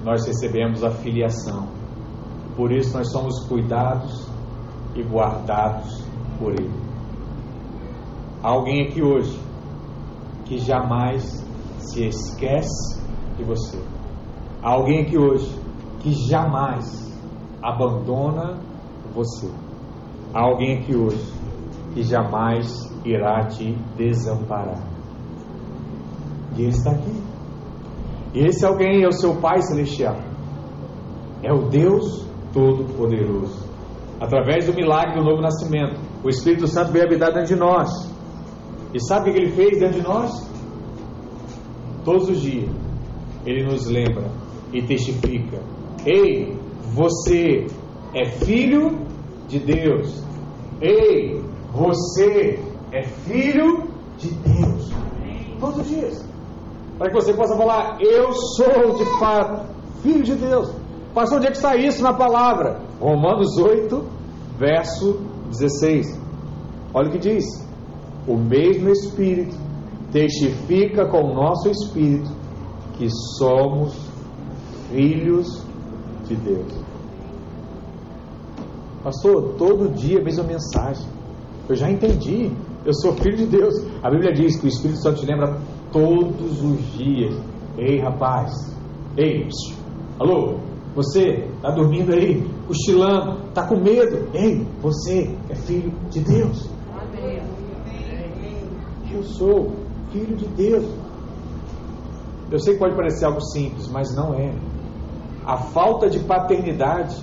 nós 0.03 0.25
recebemos 0.25 0.83
a 0.83 0.89
filiação. 0.89 1.67
Por 2.57 2.71
isso, 2.71 2.97
nós 2.97 3.11
somos 3.11 3.47
cuidados 3.47 4.27
e 4.95 5.03
guardados 5.03 6.03
por 6.39 6.51
Ele. 6.51 6.83
Há 8.41 8.49
alguém 8.49 8.87
aqui 8.87 9.01
hoje 9.01 9.39
que 10.45 10.57
jamais 10.57 11.45
se 11.79 12.05
esquece 12.05 13.01
de 13.37 13.43
você. 13.43 13.81
Há 14.61 14.71
alguém 14.71 15.01
aqui 15.01 15.17
hoje 15.17 15.49
que 16.01 16.11
jamais 16.29 17.02
abandona 17.63 18.59
você. 19.15 19.49
Há 20.33 20.41
alguém 20.41 20.79
aqui 20.79 20.95
hoje 20.95 21.31
que 21.93 22.03
jamais 22.03 22.67
irá 23.05 23.45
te 23.47 23.73
desamparar. 23.95 24.83
E 26.57 26.61
Ele 26.61 26.69
está 26.69 26.91
aqui. 26.91 27.23
E 28.33 28.39
esse 28.39 28.65
alguém 28.65 29.03
é 29.03 29.07
o 29.07 29.11
seu 29.11 29.35
Pai 29.39 29.61
Celestial. 29.61 30.17
É 31.41 31.53
o 31.53 31.69
Deus 31.69 32.27
Todo-Poderoso. 32.51 33.63
Através 34.19 34.65
do 34.65 34.73
milagre 34.73 35.19
do 35.19 35.23
novo 35.23 35.41
nascimento, 35.41 35.99
o 36.23 36.29
Espírito 36.29 36.67
Santo 36.67 36.91
veio 36.91 37.05
habitar 37.05 37.31
dentro 37.31 37.55
de 37.55 37.55
nós. 37.55 37.89
E 38.93 38.99
sabe 38.99 39.29
o 39.29 39.33
que 39.33 39.39
ele 39.39 39.51
fez 39.51 39.79
dentro 39.79 40.01
de 40.01 40.07
nós? 40.07 40.31
Todos 42.03 42.29
os 42.29 42.41
dias, 42.41 42.69
ele 43.45 43.65
nos 43.65 43.85
lembra 43.87 44.29
e 44.71 44.81
testifica: 44.81 45.61
Ei, 46.05 46.57
você 46.93 47.65
é 48.13 48.25
filho 48.25 48.99
de 49.47 49.59
Deus. 49.59 50.23
Ei, 50.79 51.43
você 51.73 52.59
é 52.91 53.03
filho 53.03 53.89
de 54.17 54.29
Deus. 54.29 54.91
Todos 55.59 55.79
os 55.79 55.87
dias. 55.87 56.25
Para 56.97 57.09
que 57.09 57.15
você 57.15 57.33
possa 57.33 57.57
falar: 57.57 57.97
Eu 57.99 58.31
sou 58.33 58.95
de 58.95 59.05
fato 59.19 59.65
filho 60.03 60.23
de 60.23 60.35
Deus. 60.35 60.71
Pastor, 61.15 61.37
onde 61.37 61.47
é 61.47 61.51
que 61.51 61.57
está 61.57 61.75
isso 61.75 62.03
na 62.03 62.13
palavra? 62.13 62.79
Romanos 62.99 63.57
8, 63.57 64.05
verso 64.59 65.19
16. 65.49 66.19
Olha 66.93 67.09
o 67.09 67.11
que 67.11 67.17
diz: 67.17 67.45
O 68.27 68.35
mesmo 68.35 68.89
Espírito 68.89 69.57
testifica 70.11 71.07
com 71.07 71.21
o 71.21 71.33
nosso 71.33 71.69
Espírito 71.69 72.29
que 72.97 73.07
somos 73.37 73.95
filhos 74.91 75.62
de 76.27 76.35
Deus. 76.35 76.73
Pastor, 79.03 79.55
todo 79.57 79.93
dia 79.93 80.19
a 80.19 80.23
mesma 80.23 80.43
mensagem. 80.43 81.07
Eu 81.67 81.75
já 81.75 81.89
entendi. 81.89 82.51
Eu 82.85 82.93
sou 82.93 83.13
filho 83.13 83.37
de 83.37 83.45
Deus. 83.45 83.73
A 84.01 84.09
Bíblia 84.09 84.33
diz 84.33 84.57
que 84.59 84.65
o 84.65 84.69
Espírito 84.69 85.01
Santo 85.01 85.19
te 85.19 85.25
lembra 85.25 85.57
todos 85.91 86.63
os 86.63 86.79
dias. 86.93 87.35
Ei, 87.77 87.99
rapaz. 87.99 88.51
Ei, 89.17 89.45
psiu. 89.45 89.75
alô? 90.19 90.59
Você 90.95 91.47
está 91.55 91.71
dormindo 91.71 92.13
aí, 92.13 92.47
cochilando, 92.67 93.47
está 93.47 93.67
com 93.67 93.77
medo. 93.77 94.29
Ei, 94.33 94.65
você 94.79 95.35
é 95.49 95.55
filho 95.55 95.91
de 96.09 96.19
Deus. 96.19 96.69
Eu 99.11 99.23
sou 99.23 99.71
filho 100.11 100.35
de 100.35 100.45
Deus. 100.49 100.85
Eu 102.51 102.59
sei 102.59 102.73
que 102.73 102.79
pode 102.79 102.95
parecer 102.95 103.25
algo 103.25 103.41
simples, 103.41 103.87
mas 103.89 104.15
não 104.15 104.33
é. 104.35 104.53
A 105.45 105.57
falta 105.57 106.09
de 106.09 106.19
paternidade 106.19 107.21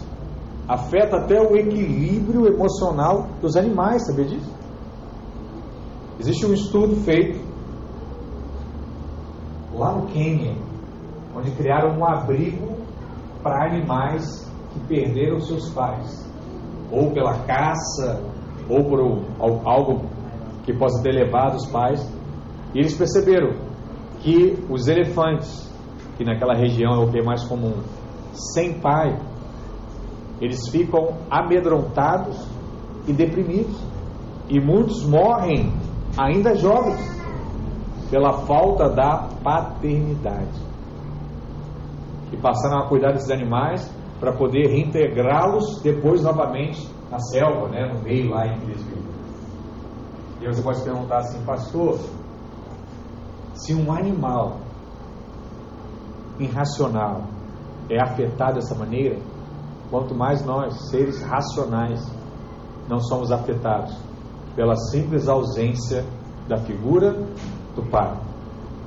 afeta 0.69 1.17
até 1.17 1.41
o 1.41 1.57
equilíbrio 1.57 2.47
emocional 2.47 3.27
dos 3.41 3.57
animais, 3.57 4.07
sabia 4.07 4.27
disso? 4.27 4.55
Existe 6.19 6.47
um 6.47 6.53
estudo 6.53 6.97
feito 6.97 7.41
lá 9.75 9.93
no 9.93 10.07
Quênia, 10.09 10.55
onde 11.35 11.51
criaram 11.53 11.99
um 11.99 12.05
abrigo 12.05 12.77
para 13.43 13.67
animais 13.67 14.47
que 14.73 14.81
perderam 14.81 15.41
seus 15.41 15.71
pais, 15.71 16.31
ou 16.93 17.11
pela 17.13 17.39
caça, 17.45 18.23
ou 18.69 18.85
por 18.85 19.01
algo 19.65 20.05
que 20.65 20.73
possa 20.75 21.03
ter 21.03 21.13
levado 21.13 21.57
os 21.57 21.67
pais. 21.67 22.07
E 22.75 22.79
eles 22.79 22.95
perceberam 22.97 23.55
que 24.21 24.63
os 24.69 24.87
elefantes, 24.87 25.69
que 26.19 26.25
naquela 26.25 26.55
região 26.55 26.93
é 26.93 26.99
o 26.99 27.11
que 27.11 27.19
é 27.19 27.23
mais 27.25 27.43
comum, 27.45 27.73
sem 28.33 28.81
pai, 28.81 29.19
eles 30.41 30.69
ficam 30.69 31.19
amedrontados 31.31 32.37
e 33.07 33.13
deprimidos. 33.13 33.77
E 34.49 34.59
muitos 34.59 35.05
morrem 35.05 35.73
ainda 36.19 36.55
jovens 36.57 37.01
pela 38.11 38.33
falta 38.47 38.89
da 38.89 39.29
paternidade. 39.45 40.59
E 42.33 42.37
passaram 42.37 42.81
a 42.81 42.89
cuidar 42.89 43.13
desses 43.13 43.31
animais 43.31 43.89
para 44.19 44.33
poder 44.33 44.69
reintegrá-los 44.69 45.81
depois 45.83 46.23
novamente 46.23 46.89
na 47.11 47.19
selva, 47.19 47.69
né, 47.69 47.93
no 47.93 48.03
meio 48.03 48.31
lá 48.31 48.47
em 48.47 48.59
que 48.59 48.65
eles 48.67 48.83
vivem. 48.83 49.11
E 50.41 50.47
você 50.47 50.63
pode 50.63 50.83
perguntar 50.83 51.19
assim, 51.19 51.45
pastor, 51.45 51.99
se 53.55 53.75
um 53.75 53.93
animal 53.93 54.59
irracional 56.39 57.25
é 57.91 58.01
afetado 58.01 58.55
dessa 58.55 58.75
maneira, 58.75 59.19
quanto 59.91 60.15
mais 60.15 60.45
nós, 60.45 60.89
seres 60.89 61.21
racionais, 61.23 62.01
não 62.89 63.01
somos 63.01 63.31
afetados 63.31 63.95
pela 64.55 64.75
simples 64.77 65.29
ausência 65.29 66.05
da 66.49 66.57
figura 66.57 67.13
do 67.75 67.83
Pai, 67.91 68.17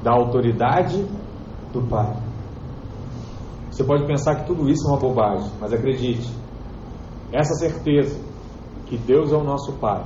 da 0.02 0.12
autoridade 0.12 1.06
do 1.72 1.82
Pai. 1.88 2.16
Você 3.70 3.84
pode 3.84 4.06
pensar 4.06 4.36
que 4.36 4.48
tudo 4.48 4.70
isso 4.70 4.88
é 4.88 4.92
uma 4.92 5.00
bobagem, 5.00 5.52
mas 5.60 5.74
acredite, 5.74 6.32
essa 7.32 7.54
certeza 7.56 8.20
que 8.86 8.98
Deus 8.98 9.32
é 9.32 9.36
o 9.36 9.44
nosso 9.44 9.74
Pai 9.74 10.04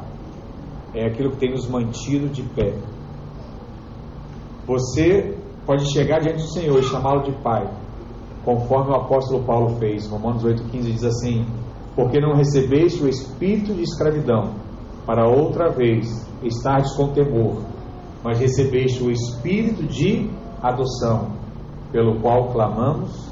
é 0.93 1.05
aquilo 1.05 1.31
que 1.31 1.37
tem 1.37 1.51
nos 1.51 1.67
mantido 1.67 2.29
de 2.29 2.41
pé 2.41 2.73
você 4.67 5.33
pode 5.65 5.89
chegar 5.93 6.19
diante 6.19 6.43
do 6.43 6.51
Senhor 6.51 6.77
e 6.77 6.83
chamá-lo 6.83 7.23
de 7.23 7.31
Pai, 7.41 7.65
conforme 8.47 8.91
o 8.91 8.95
apóstolo 8.95 9.43
Paulo 9.43 9.75
fez. 9.77 10.09
Romanos 10.09 10.41
8,15 10.41 10.81
diz 10.83 11.03
assim: 11.03 11.45
Porque 11.93 12.17
não 12.21 12.33
recebeste 12.33 13.03
o 13.03 13.09
espírito 13.09 13.73
de 13.73 13.81
escravidão, 13.81 14.53
para 15.05 15.27
outra 15.27 15.69
vez 15.69 16.07
estardes 16.41 16.95
com 16.95 17.09
temor, 17.09 17.61
mas 18.23 18.39
recebeste 18.39 19.03
o 19.03 19.11
espírito 19.11 19.83
de 19.83 20.31
adoção, 20.63 21.33
pelo 21.91 22.21
qual 22.21 22.53
clamamos, 22.53 23.29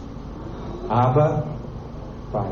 Abba, 0.89 1.45
Pai. 2.29 2.51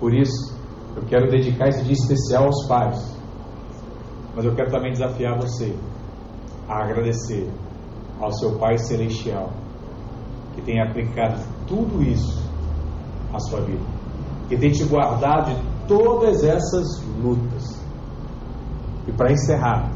Por 0.00 0.12
isso, 0.12 0.58
eu 0.96 1.04
quero 1.04 1.30
dedicar 1.30 1.68
esse 1.68 1.84
dia 1.84 1.92
especial 1.92 2.46
aos 2.46 2.66
pais, 2.66 3.16
mas 4.34 4.44
eu 4.44 4.56
quero 4.56 4.72
também 4.72 4.90
desafiar 4.90 5.38
você 5.40 5.72
a 6.68 6.82
agradecer 6.82 7.48
ao 8.20 8.32
seu 8.32 8.58
Pai 8.58 8.76
Celestial 8.76 9.65
que 10.56 10.62
tem 10.62 10.82
aplicado 10.82 11.40
tudo 11.68 12.02
isso 12.02 12.42
à 13.32 13.38
sua 13.38 13.60
vida, 13.60 13.84
que 14.48 14.56
tem 14.56 14.70
te 14.70 14.84
guardado 14.84 15.54
de 15.54 15.86
todas 15.86 16.42
essas 16.42 16.84
lutas. 17.22 17.84
E 19.06 19.12
para 19.12 19.30
encerrar, 19.30 19.92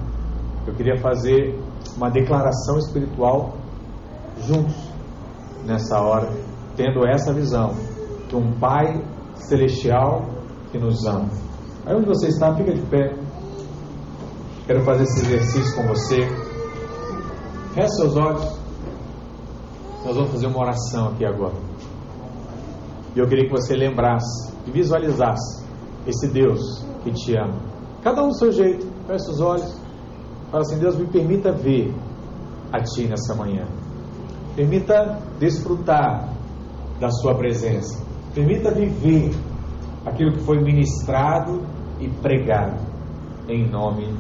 eu 0.67 0.75
queria 0.75 0.97
fazer 0.99 1.59
uma 1.97 2.11
declaração 2.11 2.79
espiritual 2.79 3.55
juntos 4.43 4.77
nessa 5.65 5.99
hora, 6.01 6.31
tendo 6.77 7.07
essa 7.07 7.33
visão 7.33 7.73
de 8.29 8.37
um 8.37 8.53
Pai 8.59 9.03
Celestial 9.35 10.23
que 10.71 10.79
nos 10.79 11.05
ama. 11.07 11.29
Aí 11.87 11.95
onde 11.95 12.07
você 12.07 12.29
está, 12.29 12.55
fica 12.55 12.73
de 12.73 12.83
pé. 12.83 13.15
Quero 14.67 14.85
fazer 14.85 15.03
esse 15.03 15.23
exercício 15.23 15.75
com 15.75 15.89
você. 15.89 16.21
Feche 17.75 17.89
seus 17.97 18.17
olhos. 18.17 18.60
Nós 20.05 20.17
vamos 20.17 20.31
fazer 20.31 20.47
uma 20.47 20.61
oração 20.61 21.09
aqui 21.09 21.25
agora. 21.25 21.55
E 23.15 23.19
eu 23.19 23.27
queria 23.27 23.45
que 23.45 23.51
você 23.51 23.75
lembrasse 23.75 24.53
e 24.67 24.71
visualizasse 24.71 25.65
esse 26.07 26.29
Deus 26.29 26.61
que 27.03 27.11
te 27.13 27.37
ama. 27.37 27.55
Cada 28.03 28.23
um 28.23 28.29
do 28.29 28.35
seu 28.35 28.53
jeito. 28.53 28.87
Feche 29.07 29.25
seus 29.25 29.41
olhos. 29.41 29.81
Fala 30.51 30.63
assim: 30.63 30.79
Deus, 30.79 30.97
me 30.97 31.07
permita 31.07 31.53
ver 31.53 31.95
a 32.73 32.81
Ti 32.81 33.07
nessa 33.07 33.35
manhã. 33.35 33.67
Permita 34.57 35.19
desfrutar 35.39 36.29
da 36.99 37.11
Sua 37.11 37.35
presença. 37.35 38.03
Permita 38.35 38.71
viver 38.73 39.35
aquilo 40.07 40.33
que 40.33 40.41
foi 40.41 40.61
ministrado 40.61 41.63
e 41.99 42.09
pregado. 42.09 42.81
Em 43.49 43.69
nome 43.69 44.15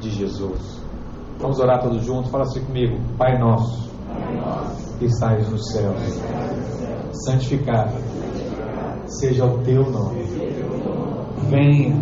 de 0.00 0.10
Jesus. 0.10 0.82
Vamos 1.38 1.58
orar 1.58 1.80
todos 1.80 2.04
juntos. 2.04 2.30
Fala 2.30 2.44
assim 2.44 2.64
comigo. 2.64 2.98
Pai 3.16 3.38
nosso, 3.38 3.90
que 5.02 5.06
estás 5.06 5.50
nos 5.50 5.72
céus, 5.72 6.22
santificado 7.24 7.90
seja 9.06 9.44
o 9.44 9.58
teu 9.64 9.82
nome. 9.90 10.22
Venha 11.50 11.96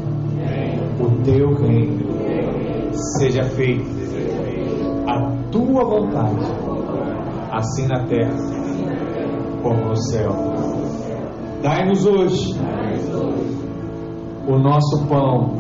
o 1.00 1.22
teu 1.22 1.54
reino. 1.54 2.04
Seja 3.18 3.42
feito 3.44 3.86
a 5.08 5.50
tua 5.50 5.82
vontade, 5.82 6.44
assim 7.50 7.86
na 7.86 8.04
terra 8.04 8.36
como 9.62 9.88
no 9.88 9.96
céu. 9.96 10.32
Dai-nos 11.62 12.04
hoje 12.04 12.54
o 14.46 14.58
nosso 14.58 15.06
pão 15.06 15.54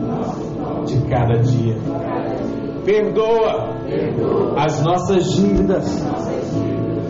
de 0.84 0.98
cada 1.08 1.38
dia 1.38 1.76
Perdoa 2.84 3.76
as 4.56 4.82
nossas 4.82 5.24
dívidas, 5.32 6.02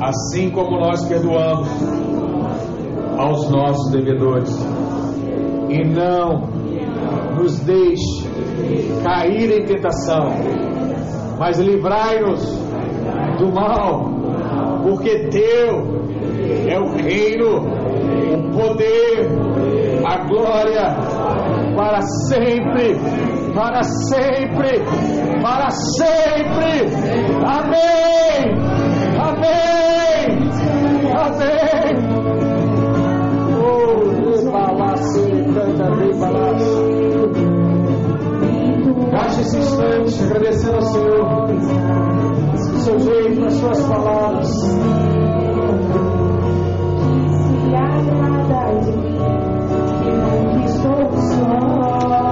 assim 0.00 0.50
como 0.50 0.78
nós 0.78 1.04
perdoamos 1.06 1.68
aos 3.18 3.50
nossos 3.50 3.92
devedores. 3.92 4.50
E 5.68 5.84
não 5.84 6.48
nos 7.36 7.60
deixe 7.60 8.28
cair 9.04 9.60
em 9.60 9.64
tentação, 9.64 10.30
mas 11.38 11.58
livrai-nos 11.58 12.44
do 13.38 13.52
mal, 13.52 14.10
porque 14.82 15.28
teu 15.28 16.00
é 16.68 16.78
o 16.78 16.88
reino, 16.96 17.58
o 18.34 18.50
poder, 18.52 19.28
a 20.04 20.26
glória 20.26 21.30
para 21.76 22.00
sempre, 22.28 22.96
para 23.54 23.82
sempre, 23.82 24.80
para 25.42 25.70
sempre. 25.70 26.90
Amém. 27.46 28.10
Amém. 29.18 29.79
Amém. 31.30 31.94
Oh, 33.62 33.90
Gaste 39.12 39.40
esse 39.42 39.58
instante 39.58 40.22
agradecendo 40.24 40.74
ao 40.76 40.82
Senhor, 40.82 41.50
o 42.52 42.78
seu 42.80 42.98
jeito, 42.98 43.44
as 43.46 43.52
suas 43.54 43.82
palavras. 43.86 44.48
Se 44.48 44.74
agrada 47.76 48.80
de 48.80 48.92
mim, 48.96 49.18
que 50.02 50.10
não 50.10 50.64
estou 50.64 51.12
só. 51.12 52.29